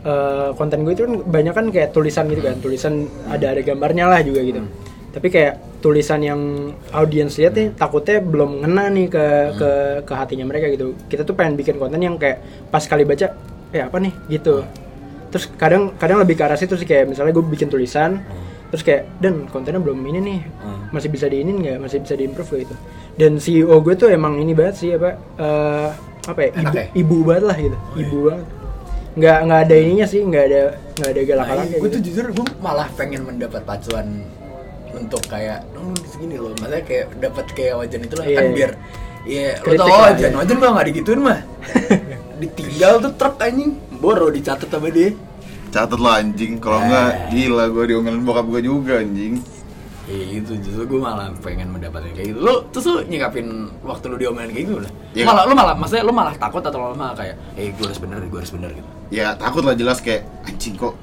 eh, 0.03 0.49
konten 0.53 0.83
gue 0.83 0.91
itu 0.91 1.07
kan 1.07 1.15
banyak 1.23 1.53
kan 1.55 1.65
kayak 1.71 1.89
tulisan 1.95 2.27
gitu 2.27 2.41
kan. 2.43 2.59
Tulisan 2.59 2.93
ada 3.31 3.55
ada 3.55 3.61
gambarnya 3.63 4.11
lah 4.11 4.19
juga 4.19 4.43
gitu. 4.43 4.59
Tapi 5.15 5.27
kayak 5.31 5.55
tulisan 5.79 6.19
yang 6.19 6.41
audiens 6.91 7.39
lihat 7.39 7.55
nih 7.55 7.67
takutnya 7.71 8.19
belum 8.19 8.63
ngena 8.63 8.91
nih 8.91 9.07
ke 9.07 9.25
ke 9.55 9.69
ke 10.03 10.13
hatinya 10.13 10.45
mereka 10.47 10.67
gitu. 10.71 10.95
Kita 11.07 11.23
tuh 11.23 11.35
pengen 11.35 11.55
bikin 11.55 11.79
konten 11.79 11.99
yang 12.03 12.19
kayak 12.19 12.43
pas 12.67 12.83
kali 12.83 13.07
baca 13.07 13.31
eh 13.71 13.83
apa 13.83 13.97
nih? 13.99 14.13
gitu. 14.27 14.63
Terus 15.31 15.45
kadang 15.55 15.95
kadang 15.95 16.19
lebih 16.19 16.35
ke 16.35 16.43
arah 16.43 16.59
situ 16.59 16.75
sih 16.75 16.87
kayak 16.87 17.15
misalnya 17.15 17.31
gue 17.31 17.45
bikin 17.45 17.71
tulisan 17.71 18.19
terus 18.69 18.85
kayak 18.85 19.09
dan 19.17 19.49
kontennya 19.49 19.81
belum 19.81 19.97
ini 20.05 20.19
nih. 20.21 20.39
Hmm. 20.61 20.93
masih 20.93 21.09
bisa 21.09 21.25
diinin 21.25 21.57
nggak? 21.57 21.77
Masih 21.81 21.97
bisa 22.03 22.13
diimprove 22.19 22.65
gitu. 22.65 22.75
Dan 23.17 23.39
CEO 23.41 23.75
gue 23.81 23.95
tuh 23.95 24.11
emang 24.11 24.37
ini 24.37 24.53
banget 24.53 24.75
sih 24.77 24.89
apa 24.93 25.15
eh, 25.39 25.89
apa 26.29 26.39
ya 26.43 26.49
Enak 26.59 26.73
ibu, 26.73 26.77
ya? 26.77 26.85
ibu 26.93 27.17
banget 27.25 27.43
lah 27.47 27.57
gitu. 27.57 27.77
Ibu 27.97 28.17
banget. 28.29 28.45
Nggak 29.19 29.37
nggak 29.47 29.59
ada 29.65 29.75
ininya 29.75 30.05
sih 30.05 30.21
nggak 30.21 30.45
ada 30.49 30.61
nggak 30.99 31.09
ada 31.15 31.21
galak 31.23 31.45
nah, 31.45 31.49
galaknya 31.55 31.77
gue 31.79 31.89
gitu. 31.89 31.95
tuh 31.95 32.01
jujur 32.03 32.25
gue 32.35 32.45
malah 32.59 32.87
pengen 32.93 33.21
mendapat 33.23 33.61
pacuan 33.63 34.07
untuk 34.93 35.21
kayak 35.25 35.65
oh, 35.73 35.93
segini 36.07 36.37
loh 36.37 36.53
maksudnya 36.57 36.81
kayak 36.81 37.05
dapat 37.17 37.45
kayak 37.53 37.73
wajan 37.77 38.01
itu 38.03 38.15
lah 38.17 38.25
Iya, 38.25 38.37
kan 38.37 38.43
iya. 38.45 38.55
biar 38.55 38.71
Iya, 39.19 39.51
lo 39.51 39.63
Kritik 39.67 39.79
tau 39.83 39.89
lah, 39.91 40.01
wajan, 40.09 40.29
iya. 40.31 40.37
wajan 40.39 40.55
gua 40.57 40.69
nggak 40.73 40.87
digituin 40.89 41.19
mah 41.21 41.39
Ditinggal 42.41 42.93
tuh 43.03 43.11
truk 43.19 43.35
anjing 43.37 43.71
Boro 43.99 44.27
dicatat 44.29 44.69
sama 44.69 44.89
dia 44.89 45.11
catet 45.69 45.99
lah 46.01 46.17
anjing 46.17 46.57
kalau 46.57 46.81
enggak 46.81 47.29
gila 47.29 47.69
gue 47.69 47.83
diomelin 47.85 48.25
bokap 48.25 48.49
gue 48.49 48.61
juga 48.63 48.97
anjing 48.97 49.37
Iya 50.09 50.41
gitu, 50.41 50.57
justru 50.57 50.83
gue 50.89 50.97
malah 50.97 51.29
pengen 51.37 51.69
mendapatkan 51.69 52.09
kayak 52.17 52.33
gitu. 52.33 52.41
Lu 52.41 52.65
terus 52.73 52.89
lu 52.89 53.05
nyikapin 53.05 53.45
waktu 53.85 54.09
lu 54.09 54.17
diomelin 54.17 54.49
kayak 54.49 54.65
gitu 54.65 54.81
udah. 54.81 54.91
Iya. 55.13 55.21
Malah 55.29 55.43
lu 55.45 55.53
malah 55.53 55.75
maksudnya 55.77 56.01
lu 56.01 56.09
malah 56.09 56.33
takut 56.33 56.65
atau 56.65 56.81
lu 56.81 56.97
malah 56.97 57.13
kayak, 57.13 57.37
"Eh, 57.53 57.69
gue 57.69 57.85
harus 57.85 58.01
bener, 58.01 58.17
gue 58.25 58.39
harus 58.41 58.49
bener" 58.49 58.73
gitu. 58.73 58.89
ya 59.09 59.37
takut 59.37 59.61
lah 59.61 59.77
jelas 59.77 60.01
kayak 60.01 60.25
anjing 60.45 60.73
kok 60.73 60.97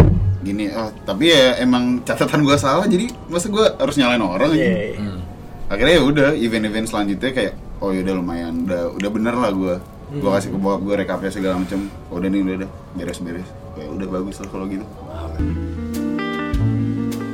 gini 0.46 0.64
oh 0.70 0.88
tapi 1.02 1.24
ya 1.26 1.58
emang 1.58 1.84
catatan 2.00 2.40
gue 2.40 2.54
salah 2.56 2.84
jadi 2.84 3.10
masa 3.26 3.46
gue 3.48 3.66
harus 3.72 3.94
nyalain 3.94 4.20
orang 4.20 4.48
Iya, 4.48 4.54
anjing 4.54 4.70
iya. 4.70 4.96
Hmm. 4.96 5.20
akhirnya 5.66 5.94
ya 5.94 6.02
udah 6.04 6.28
event-event 6.32 6.86
selanjutnya 6.86 7.30
kayak 7.32 7.52
oh 7.76 7.90
yaudah 7.90 8.14
lumayan 8.14 8.62
udah 8.62 8.82
udah 8.92 9.10
bener 9.10 9.34
lah 9.34 9.50
gue 9.50 9.74
gue 10.08 10.22
Hmm. 10.22 10.30
kasih 10.32 10.50
ke 10.50 10.56
bokap 10.56 10.80
gue 10.80 10.94
rekapnya 10.96 11.30
segala 11.30 11.58
macem 11.58 11.90
oh, 12.06 12.16
udah 12.16 12.28
nih 12.28 12.40
udah 12.40 12.54
udah 12.56 12.70
beres-beres 12.94 13.48
ya 13.74 13.86
udah 13.88 14.06
bagus 14.06 14.38
lah 14.38 14.48
kalau 14.48 14.64
gitu 14.66 14.86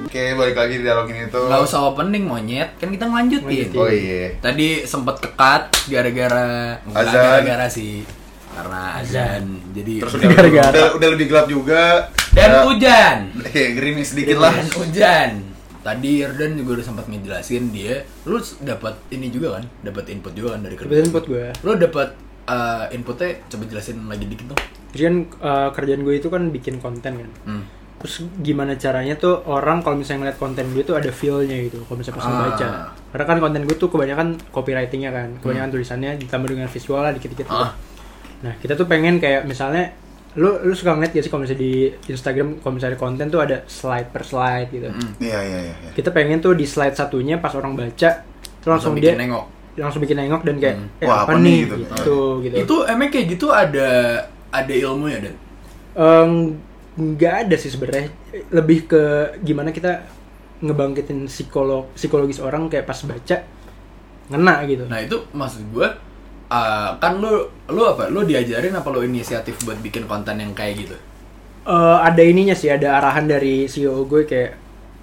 oke 0.03 0.23
balik 0.35 0.57
lagi 0.57 0.75
di 0.75 0.83
dialog 0.83 1.07
ini 1.07 1.29
tuh 1.29 1.47
Gak 1.47 1.63
usah 1.63 1.81
opening 1.87 2.25
monyet, 2.25 2.77
kan 2.77 2.89
kita 2.89 3.05
ngelanjutin. 3.07 3.49
Lanjutin. 3.73 3.77
oh 3.77 3.89
iya 3.89 4.37
Tadi 4.39 4.85
sempet 4.85 5.17
kekat 5.19 5.63
gara-gara 5.89 6.45
gara-gara 6.87 7.67
sih 7.69 8.05
karena 8.53 8.81
azan. 8.97 9.45
Jadi 9.73 9.93
terus 10.01 10.13
udah, 10.15 10.29
Gara-gara. 10.31 10.71
udah, 10.71 10.87
udah 10.97 11.09
lebih 11.11 11.27
gelap 11.29 11.47
juga 11.47 11.83
dan 12.31 12.49
Ya, 12.49 12.61
hujan. 12.63 13.17
ya 13.57 13.69
gerimis 13.73 14.09
sedikit 14.11 14.37
lah 14.39 14.53
Dan 14.53 14.69
hujan. 14.73 15.31
Tadi 15.83 16.23
Erdan 16.23 16.55
juga 16.55 16.79
udah 16.79 16.87
sempat 16.87 17.11
ngejelasin 17.11 17.75
dia, 17.75 18.07
lu 18.23 18.39
dapat 18.63 18.95
ini 19.11 19.27
juga 19.29 19.59
kan, 19.59 19.67
dapat 19.83 20.05
input 20.09 20.31
juga 20.31 20.55
kan 20.55 20.63
dari 20.63 20.79
kerja. 20.79 20.87
Dapat 20.87 21.07
input 21.11 21.25
gue. 21.27 21.47
Lu 21.61 21.71
dapat 21.75 22.09
uh, 22.47 22.87
inputnya 22.89 23.43
coba 23.47 23.65
jelasin 23.67 23.99
lagi 24.07 24.25
dikit 24.25 24.47
dong. 24.47 24.61
Jadi 24.93 25.03
kan 25.03 25.17
eh, 25.25 25.69
kerjaan 25.73 26.05
gue 26.05 26.15
itu 26.15 26.29
kan 26.29 26.43
bikin 26.49 26.77
konten 26.79 27.13
kan. 27.19 27.31
Hmm. 27.43 27.65
Terus 27.99 28.15
gimana 28.39 28.77
caranya 28.77 29.15
tuh 29.15 29.41
orang 29.43 29.81
kalau 29.81 29.97
misalnya 29.97 30.27
ngeliat 30.27 30.39
konten 30.39 30.71
gue 30.71 30.83
tuh 30.83 30.95
ada 30.95 31.09
feel-nya 31.09 31.59
gitu 31.65 31.83
kalau 31.83 31.97
misalnya 31.97 32.15
pas 32.15 32.27
Ah. 32.27 32.31
ngebaca. 32.31 32.67
Karena 33.11 33.25
kan 33.27 33.39
konten 33.41 33.63
gue 33.65 33.75
tuh 33.75 33.89
kebanyakan 33.89 34.29
copywritingnya 34.51 35.11
kan, 35.11 35.29
kebanyakan 35.41 35.71
tulisannya 35.71 36.15
ditambah 36.17 36.49
dengan 36.49 36.69
visual 36.69 37.01
lah 37.01 37.11
dikit-dikit 37.11 37.47
gitu. 37.49 37.67
Ah. 38.43 38.51
Nah 38.51 38.55
kita 38.59 38.75
tuh 38.75 38.85
pengen 38.85 39.17
kayak 39.17 39.47
misalnya 39.47 39.95
lu 40.33 40.49
lu 40.65 40.73
suka 40.73 40.97
ngeliat 40.97 41.13
gak 41.13 41.23
sih 41.23 41.31
kalau 41.31 41.45
misalnya 41.45 41.61
di 41.61 41.73
Instagram 42.09 42.57
kalau 42.59 42.75
misalnya 42.75 42.97
konten 42.97 43.29
tuh 43.29 43.39
ada 43.39 43.63
slide 43.69 44.09
per 44.09 44.23
slide 44.23 44.69
gitu. 44.69 44.89
Mm. 44.89 45.13
iya 45.21 45.39
iya 45.41 45.59
iya 45.63 45.75
iya. 45.79 45.91
Kita 45.93 46.09
pengen 46.09 46.41
tuh 46.41 46.53
di 46.53 46.65
slide 46.65 46.97
satunya 46.97 47.37
pas 47.37 47.53
orang 47.53 47.77
baca 47.77 48.11
terus 48.63 48.71
langsung, 48.71 48.95
bikin 48.95 49.13
dia 49.13 49.21
nengok. 49.21 49.45
langsung 49.75 50.01
bikin 50.01 50.17
nengok 50.19 50.43
dan 50.43 50.57
kayak 50.57 50.77
Hmm. 50.77 50.89
eh, 50.99 51.07
Wah, 51.07 51.23
apa, 51.23 51.33
apa 51.33 51.41
nih 51.41 51.61
gitu, 51.63 51.75
gitu. 51.81 52.19
gitu. 52.43 52.55
Itu 52.65 52.75
emang 52.87 53.09
kayak 53.09 53.27
gitu 53.29 53.47
ada 53.49 53.89
ada 54.49 54.73
ilmunya 54.73 55.19
dan. 55.21 55.35
Em, 55.93 56.33
nggak 56.93 57.35
ada 57.49 57.57
sih 57.57 57.69
sebenarnya 57.69 58.09
lebih 58.49 58.85
ke 58.85 59.03
gimana 59.41 59.69
kita 59.69 60.05
ngebangkitin 60.61 61.25
psikolog 61.27 61.89
psikologis 61.93 62.39
orang 62.39 62.69
kayak 62.69 62.85
pas 62.85 63.01
baca 63.03 63.37
ngena 64.29 64.55
gitu 64.65 64.85
Nah 64.87 65.01
itu 65.01 65.17
maksud 65.33 65.61
gue 65.69 65.89
Eh, 66.53 66.91
kan 67.01 67.17
lu 67.17 67.49
lu 67.73 67.83
apa? 67.89 68.13
Lu 68.13 68.29
diajarin 68.29 68.77
apa 68.77 68.89
lu 68.93 69.01
inisiatif 69.01 69.65
buat 69.65 69.81
bikin 69.81 70.05
konten 70.05 70.37
yang 70.37 70.53
kayak 70.53 70.85
gitu? 70.85 70.97
Eh, 71.65 71.99
ada 72.05 72.21
ininya 72.21 72.53
sih, 72.53 72.69
ada 72.69 73.01
arahan 73.01 73.25
dari 73.25 73.65
CEO 73.65 74.05
gue 74.05 74.29
kayak, 74.29 74.51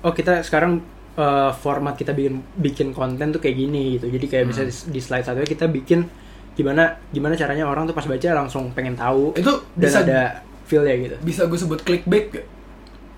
oh 0.06 0.14
kita 0.14 0.46
sekarang 0.46 0.78
eh, 1.18 1.52
format 1.58 1.98
kita 1.98 2.14
bikin 2.14 2.38
bikin 2.54 2.88
konten 2.94 3.34
tuh 3.34 3.42
kayak 3.42 3.58
gini 3.58 3.98
gitu. 3.98 4.14
Jadi 4.14 4.26
kayak 4.30 4.46
bisa 4.46 4.62
di, 4.68 5.00
slide 5.02 5.26
satunya 5.26 5.50
kita 5.50 5.66
bikin 5.66 6.06
gimana 6.54 7.00
gimana 7.10 7.34
caranya 7.40 7.66
orang 7.66 7.88
tuh 7.90 7.96
pas 7.98 8.06
baca 8.06 8.30
langsung 8.46 8.70
pengen 8.78 8.94
tahu. 8.94 9.34
Itu 9.34 9.66
dan 9.74 9.90
bisa- 9.90 10.04
ada 10.06 10.22
feel 10.70 10.86
ya 10.86 10.96
gitu. 11.02 11.16
Bisa 11.26 11.50
gue 11.50 11.58
sebut 11.58 11.82
clickbait 11.82 12.30
gak? 12.30 12.46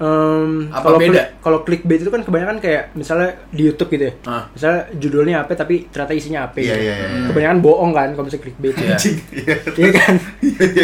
Em, 0.02 0.66
Apa 0.68 0.82
kalau 0.84 0.98
beda? 0.98 1.14
klik- 1.14 1.30
kalau 1.40 1.60
clickbait 1.62 2.02
itu 2.02 2.10
kan 2.10 2.22
kebanyakan 2.22 2.58
kayak 2.58 2.90
misalnya 2.92 3.30
di 3.48 3.62
YouTube 3.64 3.90
gitu 3.92 4.04
ya. 4.04 4.14
Ah. 4.24 4.44
Misalnya 4.50 4.90
judulnya 4.96 5.36
apa 5.40 5.54
tapi 5.54 5.86
ternyata 5.86 6.12
isinya 6.12 6.40
apa. 6.44 6.58
Iya, 6.58 6.66
gitu. 6.66 6.82
iya, 6.82 6.94
iya, 6.96 7.08
iya. 7.08 7.26
Kebanyakan 7.30 7.60
bohong 7.60 7.92
kan 7.92 8.10
kalau 8.10 8.26
misalnya 8.26 8.44
clickbait 8.44 8.76
ya. 8.76 8.98
Iya. 9.32 9.56
Iya 9.72 9.90
kan? 9.94 10.14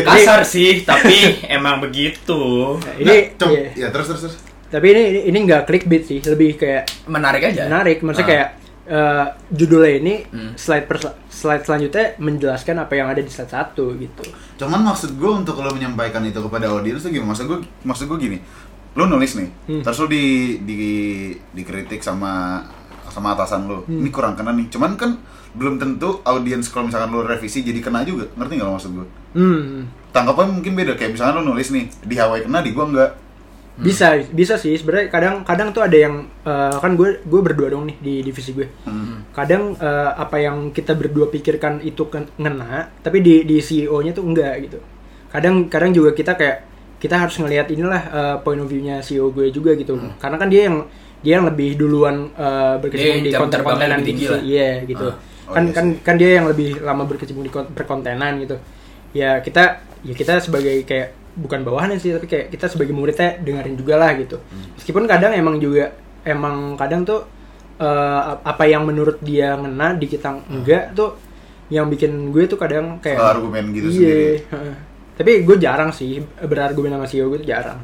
Kasar 0.05 0.41
sih, 0.43 0.71
tapi 0.83 1.17
emang 1.49 1.81
begitu. 1.81 2.41
Nah, 2.77 2.93
ini 2.95 3.15
Cok, 3.33 3.49
iya. 3.49 3.69
ya 3.75 3.87
terus 3.89 4.05
terus 4.07 4.21
terus. 4.23 4.35
Tapi 4.67 4.85
ini 4.85 5.01
ini, 5.07 5.19
ini 5.25 5.37
nggak 5.43 5.63
clickbait 5.63 6.03
sih, 6.03 6.19
lebih 6.21 6.53
kayak 6.55 6.85
Menarik 7.05 7.41
aja. 7.41 7.65
menarik. 7.65 7.97
Maksudnya 7.99 8.21
Ah. 8.23 8.31
kayak 8.31 8.49
eh, 8.87 9.25
judulnya 9.49 9.93
ini 9.95 10.13
Hmm. 10.25 10.51
slide 10.53 10.85
per 10.85 10.95
slide 11.27 11.59
selanjutnya 11.61 12.15
menjelaskan 12.17 12.77
apa 12.77 12.93
yang 12.93 13.07
ada 13.07 13.19
di 13.19 13.27
slide 13.27 13.49
satu 13.49 13.91
gitu. 13.93 14.23
Cuman 14.55 14.79
maksud 14.81 15.11
gue 15.13 15.27
untuk 15.29 15.57
lo 15.57 15.69
menyampaikan 15.69 16.23
itu 16.23 16.39
kepada 16.39 16.69
audiens 16.69 16.99
tuh 16.99 17.09
gimana? 17.09 17.35
Maksud 17.35 17.45
gue 17.45 17.59
maksud 17.83 18.05
gue 18.05 18.15
gini. 18.17 18.37
Lo 18.97 19.05
nulis 19.05 19.37
nih, 19.37 19.49
Hmm. 19.69 19.81
terus 19.81 19.97
lo 19.97 20.07
di 20.07 20.25
di 20.59 20.79
dikritik 21.53 22.01
sama 22.01 22.65
sama 23.07 23.31
atasan 23.31 23.65
lo. 23.65 23.85
Hmm. 23.85 24.01
Ini 24.01 24.09
kurang 24.09 24.33
kena 24.33 24.49
nih. 24.51 24.67
Cuman 24.67 24.97
kan 24.97 25.21
belum 25.53 25.77
tentu 25.77 26.21
audiens 26.23 26.65
kalau 26.67 26.85
misalkan 26.85 27.09
lo 27.09 27.21
revisi 27.21 27.61
jadi 27.61 27.77
kena 27.77 28.01
juga. 28.01 28.25
Ngerti 28.33 28.53
nggak 28.53 28.67
lo 28.67 28.73
maksud 28.73 28.91
gue? 28.91 29.07
Hmm. 29.33 29.85
Tanggapannya 30.09 30.51
mungkin 30.51 30.73
beda. 30.73 30.93
Kayak 30.93 31.13
misalkan 31.13 31.33
lo 31.37 31.47
nulis 31.47 31.69
nih, 31.69 31.85
di 32.01 32.15
Hawaii 32.15 32.41
kena, 32.41 32.59
di 32.59 32.73
gua 32.73 32.85
enggak. 32.85 33.11
Bisa 33.77 34.17
bisa 34.27 34.57
sih 34.57 34.73
sebenarnya 34.73 35.05
kadang 35.07 35.45
kadang 35.45 35.69
tuh 35.69 35.85
ada 35.85 35.93
yang 35.93 36.25
eh, 36.41 36.75
kan 36.75 36.97
gue 36.97 37.21
gue 37.21 37.41
berdua 37.43 37.69
dong 37.69 37.85
nih 37.85 37.97
di 37.99 38.13
divisi 38.23 38.49
gue. 38.51 38.65
Hmm. 38.83 39.29
kadang 39.29 39.77
eh, 39.77 40.11
apa 40.17 40.41
yang 40.41 40.73
kita 40.73 40.97
berdua 40.97 41.29
pikirkan 41.29 41.77
itu 41.79 42.09
ken- 42.09 42.25
ngena 42.35 42.89
tapi 42.97 43.21
di 43.21 43.45
di 43.45 43.61
CEO-nya 43.61 44.17
tuh 44.17 44.25
enggak 44.25 44.65
gitu 44.65 44.81
kadang 45.29 45.69
kadang 45.69 45.93
juga 45.93 46.09
kita 46.11 46.33
kayak 46.33 46.65
kita 46.97 47.15
harus 47.17 47.35
ngelihat 47.37 47.67
inilah 47.69 48.01
eh, 48.09 48.35
point 48.41 48.61
of 48.61 48.67
view-nya 48.69 49.01
CEO 49.05 49.29
gue 49.29 49.49
juga 49.53 49.73
gitu. 49.77 49.93
Karena 50.17 50.37
kan 50.41 50.49
dia 50.49 50.69
yang 50.69 50.77
dia 51.21 51.33
yang 51.41 51.45
lebih 51.49 51.77
duluan 51.77 52.29
eh, 52.33 52.75
berkecimpung 52.81 53.23
di 53.25 53.31
jam 53.33 53.41
konten 53.45 53.57
terbangnya 53.61 53.73
kontenan 53.77 53.97
lebih 54.01 54.07
tinggi 54.09 54.25
gitu 54.25 54.35
iya 54.45 54.69
gitu. 54.85 55.07
Ah, 55.09 55.49
oh 55.49 55.53
kan 55.53 55.63
iya 55.65 55.73
kan 55.73 55.85
sih. 55.85 56.01
kan 56.05 56.15
dia 56.17 56.29
yang 56.41 56.45
lebih 56.49 56.69
lama 56.81 57.03
berkecimpung 57.05 57.45
di 57.45 57.51
kon- 57.53 57.71
perkontenan 57.73 58.33
gitu. 58.41 58.55
Ya 59.13 59.41
kita 59.41 59.81
ya 60.05 60.13
kita 60.13 60.41
sebagai 60.41 60.85
kayak 60.85 61.13
bukan 61.37 61.61
bawahannya 61.61 62.01
sih 62.01 62.17
tapi 62.17 62.25
kayak 62.25 62.49
kita 62.49 62.65
sebagai 62.65 62.97
muridnya 62.97 63.37
dengerin 63.41 63.77
juga 63.77 63.95
lah 64.01 64.17
gitu. 64.17 64.41
Hmm. 64.41 64.73
meskipun 64.73 65.05
kadang 65.05 65.37
emang 65.37 65.61
juga 65.61 65.93
emang 66.25 66.73
kadang 66.81 67.05
tuh 67.05 67.29
eh, 67.77 68.21
apa 68.41 68.63
yang 68.65 68.89
menurut 68.89 69.21
dia 69.21 69.53
ngena 69.53 69.93
di 69.93 70.09
kita 70.09 70.33
enggak 70.49 70.97
tuh 70.97 71.13
yang 71.69 71.91
bikin 71.91 72.31
gue 72.31 72.47
tuh 72.47 72.55
kadang 72.55 72.97
kayak 73.03 73.19
argumen 73.19 73.75
gitu 73.75 73.87
iya, 73.91 73.93
sendiri. 73.93 74.33
Tapi 75.17 75.41
gue 75.43 75.57
jarang 75.57 75.89
sih 75.89 76.21
berargumen 76.21 76.93
sama 76.93 77.09
CEO 77.09 77.27
gue 77.33 77.41
tuh 77.41 77.49
jarang 77.49 77.81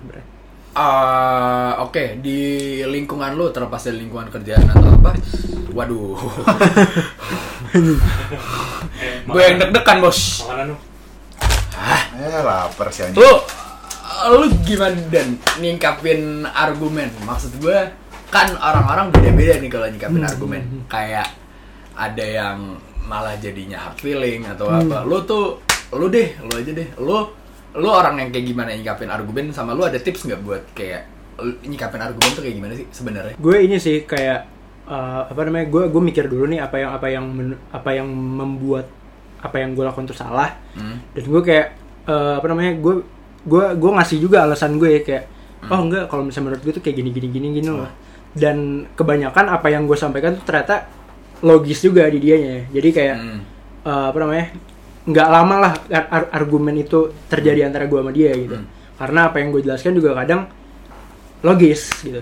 Eh, 0.74 1.72
Oke, 1.86 2.18
di 2.18 2.82
lingkungan 2.82 3.38
lu 3.38 3.54
terlepas 3.54 3.78
dari 3.78 4.02
lingkungan 4.02 4.34
kerjaan 4.34 4.66
atau 4.74 4.90
apa? 4.90 5.14
Waduh. 5.70 6.18
Gue 9.30 9.42
yang 9.42 9.58
deg-degan, 9.62 10.02
Bos. 10.02 10.42
Makanan 10.46 10.74
lu. 10.74 10.78
Eh 12.18 12.42
lapar 12.42 12.90
sih 12.90 13.06
anjing. 13.06 13.22
Lu 13.22 13.32
lu 14.34 14.46
gimana 14.66 14.98
dan 15.14 15.38
nyingkapin 15.62 16.46
argumen? 16.50 17.10
Maksud 17.22 17.62
gue 17.62 17.78
kan 18.34 18.50
orang-orang 18.58 19.14
beda-beda 19.14 19.62
nih 19.62 19.70
kalau 19.70 19.86
nyingkapin 19.90 20.26
argumen. 20.26 20.64
Kayak 20.90 21.34
ada 21.94 22.26
yang 22.26 22.82
malah 23.06 23.38
jadinya 23.38 23.78
hard 23.78 24.02
feeling 24.02 24.46
atau 24.50 24.74
apa. 24.74 25.06
Lu 25.06 25.22
tuh 25.26 25.62
lu 25.96 26.08
deh, 26.08 26.34
lu 26.40 26.52
aja 26.52 26.72
deh. 26.72 26.88
Lu 26.96 27.30
lu 27.74 27.88
orang 27.88 28.16
yang 28.18 28.30
kayak 28.30 28.46
gimana 28.46 28.70
nyingkapin 28.72 29.08
argumen 29.08 29.50
sama 29.50 29.72
lu 29.72 29.82
ada 29.82 29.98
tips 29.98 30.24
nggak 30.24 30.42
buat 30.42 30.62
kayak 30.72 31.10
lu 31.36 31.58
nyingkapin 31.64 31.98
argumen 32.00 32.30
tuh 32.32 32.42
kayak 32.42 32.56
gimana 32.56 32.74
sih 32.74 32.86
sebenarnya? 32.88 33.34
gue 33.34 33.58
ini 33.60 33.78
sih 33.78 34.04
kayak 34.04 34.46
eh, 34.86 35.22
apa 35.26 35.42
namanya 35.42 35.66
gue 35.68 35.84
gue 35.88 36.02
mikir 36.04 36.28
dulu 36.28 36.46
nih 36.46 36.62
apa 36.62 36.78
yang 36.78 36.92
apa 36.92 37.08
yang 37.08 37.26
men- 37.26 37.62
apa 37.68 37.90
yang 37.92 38.06
membuat 38.08 38.86
apa 39.40 39.58
yang 39.58 39.74
gue 39.74 39.82
lakukan 39.82 40.06
tuh 40.06 40.14
salah 40.14 40.54
Hmm. 40.72 41.02
dan 41.12 41.24
gue 41.24 41.42
kayak 41.44 41.68
eh, 42.06 42.34
apa 42.36 42.46
namanya 42.46 42.78
gue 42.78 43.02
gue 43.44 43.66
gue 43.74 43.92
ngasih 43.92 44.18
juga 44.20 44.46
alasan 44.46 44.78
gue 44.78 44.90
ya 44.92 45.02
kayak 45.02 45.24
oh 45.66 45.82
enggak 45.82 46.06
kalau 46.06 46.22
misalnya 46.22 46.46
menurut 46.48 46.62
gue 46.62 46.74
tuh 46.74 46.84
kayak 46.84 46.96
gini 46.96 47.10
gini 47.10 47.28
gini 47.28 47.48
gini 47.56 47.70
loh 47.70 47.90
dan 48.32 48.58
kebanyakan 48.94 49.46
apa 49.48 49.68
yang 49.68 49.84
gue 49.84 49.96
sampaikan 49.96 50.34
tuh 50.36 50.46
ternyata 50.46 50.86
logis 51.42 51.82
juga 51.82 52.06
di 52.06 52.20
dianya 52.20 52.70
jadi 52.70 52.90
kayak 52.92 53.16
Hmm. 53.18 53.40
eh, 53.82 54.06
apa 54.08 54.18
namanya 54.20 54.46
nggak 55.04 55.28
lama 55.30 55.56
lah 55.60 55.74
ar- 55.90 56.10
ar- 56.10 56.32
argumen 56.34 56.76
itu 56.78 57.00
terjadi 57.28 57.66
antara 57.66 57.86
gue 57.86 57.98
sama 57.98 58.12
dia 58.12 58.32
gitu 58.34 58.56
Hmm. 58.56 58.68
karena 58.96 59.28
apa 59.28 59.38
yang 59.38 59.50
gue 59.50 59.62
jelaskan 59.62 59.94
juga 59.94 60.16
kadang 60.16 60.48
logis 61.42 61.92
gitu 62.02 62.22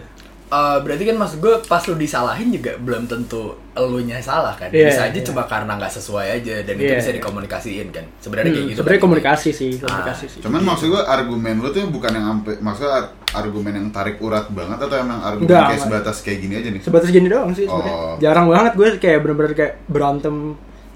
Eh, 0.52 0.78
berarti 0.84 1.08
kan 1.08 1.16
maksud 1.16 1.40
gue 1.40 1.64
pas 1.64 1.80
lu 1.80 1.96
disalahin 1.96 2.52
juga 2.52 2.76
belum 2.76 3.08
tentu 3.08 3.56
elunya 3.72 4.20
salah 4.20 4.52
kan 4.52 4.68
Iya, 4.68 4.92
bisa 4.92 5.02
aja 5.08 5.16
iya. 5.16 5.24
cuma 5.24 5.48
karena 5.48 5.80
nggak 5.80 5.94
sesuai 5.94 6.28
aja 6.34 6.56
dan 6.60 6.76
itu 6.76 6.84
Iya, 6.86 7.00
bisa 7.00 7.08
iya. 7.08 7.18
dikomunikasiin 7.18 7.88
kan 7.88 8.04
sebenarnya 8.20 8.50
kayak 8.50 8.60
Hmm, 8.60 8.68
gitu 8.68 8.78
sebenarnya 8.78 9.00
kan. 9.00 9.08
komunikasi 9.08 9.50
sih 9.54 9.72
komunikasi 9.80 10.24
Ah, 10.24 10.28
sih 10.28 10.40
Cuman 10.44 10.62
maksud 10.62 10.88
gua 10.90 11.08
argumen 11.08 11.56
lu 11.56 11.72
tuh 11.72 11.88
bukan 11.88 12.12
yang 12.12 12.26
ampe 12.30 12.60
maksudnya 12.60 12.92
ar- 12.92 13.12
argumen 13.34 13.74
yang 13.74 13.88
tarik 13.90 14.20
urat 14.20 14.52
banget 14.52 14.76
atau 14.78 14.98
emang 14.98 15.20
argumen 15.24 15.48
Enggak, 15.48 15.64
kayak 15.72 15.82
sebatas 15.82 16.18
kayak 16.20 16.40
gini 16.42 16.54
aja 16.58 16.68
nih? 16.70 16.82
sebatas 16.84 17.10
gini 17.10 17.28
doang 17.32 17.52
sih 17.54 17.64
sebenarnya 17.64 17.96
Oh. 17.96 18.16
jarang 18.20 18.48
banget 18.50 18.72
gue 18.76 18.88
kayak 19.00 19.20
bener-bener 19.24 19.54
kayak 19.56 19.74
berantem 19.88 20.36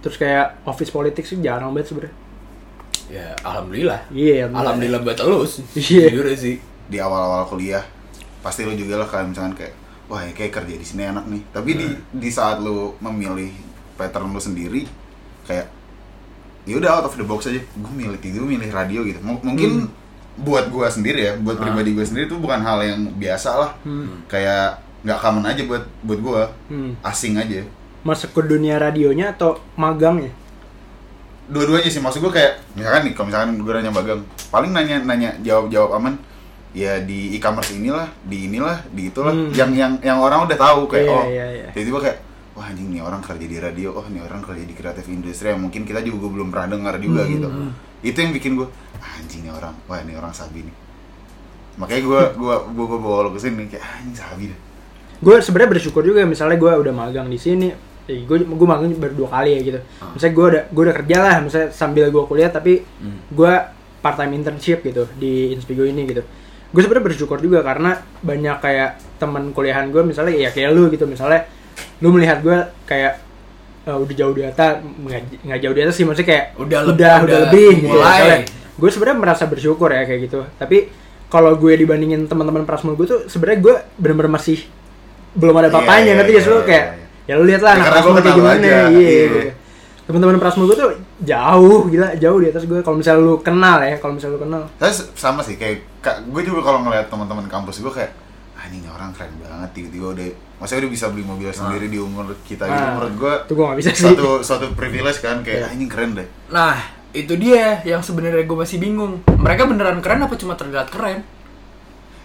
terus 0.05 0.15
kayak 0.15 0.61
office 0.63 0.93
politics 0.93 1.33
sih 1.33 1.41
jarang 1.41 1.73
banget 1.73 1.89
sebenarnya 1.89 2.15
ya 3.07 3.33
alhamdulillah 3.41 3.99
iya 4.11 4.45
alhamdulillah 4.47 5.01
buat 5.01 5.17
lu 5.21 5.41
sih 5.43 5.65
Iya. 5.73 6.13
jujur 6.13 6.29
sih 6.31 6.57
Di 6.85 7.01
awal-awal 7.01 7.49
kuliah 7.49 7.81
pasti 8.39 8.61
lu 8.61 8.73
juga 8.73 9.01
lah 9.01 9.09
kayak 9.09 9.25
misalkan 9.25 9.53
kayak 9.55 9.73
wah 10.05 10.21
ya 10.21 10.29
kayak 10.31 10.53
kerja 10.53 10.75
di 10.75 10.85
sini 10.85 11.01
enak 11.03 11.25
nih. 11.25 11.41
Tapi 11.49 11.69
di 11.73 11.87
di 12.13 12.29
saat 12.29 12.61
lu 12.61 12.93
memilih 13.01 13.49
pattern 13.95 14.29
lu 14.29 14.37
sendiri 14.37 14.85
kayak 15.43 15.65
ya 16.61 16.77
udah 16.77 16.89
out 16.93 17.05
of 17.09 17.17
the 17.17 17.25
box 17.25 17.49
aja. 17.49 17.57
Gue 17.73 17.89
milih 17.91 18.21
TV, 18.21 18.37
gue 18.37 18.45
milih 18.47 18.69
radio 18.69 19.01
gitu. 19.01 19.17
M- 19.17 19.41
mungkin 19.41 19.89
buat 20.37 20.69
gua 20.69 20.85
sendiri 20.87 21.25
ya, 21.25 21.33
buat 21.35 21.57
Ah. 21.57 21.65
pribadi 21.65 21.97
gue 21.97 22.05
sendiri 22.05 22.29
itu 22.29 22.37
bukan 22.37 22.61
hal 22.61 22.85
yang 22.85 23.01
biasa 23.17 23.49
lah. 23.55 23.71
Hmm. 23.81 24.21
Kayak 24.29 24.77
nggak 25.01 25.17
common 25.17 25.41
aja 25.43 25.61
buat 25.65 25.83
buat 26.05 26.19
gua, 26.21 26.41
Hmm. 26.69 26.93
asing 27.01 27.41
aja. 27.41 27.65
Masuk 28.05 28.31
ke 28.31 28.41
dunia 28.45 28.77
radionya 28.77 29.33
atau 29.33 29.57
magangnya? 29.75 30.29
Dua-duanya 31.45 31.89
sih 31.89 32.01
maksud 32.01 32.21
gue 32.21 32.33
kayak 32.33 32.61
misalkan 32.73 33.01
nih 33.05 33.13
kalau 33.13 33.27
misalkan 33.29 33.49
gue 33.57 33.73
nanya 33.73 33.91
bagang 33.91 34.21
paling 34.49 34.71
nanya 34.73 34.97
nanya 35.01 35.29
jawab 35.41 35.69
jawab 35.69 35.97
aman. 35.97 36.15
Ya 36.75 36.99
di 36.99 37.31
e-commerce 37.33 37.71
inilah 37.71 38.11
di 38.27 38.51
inilah 38.51 38.83
di 38.91 39.07
itulah 39.07 39.31
Hmm. 39.31 39.47
yang 39.55 39.71
yang 39.71 39.93
yang 40.03 40.19
orang 40.19 40.43
udah 40.43 40.59
tahu 40.59 40.91
kayak 40.91 41.07
Iya, 41.07 41.15
oh 41.15 41.23
iya, 41.25 41.45
iya. 41.55 41.67
tiba-tiba 41.71 41.99
kayak 42.03 42.17
wah 42.51 42.67
anjing 42.67 42.91
nih 42.91 42.99
orang 42.99 43.23
kerja 43.23 43.45
di 43.47 43.57
radio 43.57 43.89
oh 43.95 44.03
nih 44.05 44.19
orang 44.19 44.43
kerja 44.43 44.59
di 44.59 44.75
kreatif 44.75 45.07
industri 45.07 45.55
yang 45.55 45.63
mungkin 45.63 45.87
kita 45.87 46.03
juga 46.03 46.27
belum 46.27 46.51
pernah 46.51 46.67
dengar 46.67 46.99
juga 46.99 47.23
Hmm, 47.23 47.31
gitu. 47.31 47.47
Itu 48.03 48.17
yang 48.19 48.35
bikin 48.35 48.59
gue 48.59 48.67
anjing 48.99 49.47
nih 49.47 49.53
orang 49.55 49.71
wah 49.87 49.97
ini 49.97 50.13
orang 50.13 50.35
sabi 50.35 50.67
nih. 50.67 50.75
Makanya 51.75 52.01
gue 52.03 52.21
gua 52.39 52.55
gua, 52.67 52.85
gua 52.87 52.99
bawa 52.99 53.17
lo 53.23 53.29
ke 53.31 53.39
sini 53.39 53.67
kayak 53.67 53.83
anjing 53.95 54.15
sabi 54.15 54.43
deh 54.51 54.59
gue 55.15 55.35
sebenarnya 55.39 55.79
bersyukur 55.79 56.03
juga 56.03 56.27
misalnya 56.27 56.59
gue 56.59 56.71
udah 56.75 56.91
magang 56.91 57.31
di 57.31 57.39
sini 57.39 57.71
eh, 58.05 58.21
gue 58.21 58.37
gue 58.39 58.67
magang 58.67 58.89
baru 58.93 59.13
dua 59.15 59.29
kali 59.31 59.49
ya 59.51 59.61
gitu 59.63 59.79
misalnya 60.11 60.33
gue 60.33 60.45
udah 60.47 60.63
gue 60.67 60.83
udah 60.83 60.95
kerja 60.95 61.17
lah 61.19 61.35
misalnya 61.39 61.69
sambil 61.69 62.05
gue 62.07 62.23
kuliah 62.23 62.49
tapi 62.49 62.85
Hmm. 62.97 63.17
gue 63.27 63.53
part 63.99 64.15
time 64.15 64.33
internship 64.33 64.81
gitu 64.81 65.09
di 65.15 65.51
Inspigo 65.51 65.81
ini 65.81 66.05
gitu 66.05 66.21
gue 66.67 66.81
sebenarnya 66.81 67.05
bersyukur 67.07 67.37
juga 67.37 67.61
karena 67.61 67.95
banyak 68.19 68.57
kayak 68.59 68.89
teman 69.15 69.49
kuliahan 69.49 69.89
gue 69.89 70.01
misalnya 70.01 70.35
ya 70.35 70.49
kayak 70.49 70.69
lu 70.69 70.87
gitu 70.87 71.05
misalnya 71.05 71.47
lu 71.97 72.09
melihat 72.09 72.39
gue 72.39 72.57
kayak 72.83 73.21
eh, 73.83 73.95
udah 73.95 74.15
jauh 74.15 74.31
di 74.31 74.43
atas 74.43 74.83
nggak 75.41 75.59
jauh 75.59 75.71
di 75.71 75.81
atas 75.81 75.95
sih 75.95 76.03
maksudnya 76.03 76.27
kayak 76.27 76.45
Udah 76.57 76.79
leb- 76.83 76.93
udah, 76.93 77.13
udah 77.23 77.37
lebih 77.47 77.69
gitu 77.81 77.95
mulai. 77.95 78.43
gue 78.75 78.89
sebenarnya 78.91 79.17
merasa 79.17 79.43
bersyukur 79.45 79.87
ya 79.87 80.03
kayak 80.03 80.21
gitu 80.23 80.43
tapi 80.55 80.91
kalau 81.25 81.55
gue 81.55 81.73
dibandingin 81.73 82.27
teman-teman 82.27 82.63
prasmul 82.63 82.93
gue 82.93 83.07
tuh 83.07 83.19
sebenarnya 83.25 83.59
gue 83.59 83.75
bener-bener 83.97 84.29
masih 84.31 84.61
belum 85.33 85.55
ada 85.55 85.67
Iya, 85.67 85.79
iya, 86.05 86.11
gak 86.35 86.43
sih 86.43 86.47
lu 86.47 86.55
iya, 86.55 86.65
kayak 86.65 86.85
iya. 86.85 87.04
Ya 87.25 87.33
lu 87.33 87.43
lihat 87.43 87.61
lah 87.61 87.73
Ya, 87.73 87.81
anak 87.81 87.91
prasmul 87.91 88.13
kayak 88.13 88.23
kenal 88.23 88.37
gimana 88.37 88.57
aja, 88.59 88.77
iya 88.91 89.09
iya. 89.25 89.51
teman-teman 90.05 90.37
prasmul 90.37 90.65
gue 90.65 90.77
tuh 90.77 90.89
jauh 91.19 91.79
gila 91.87 92.07
jauh 92.15 92.37
di 92.37 92.47
atas 92.47 92.63
gue 92.63 92.79
kalau 92.79 92.97
misalnya 92.97 93.21
lu 93.21 93.35
kenal 93.39 93.77
ya 93.79 93.95
kalau 93.97 94.13
misalnya 94.13 94.35
lu 94.35 94.41
kenal 94.41 94.61
Tapi 94.75 94.91
s- 94.91 95.09
sama 95.13 95.41
sih 95.41 95.55
kayak 95.55 95.81
gue 96.23 96.41
juga 96.41 96.61
kalau 96.61 96.79
ngeliat 96.81 97.07
teman-teman 97.07 97.45
kampus 97.45 97.79
gue 97.79 97.89
kayak 97.91 98.13
ah 98.53 98.65
ini 98.67 98.85
orang 98.85 99.09
keren 99.11 99.33
banget 99.35 99.69
tiba-tiba 99.73 100.07
udah 100.11 100.27
masa 100.55 100.77
udah 100.77 100.87
bisa 100.87 101.05
beli 101.07 101.23
mobil 101.23 101.49
sendiri 101.49 101.87
di 101.87 101.97
umur 101.97 102.31
kita 102.41 102.63
gitu 102.63 102.77
Ah, 102.79 102.93
menurut 102.93 103.13
gue 103.15 103.33
itu 103.41 103.53
gua 103.53 103.65
nggak 103.67 103.79
bisa 103.79 103.89
sih. 103.89 104.05
suatu 104.05 104.29
suatu 104.39 104.65
privilege 104.71 105.19
kan 105.19 105.41
kayak 105.41 105.59
Iya. 105.59 105.67
anjing 105.67 105.89
keren 105.89 106.11
deh 106.13 106.27
Nah, 106.47 106.77
itu 107.11 107.33
dia 107.33 107.81
yang 107.83 107.99
sebenarnya 107.99 108.43
gue 108.43 108.57
masih 108.57 108.77
bingung. 108.77 109.23
Mereka 109.25 109.65
beneran 109.65 109.99
keren 109.99 110.19
apa 110.21 110.35
cuma 110.35 110.53
terlihat 110.53 110.87
keren? 110.87 111.23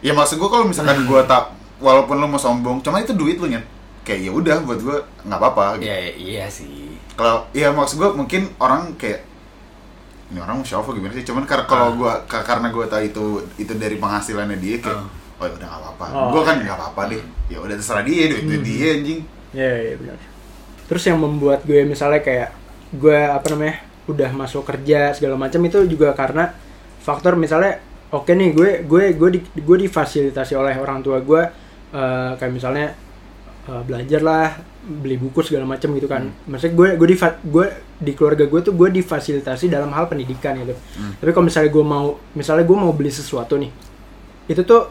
ya 0.01 0.13
maksud 0.13 0.37
gue 0.37 0.47
kalau 0.47 0.65
misalkan 0.65 1.03
gue 1.03 1.21
tak 1.25 1.51
walaupun 1.77 2.17
lo 2.17 2.27
mau 2.27 2.37
sombong 2.37 2.81
cuma 2.81 2.99
itu 2.99 3.13
duit 3.13 3.37
lo 3.37 3.45
nyet 3.47 3.65
kayak 4.11 4.21
ya 4.21 4.33
udah 4.33 4.57
buat 4.61 4.81
gue 4.81 4.97
nggak 5.23 5.39
apa-apa 5.39 5.79
gitu. 5.79 5.87
Ya 5.87 5.97
iya 6.11 6.45
sih. 6.47 6.99
kalau 7.13 7.47
iya 7.53 7.71
maksud 7.71 7.97
gue 7.97 8.11
mungkin 8.13 8.51
orang 8.57 8.97
kayak 8.97 9.23
ini 10.29 10.39
orang 10.39 10.59
mau 10.59 10.65
siapa 10.65 10.89
gimana 10.89 11.13
sih 11.13 11.23
cuman 11.23 11.43
karena 11.45 11.65
kalau 11.65 11.87
Ah. 11.87 11.95
gue 11.95 12.13
karena 12.41 12.67
gue 12.69 12.85
tahu 12.87 13.03
itu 13.05 13.25
itu 13.59 13.73
dari 13.75 13.97
penghasilannya 13.97 14.57
dia 14.57 14.77
kayak 14.79 14.97
Ah. 14.97 15.07
oh 15.37 15.45
ya 15.45 15.53
udah 15.53 15.67
nggak 15.67 15.81
apa-apa 15.81 16.05
Oh. 16.09 16.29
gue 16.33 16.43
kan 16.43 16.57
nggak 16.59 16.77
apa-apa 16.77 17.03
deh 17.09 17.23
ya 17.49 17.59
udah 17.59 17.75
terserah 17.75 18.03
dia 18.03 18.25
duit 18.27 18.43
Hmm. 18.43 18.63
dia 18.63 18.89
anjing 18.95 19.21
Iya, 19.51 19.73
iya 19.85 19.95
benar. 19.97 20.19
Terus 20.87 21.03
yang 21.05 21.19
membuat 21.19 21.61
gue 21.65 21.83
misalnya 21.83 22.19
kayak 22.21 22.55
gue 22.93 23.19
apa 23.19 23.47
namanya 23.49 23.77
udah 24.07 24.31
masuk 24.33 24.63
kerja 24.65 25.11
segala 25.11 25.35
macam 25.37 25.59
itu 25.61 25.79
juga 25.87 26.11
karena 26.13 26.55
faktor 27.01 27.35
misalnya 27.35 27.79
oke 28.09 28.27
nih 28.29 28.51
gue 28.51 28.71
gue 28.83 29.05
gue 29.13 29.29
di, 29.31 29.41
gue 29.57 29.77
difasilitasi 29.81 30.55
oleh 30.55 30.75
orang 30.75 30.99
tua 31.01 31.19
gue 31.21 31.43
eh, 31.91 32.31
kayak 32.35 32.53
misalnya 32.53 32.95
eh, 33.71 33.83
belajar 33.87 34.21
lah 34.21 34.59
beli 34.81 35.21
buku 35.21 35.47
segala 35.47 35.69
macam 35.69 35.95
gitu 35.95 36.09
kan. 36.11 36.27
Maksudnya 36.51 36.75
gue 36.75 36.89
gue 36.99 37.09
di 37.13 37.17
gue 37.47 37.67
di 38.01 38.13
keluarga 38.17 38.45
gue 38.49 38.61
tuh 38.65 38.75
gue 38.75 38.89
difasilitasi 38.99 39.71
dalam 39.71 39.95
hal 39.95 40.11
pendidikan 40.11 40.59
gitu. 40.59 40.75
Tapi 41.23 41.31
kalau 41.31 41.47
misalnya 41.47 41.71
gue 41.71 41.85
mau 41.85 42.19
misalnya 42.35 42.65
gue 42.67 42.79
mau 42.79 42.91
beli 42.91 43.13
sesuatu 43.13 43.55
nih 43.61 43.71
itu 44.51 44.67
tuh 44.67 44.91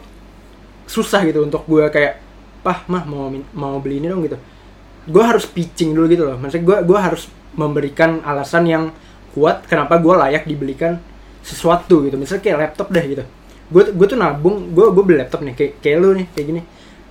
susah 0.88 1.20
gitu 1.28 1.44
untuk 1.44 1.68
gue 1.68 1.84
kayak 1.92 2.22
pah 2.64 2.80
mah 2.88 3.04
mau 3.04 3.28
mau 3.52 3.76
beli 3.82 4.00
ini 4.00 4.08
dong 4.08 4.24
gitu. 4.24 4.38
Gue 5.10 5.24
harus 5.26 5.44
pitching 5.44 5.92
dulu 5.92 6.06
gitu 6.08 6.24
loh. 6.24 6.40
Maksudnya 6.40 6.64
gue 6.64 6.76
gue 6.88 6.98
harus 6.98 7.28
memberikan 7.58 8.24
alasan 8.24 8.64
yang 8.64 8.84
kuat 9.34 9.66
kenapa 9.68 10.00
gue 10.00 10.14
layak 10.16 10.48
dibelikan 10.48 10.96
sesuatu 11.44 12.06
gitu. 12.06 12.16
Misalnya 12.16 12.42
kayak 12.46 12.58
laptop 12.62 12.88
deh 12.94 13.04
gitu. 13.04 13.24
Gue 13.68 13.90
gue 13.90 14.06
tuh 14.06 14.18
nabung 14.18 14.70
gue 14.70 14.86
gue 14.90 15.04
beli 15.04 15.18
laptop 15.20 15.42
nih 15.44 15.54
kayak 15.58 15.72
kayak 15.82 15.96
lu 15.98 16.10
nih 16.14 16.26
kayak 16.30 16.46
gini 16.46 16.62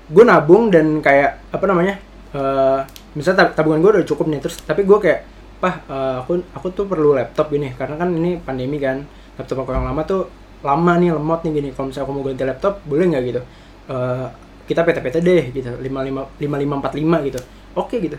gue 0.09 0.23
nabung 0.25 0.73
dan 0.73 0.99
kayak 1.05 1.53
apa 1.53 1.65
namanya 1.69 1.95
eh 2.33 2.79
misalnya 3.17 3.45
tab- 3.45 3.53
tabungan 3.57 3.79
gue 3.81 3.91
udah 4.01 4.05
cukup 4.05 4.25
nih 4.29 4.39
terus 4.41 4.57
tapi 4.61 4.85
gue 4.85 4.97
kayak 4.97 5.19
pah 5.59 5.75
eh, 5.85 6.15
aku 6.23 6.39
aku 6.55 6.67
tuh 6.73 6.85
perlu 6.87 7.13
laptop 7.17 7.51
gini 7.51 7.73
karena 7.75 7.95
kan 7.99 8.09
ini 8.13 8.39
pandemi 8.41 8.77
kan 8.79 9.03
laptop 9.37 9.65
aku 9.65 9.71
yang 9.75 9.85
lama 9.85 10.01
tuh 10.05 10.29
lama 10.59 10.93
nih 10.99 11.15
lemot 11.15 11.39
nih 11.47 11.51
gini 11.55 11.69
kalau 11.71 11.87
misalnya 11.91 12.05
aku 12.07 12.13
mau 12.15 12.23
ganti 12.27 12.43
laptop 12.43 12.73
boleh 12.83 13.05
nggak 13.07 13.23
gitu? 13.31 13.41
Eh, 13.89 14.27
kita 14.69 14.85
PT-PT 14.85 15.15
deh 15.25 15.43
gitu 15.55 15.71
55 15.81 16.37
5545 16.37 17.27
gitu. 17.27 17.39
Oke 17.79 17.95
gitu. 18.03 18.17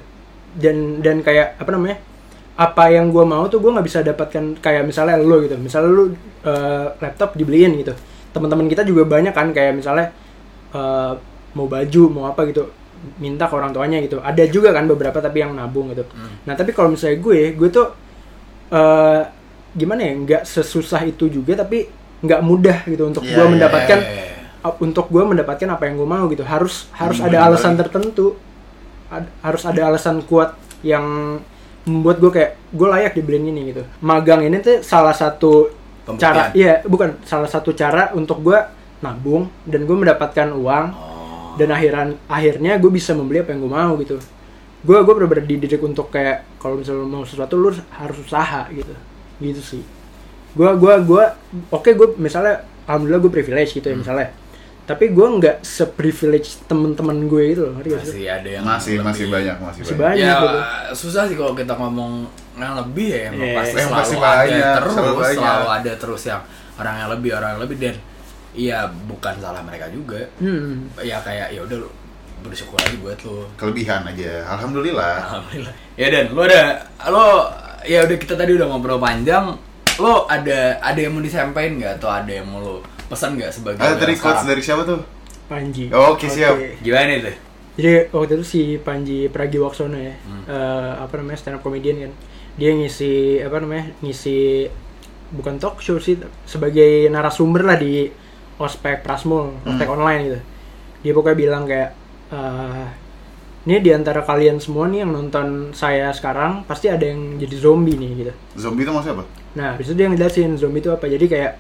Dan 0.57 0.99
dan 1.05 1.23
kayak 1.23 1.61
apa 1.61 1.71
namanya 1.71 1.97
apa 2.59 2.85
yang 2.93 3.09
gue 3.15 3.25
mau 3.25 3.47
tuh 3.49 3.61
gue 3.63 3.71
nggak 3.73 3.87
bisa 3.87 4.01
dapatkan 4.03 4.45
kayak 4.59 4.83
misalnya 4.89 5.17
lo 5.21 5.37
gitu. 5.45 5.57
Misalnya 5.61 5.91
lu 5.93 6.05
eh, 6.45 6.87
laptop 6.99 7.37
dibeliin 7.37 7.77
gitu. 7.79 7.93
Teman-teman 8.33 8.67
kita 8.73 8.83
juga 8.89 9.05
banyak 9.07 9.33
kan 9.37 9.53
kayak 9.53 9.77
misalnya 9.77 10.11
eh, 10.75 11.13
mau 11.53 11.67
baju 11.67 12.03
mau 12.09 12.25
apa 12.27 12.45
gitu 12.45 12.71
minta 13.17 13.45
ke 13.45 13.55
orang 13.55 13.71
tuanya 13.71 13.97
gitu 13.99 14.21
ada 14.21 14.45
juga 14.45 14.71
kan 14.71 14.85
beberapa 14.85 15.17
tapi 15.17 15.41
yang 15.41 15.53
nabung 15.53 15.89
gitu 15.89 16.05
nah 16.45 16.53
tapi 16.53 16.71
kalau 16.71 16.93
misalnya 16.93 17.17
gue 17.17 17.55
gue 17.55 17.69
tuh 17.69 17.87
eh 18.71 19.23
gimana 19.73 20.01
ya 20.03 20.13
nggak 20.17 20.43
sesusah 20.45 21.03
itu 21.05 21.27
juga 21.29 21.55
tapi 21.57 21.87
nggak 22.21 22.41
mudah 22.41 22.79
gitu 22.85 23.07
untuk 23.07 23.23
Iya, 23.23 23.33
gue 23.33 23.41
iya, 23.41 23.51
mendapatkan 23.51 23.99
iya, 23.99 24.13
iya. 24.13 24.67
uh, 24.67 24.75
untuk 24.79 25.07
gue 25.09 25.23
mendapatkan 25.25 25.69
apa 25.69 25.83
yang 25.85 25.95
gue 25.97 26.09
mau 26.09 26.25
gitu 26.27 26.43
harus 26.43 26.91
harus 26.93 27.17
Hmm, 27.17 27.27
ada 27.27 27.37
bener. 27.39 27.49
alasan 27.49 27.75
tertentu 27.77 28.27
Ad- 29.09 29.33
harus 29.41 29.63
ada 29.65 29.81
alasan 29.85 30.21
kuat 30.23 30.55
yang 30.83 31.39
membuat 31.83 32.21
gue 32.21 32.31
kayak 32.31 32.53
gue 32.71 32.87
layak 32.87 33.13
dibeliin 33.15 33.49
ini 33.49 33.73
gitu 33.73 33.83
magang 34.01 34.45
ini 34.45 34.61
tuh 34.61 34.83
salah 34.83 35.11
satu 35.13 35.73
Pembuktian. 36.05 36.21
cara 36.21 36.43
iya 36.53 36.85
bukan 36.85 37.17
salah 37.25 37.49
satu 37.49 37.73
cara 37.73 38.13
untuk 38.13 38.39
gue 38.41 38.59
nabung 39.01 39.49
dan 39.65 39.83
gue 39.83 39.97
mendapatkan 39.97 40.53
uang 40.53 40.87
Oh. 40.93 41.10
Dan 41.61 41.71
akhiran 41.71 42.09
akhirnya 42.27 42.73
gue 42.75 42.89
bisa 42.89 43.13
membeli 43.13 43.39
apa 43.39 43.53
yang 43.53 43.61
gue 43.61 43.73
mau 43.73 43.93
gitu 43.97 44.17
gue 44.81 44.97
gue 44.99 45.13
benar-benar 45.15 45.45
dididik 45.45 45.81
untuk 45.81 46.09
kayak 46.09 46.49
kalau 46.57 46.75
misalnya 46.75 47.05
mau 47.05 47.23
sesuatu 47.23 47.53
lu 47.55 47.69
harus 47.93 48.17
usaha 48.19 48.65
gitu 48.71 48.95
gitu 49.39 49.61
sih 49.61 49.83
gue 50.51 50.71
gue 50.75 50.95
gue 51.03 51.25
oke 51.69 51.91
gue 51.91 52.09
misalnya 52.17 52.65
alhamdulillah 52.85 53.21
gue 53.21 53.33
privilege 53.33 53.71
gitu 53.73 53.85
ya 53.85 53.93
Hmm. 53.93 54.01
misalnya 54.01 54.29
tapi 54.83 55.07
gue 55.09 55.23
nggak 55.23 55.63
seprivilege 55.63 56.67
temen-temen 56.67 57.15
gue 57.25 57.43
itu 57.47 57.61
loh 57.63 57.79
ngerti 57.79 57.89
gak 57.89 58.01
sih? 58.01 58.11
Masih 58.11 58.27
ada 58.29 58.49
yang 58.51 58.65
masih 58.65 58.91
lebih. 58.91 59.07
masih 59.07 59.25
banyak 59.29 59.57
masih, 59.61 59.81
Masih 59.81 59.95
banyak. 59.95 60.11
banyak 60.11 60.27
Ya 60.27 60.43
gitu. 60.43 60.59
susah 60.99 61.23
sih 61.25 61.37
kalau 61.37 61.53
kita 61.53 61.73
ngomong 61.73 62.13
yang 62.57 62.75
lebih 62.77 63.07
ya 63.09 63.21
emang 63.31 63.39
Iya. 63.41 63.55
pasti 63.55 63.71
Yang 63.73 63.87
selalu 63.87 64.01
pasti 64.01 64.17
ada 64.17 64.27
banyak, 64.27 64.75
terus 64.75 64.93
selalu 64.93 65.15
banyak. 65.15 65.39
selalu 65.39 65.67
ada 65.71 65.93
terus 65.95 66.23
yang 66.25 66.43
orang 66.75 66.95
yang 66.97 67.09
lebih 67.09 67.31
orang 67.31 67.49
yang 67.49 67.63
lebih 67.63 67.77
dan 67.79 67.95
iya 68.53 68.87
bukan 69.07 69.35
salah 69.39 69.63
mereka 69.63 69.87
juga. 69.91 70.21
Hmm. 70.43 70.89
ya 71.01 71.23
kayak 71.23 71.55
ya 71.55 71.61
udah 71.63 71.79
bersyukur 72.41 72.81
aja 72.81 72.97
buat 73.05 73.19
lo 73.27 73.47
kelebihan 73.57 74.03
aja. 74.09 74.45
Alhamdulillah. 74.49 75.15
Alhamdulillah. 75.29 75.75
Ya 75.97 76.07
dan 76.09 76.33
lo 76.33 76.43
ada 76.45 76.63
lo 77.13 77.27
ya 77.85 78.05
udah 78.05 78.17
kita 78.17 78.35
tadi 78.35 78.57
udah 78.57 78.67
ngobrol 78.69 79.01
panjang. 79.01 79.55
Lo 80.01 80.25
ada 80.27 80.81
ada 80.81 80.99
yang 80.99 81.13
mau 81.13 81.23
disampaikan 81.23 81.77
nggak? 81.77 81.93
Atau 82.01 82.09
ada 82.09 82.33
yang 82.33 82.49
mau 82.49 82.61
lo 82.61 82.75
pesan 83.11 83.37
nggak 83.37 83.53
sebagai 83.53 83.83
ada 83.83 83.93
orang 83.93 84.01
tadi 84.01 84.15
quotes 84.17 84.45
dari 84.47 84.63
siapa 84.65 84.83
tuh? 84.87 85.01
Panji. 85.51 85.91
Oh, 85.91 86.15
oke, 86.15 86.31
siap. 86.31 86.55
gimana 86.79 87.19
itu 87.19 87.35
jadi 87.81 88.13
waktu 88.13 88.37
itu 88.37 88.45
si 88.45 88.63
Panji 88.77 89.31
Pragiwaksono 89.33 89.97
ya 89.97 90.13
Hmm. 90.27 90.45
eh, 90.45 90.93
apa 91.01 91.17
namanya 91.17 91.39
stand 91.41 91.57
up 91.59 91.63
comedian 91.65 91.97
kan. 92.03 92.13
Dia 92.61 92.77
ngisi 92.77 93.41
apa 93.41 93.57
namanya 93.63 93.89
ngisi 94.05 94.69
bukan 95.33 95.57
talk 95.57 95.79
show 95.81 95.97
sih 95.97 96.19
sebagai 96.45 97.07
narasumber 97.09 97.63
lah 97.65 97.79
di 97.79 98.11
ospek 98.61 99.01
prasmul 99.01 99.57
ospek 99.65 99.89
online 99.89 100.21
gitu 100.23 100.39
dia 101.01 101.13
pokoknya 101.13 101.37
bilang 101.39 101.63
kayak 101.65 101.91
eh, 102.29 102.87
ini 103.61 103.77
di 103.79 103.91
antara 103.91 104.21
kalian 104.21 104.57
semua 104.57 104.85
nih 104.87 105.03
yang 105.03 105.11
nonton 105.11 105.47
saya 105.73 106.13
sekarang 106.13 106.65
pasti 106.65 106.87
ada 106.87 107.03
yang 107.03 107.37
jadi 107.37 107.57
zombie 107.59 107.93
nih 107.95 108.11
gitu 108.19 108.33
zombie 108.59 108.85
itu 108.85 108.93
maksudnya 108.93 109.17
apa 109.19 109.27
Nah, 109.51 109.75
habis 109.75 109.91
itu 109.91 109.99
dia 109.99 110.07
ngejelasin 110.07 110.55
zombie 110.55 110.79
itu 110.79 110.95
apa. 110.95 111.11
Jadi 111.11 111.27
kayak 111.27 111.59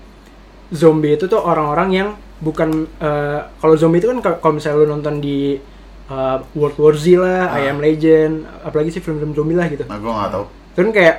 zombie 0.71 1.19
itu 1.19 1.27
tuh 1.27 1.43
orang-orang 1.43 1.89
yang 1.91 2.09
bukan 2.39 2.87
eh, 2.97 3.41
kalau 3.59 3.75
zombie 3.75 3.99
itu 3.99 4.07
kan 4.09 4.23
ka- 4.23 4.39
kalau 4.39 4.55
misalnya 4.55 4.79
lu 4.79 4.89
nonton 4.89 5.19
di 5.19 5.59
eh, 6.07 6.37
World 6.55 6.79
War 6.79 6.95
Z 6.95 7.19
lah, 7.19 7.51
Ah. 7.51 7.59
I 7.59 7.67
Am 7.67 7.79
Legend, 7.79 8.47
apalagi 8.63 8.95
sih 8.95 9.03
film-film 9.03 9.35
zombie 9.35 9.59
lah 9.59 9.67
gitu. 9.67 9.83
nah 9.85 9.99
gue 9.99 10.07
nggak 10.07 10.31
tahu 10.31 10.45
Itu 10.47 10.79
kan 10.81 10.91
kayak 10.93 11.17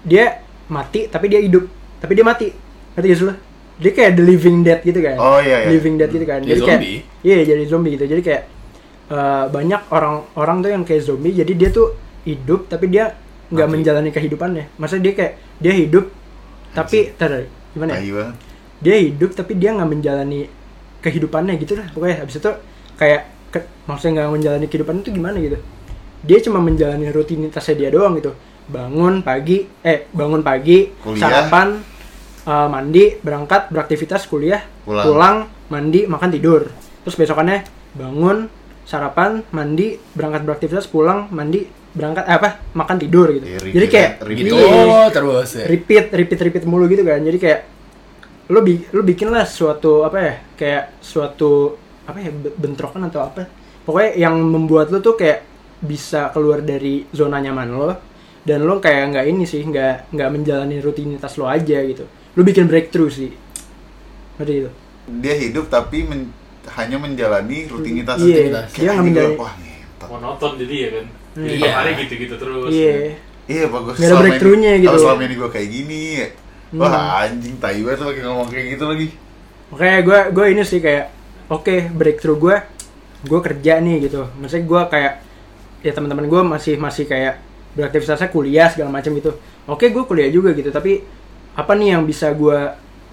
dia 0.00 0.24
mati 0.66 1.00
tapi 1.06 1.28
dia 1.28 1.40
hidup, 1.40 1.68
tapi 2.00 2.12
dia 2.14 2.24
mati. 2.24 2.48
Ngerti 2.96 3.06
gak 3.06 3.18
sih? 3.18 3.26
Dia 3.74 3.90
kayak 3.90 4.12
the 4.14 4.22
living 4.22 4.62
dead 4.62 4.80
gitu 4.80 5.00
kan. 5.00 5.16
Oh, 5.18 5.38
iya, 5.38 5.66
iya. 5.66 5.68
Living 5.74 5.98
dead 5.98 6.10
gitu 6.10 6.24
kan. 6.24 6.40
Jadi 6.40 6.60
kayak 6.60 6.78
zombie? 6.78 6.98
Iya, 7.22 7.36
jadi 7.44 7.62
zombie 7.66 7.92
gitu. 7.94 8.04
Jadi 8.06 8.22
kayak 8.22 8.42
eh, 9.10 9.44
banyak 9.50 9.80
orang-orang 9.90 10.56
tuh 10.62 10.70
yang 10.70 10.82
kayak 10.82 11.02
zombie 11.02 11.34
jadi 11.34 11.52
dia 11.52 11.68
tuh 11.68 11.92
hidup 12.24 12.66
tapi 12.66 12.88
dia 12.88 13.12
nggak 13.50 13.68
menjalani 13.68 14.10
kehidupannya. 14.10 14.64
Maksudnya 14.78 15.02
dia 15.02 15.14
kayak 15.14 15.32
dia 15.58 15.72
hidup 15.74 16.04
tapi 16.72 17.12
tar, 17.14 17.46
gimana 17.70 17.90
ya? 17.94 18.00
Dia 18.80 18.96
hidup 19.00 19.30
tapi 19.32 19.52
dia 19.54 19.70
nggak 19.72 19.90
menjalani 19.90 20.40
kehidupannya 21.00 21.54
gitu 21.58 21.76
lah. 21.76 21.86
Pokoknya 21.90 22.16
habis 22.22 22.36
itu 22.36 22.50
kayak 22.94 23.22
ke- 23.50 23.68
maksudnya 23.84 24.22
nggak 24.22 24.30
menjalani 24.32 24.66
kehidupan 24.66 24.94
itu 25.02 25.10
gimana 25.12 25.36
gitu. 25.38 25.58
Dia 26.24 26.38
cuma 26.40 26.58
menjalani 26.58 27.12
rutinitasnya 27.12 27.74
dia 27.76 27.88
doang 27.92 28.16
gitu. 28.16 28.32
Bangun 28.64 29.20
pagi, 29.20 29.68
eh 29.84 30.08
bangun 30.08 30.40
pagi, 30.40 30.88
Kuliah. 30.96 31.20
sarapan, 31.20 31.84
eh, 32.44 32.68
mandi, 32.68 33.16
berangkat, 33.18 33.68
beraktivitas, 33.68 34.24
kuliah, 34.24 34.62
Pulang. 34.84 35.48
mandi, 35.66 36.04
makan, 36.04 36.30
tidur. 36.30 36.68
Terus 37.02 37.16
besokannya 37.16 37.64
bangun, 37.92 38.48
sarapan, 38.84 39.40
mandi, 39.50 39.96
berangkat 40.12 40.42
beraktivitas, 40.42 40.86
pulang, 40.86 41.28
mandi, 41.28 41.64
berangkat 41.92 42.24
eh, 42.26 42.34
apa? 42.34 42.48
Makan, 42.72 42.96
tidur 42.98 43.32
gitu. 43.32 43.46
Repeat- 43.46 43.74
Jadi 43.74 43.86
kayak 43.88 44.10
repeat. 44.20 44.38
gitu 44.44 44.54
oh, 44.56 45.06
terus 45.08 45.48
ya 45.54 45.64
repeat, 45.64 46.04
repeat, 46.10 46.40
repeat 46.42 46.64
mulu 46.64 46.84
gitu 46.86 47.00
kan. 47.00 47.20
Jadi 47.20 47.38
kayak 47.38 47.60
lo 48.44 48.60
bi 48.60 48.76
lo 48.90 49.00
bikin 49.00 49.32
lah 49.32 49.44
suatu 49.44 50.04
apa 50.04 50.18
ya? 50.18 50.34
Kayak 50.54 50.82
suatu 51.00 51.76
apa 52.04 52.18
ya 52.18 52.28
be- 52.28 52.52
bentrokan 52.52 53.00
atau 53.04 53.24
apa? 53.24 53.48
Pokoknya 53.84 54.16
yang 54.18 54.36
membuat 54.36 54.88
lo 54.88 55.00
tuh 55.00 55.14
kayak 55.14 55.44
bisa 55.80 56.28
keluar 56.28 56.60
dari 56.60 57.04
zona 57.08 57.36
nyaman 57.38 57.68
lo 57.70 57.90
dan 58.42 58.64
lo 58.64 58.80
kayak 58.80 59.12
nggak 59.12 59.26
ini 59.26 59.44
sih 59.44 59.60
nggak 59.60 60.12
nggak 60.12 60.28
menjalani 60.28 60.76
rutinitas 60.80 61.36
lo 61.36 61.46
aja 61.46 61.80
gitu. 61.80 62.04
Lo 62.34 62.42
bikin 62.42 62.66
breakthrough 62.66 63.08
sih. 63.08 63.30
Ngerti 64.34 64.52
gitu. 64.56 64.70
dia 65.14 65.34
hidup 65.34 65.68
tapi 65.68 66.00
men- 66.02 66.32
hanya 66.72 66.96
menjalani 66.96 67.68
rutinitas 67.68 68.16
Iya, 68.16 68.24
Kayak 68.24 68.40
dia 68.40 68.48
nggak 68.48 68.64
anjing 68.88 69.04
menjalani- 69.06 69.36
gua, 69.36 69.42
wah 69.42 69.54
ngentot 69.54 70.08
monoton 70.08 70.52
jadi 70.56 70.74
ya 70.74 70.88
kan 70.90 71.06
Iya. 71.36 71.54
Tiap 71.54 71.74
hari 71.74 71.90
gitu-gitu 72.00 72.34
terus 72.34 72.70
Iya. 72.70 72.92
iya 73.44 73.64
bagus 73.68 73.94
Nggak 73.94 74.08
ada 74.08 74.16
breakthrough-nya 74.18 74.72
gitu. 74.74 74.88
kalau 74.88 74.98
selama 74.98 75.22
ini 75.22 75.34
gue 75.36 75.50
kayak 75.50 75.68
gini 75.70 76.00
ya. 76.16 76.28
wah 76.72 76.88
Hmm. 76.88 77.20
anjing 77.22 77.56
tai 77.58 77.78
banget 77.78 78.00
pakai 78.00 78.22
ngomong 78.24 78.48
kayak 78.48 78.66
gitu 78.70 78.84
lagi 78.86 79.08
Makanya 79.66 79.98
gue 80.00 80.18
gue 80.32 80.44
ini 80.48 80.62
sih 80.64 80.80
kayak 80.80 81.04
oke 81.46 81.74
breakthrough 81.92 82.38
gue 82.40 82.56
gue 83.24 83.40
kerja 83.42 83.72
nih 83.78 83.96
gitu 84.02 84.20
maksudnya 84.34 84.64
gue 84.64 84.80
kayak 84.88 85.12
ya 85.80 85.92
teman-teman 85.92 86.24
gue 86.24 86.40
masih 86.42 86.74
masih 86.76 87.04
kayak 87.04 87.44
beraktivitasnya 87.74 88.26
kuliah 88.28 88.66
segala 88.66 88.88
macam 88.90 89.12
gitu 89.12 89.36
oke 89.64 89.84
gue 89.84 90.02
kuliah 90.02 90.28
juga 90.28 90.50
gitu 90.50 90.68
tapi 90.68 91.04
apa 91.54 91.72
nih 91.72 91.94
yang 91.94 92.02
bisa 92.02 92.30
gue 92.30 92.58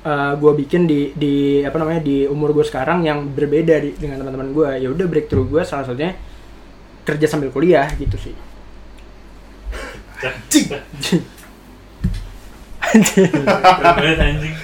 uh, 0.02 0.34
gue 0.34 0.52
bikin 0.58 0.86
di 0.86 1.14
di 1.14 1.36
apa 1.62 1.78
namanya 1.78 2.02
di 2.02 2.26
umur 2.26 2.52
gue 2.52 2.66
sekarang 2.66 3.02
yang 3.02 3.30
berbeda 3.30 3.78
di- 3.78 3.96
dengan 3.96 4.18
teman-teman 4.20 4.50
gue 4.50 4.70
ya 4.78 4.88
udah 4.90 5.06
breakthrough 5.06 5.46
gue 5.48 5.62
salah 5.62 5.86
satunya 5.86 6.18
kerja 7.02 7.26
sambil 7.26 7.50
kuliah 7.50 7.86
gitu 7.96 8.18
sih 8.18 8.34
anjing. 14.20 14.56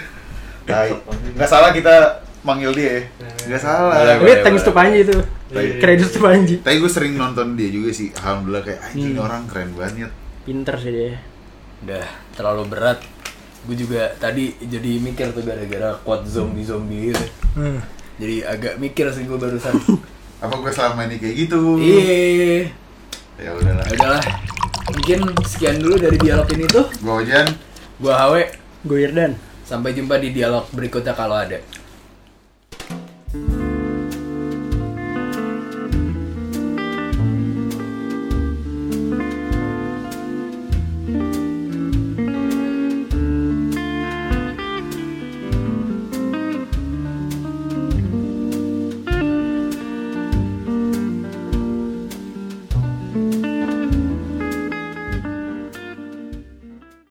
Nggak 1.38 1.50
salah 1.50 1.72
kita 1.72 1.96
manggil 2.44 2.72
dia 2.76 2.90
ya. 2.90 3.02
Nggak 3.48 3.62
salah. 3.62 3.94
Boleh, 4.20 4.36
tapi 4.36 4.44
thanks 4.44 4.64
to 4.64 4.72
Panji 4.72 5.00
itu 5.04 5.18
Iya. 5.48 5.80
kredit 5.80 6.12
to 6.12 6.20
Panji 6.20 6.60
Tapi 6.60 6.76
gue 6.76 6.92
sering 6.92 7.16
nonton 7.16 7.56
dia 7.56 7.72
juga 7.72 7.96
sih. 7.96 8.12
Alhamdulillah 8.12 8.64
kayak 8.68 8.80
anjing 8.84 9.16
ini 9.16 9.20
orang 9.20 9.48
keren 9.48 9.72
banget. 9.74 10.12
pinter 10.44 10.76
sih 10.80 10.92
dia 10.92 11.20
Udah 11.84 12.06
terlalu 12.36 12.64
berat. 12.68 13.00
Gue 13.68 13.76
juga 13.76 14.16
tadi 14.16 14.56
jadi 14.64 14.92
mikir 15.04 15.36
tuh 15.36 15.44
gara-gara 15.44 16.00
quote 16.02 16.24
zombie-zombie 16.24 17.12
gitu. 17.12 17.26
Jadi 18.18 18.36
agak 18.48 18.80
mikir 18.80 19.12
sih 19.12 19.28
gue 19.28 19.36
barusan. 19.36 19.76
Apa 20.44 20.56
gue 20.56 20.72
selama 20.72 21.06
ini 21.06 21.20
kayak 21.20 21.36
gitu? 21.36 21.76
Iya. 21.78 22.72
Ya 23.38 23.52
udahlah. 23.54 23.86
Ya 23.92 23.96
udahlah. 24.00 24.24
Mungkin 24.88 25.20
sekian 25.44 25.78
dulu 25.84 26.00
dari 26.00 26.18
dialog 26.18 26.48
ini 26.56 26.66
tuh. 26.72 26.88
Gue 27.04 27.14
Ojan. 27.22 27.48
Gua 27.98 28.14
Hawe. 28.14 28.44
gue 28.86 28.98
Irdan 29.02 29.34
Sampai 29.66 29.98
jumpa 29.98 30.22
di 30.22 30.32
dialog 30.32 30.64
berikutnya 30.72 31.12
kalau 31.12 31.36
ada. 31.36 31.60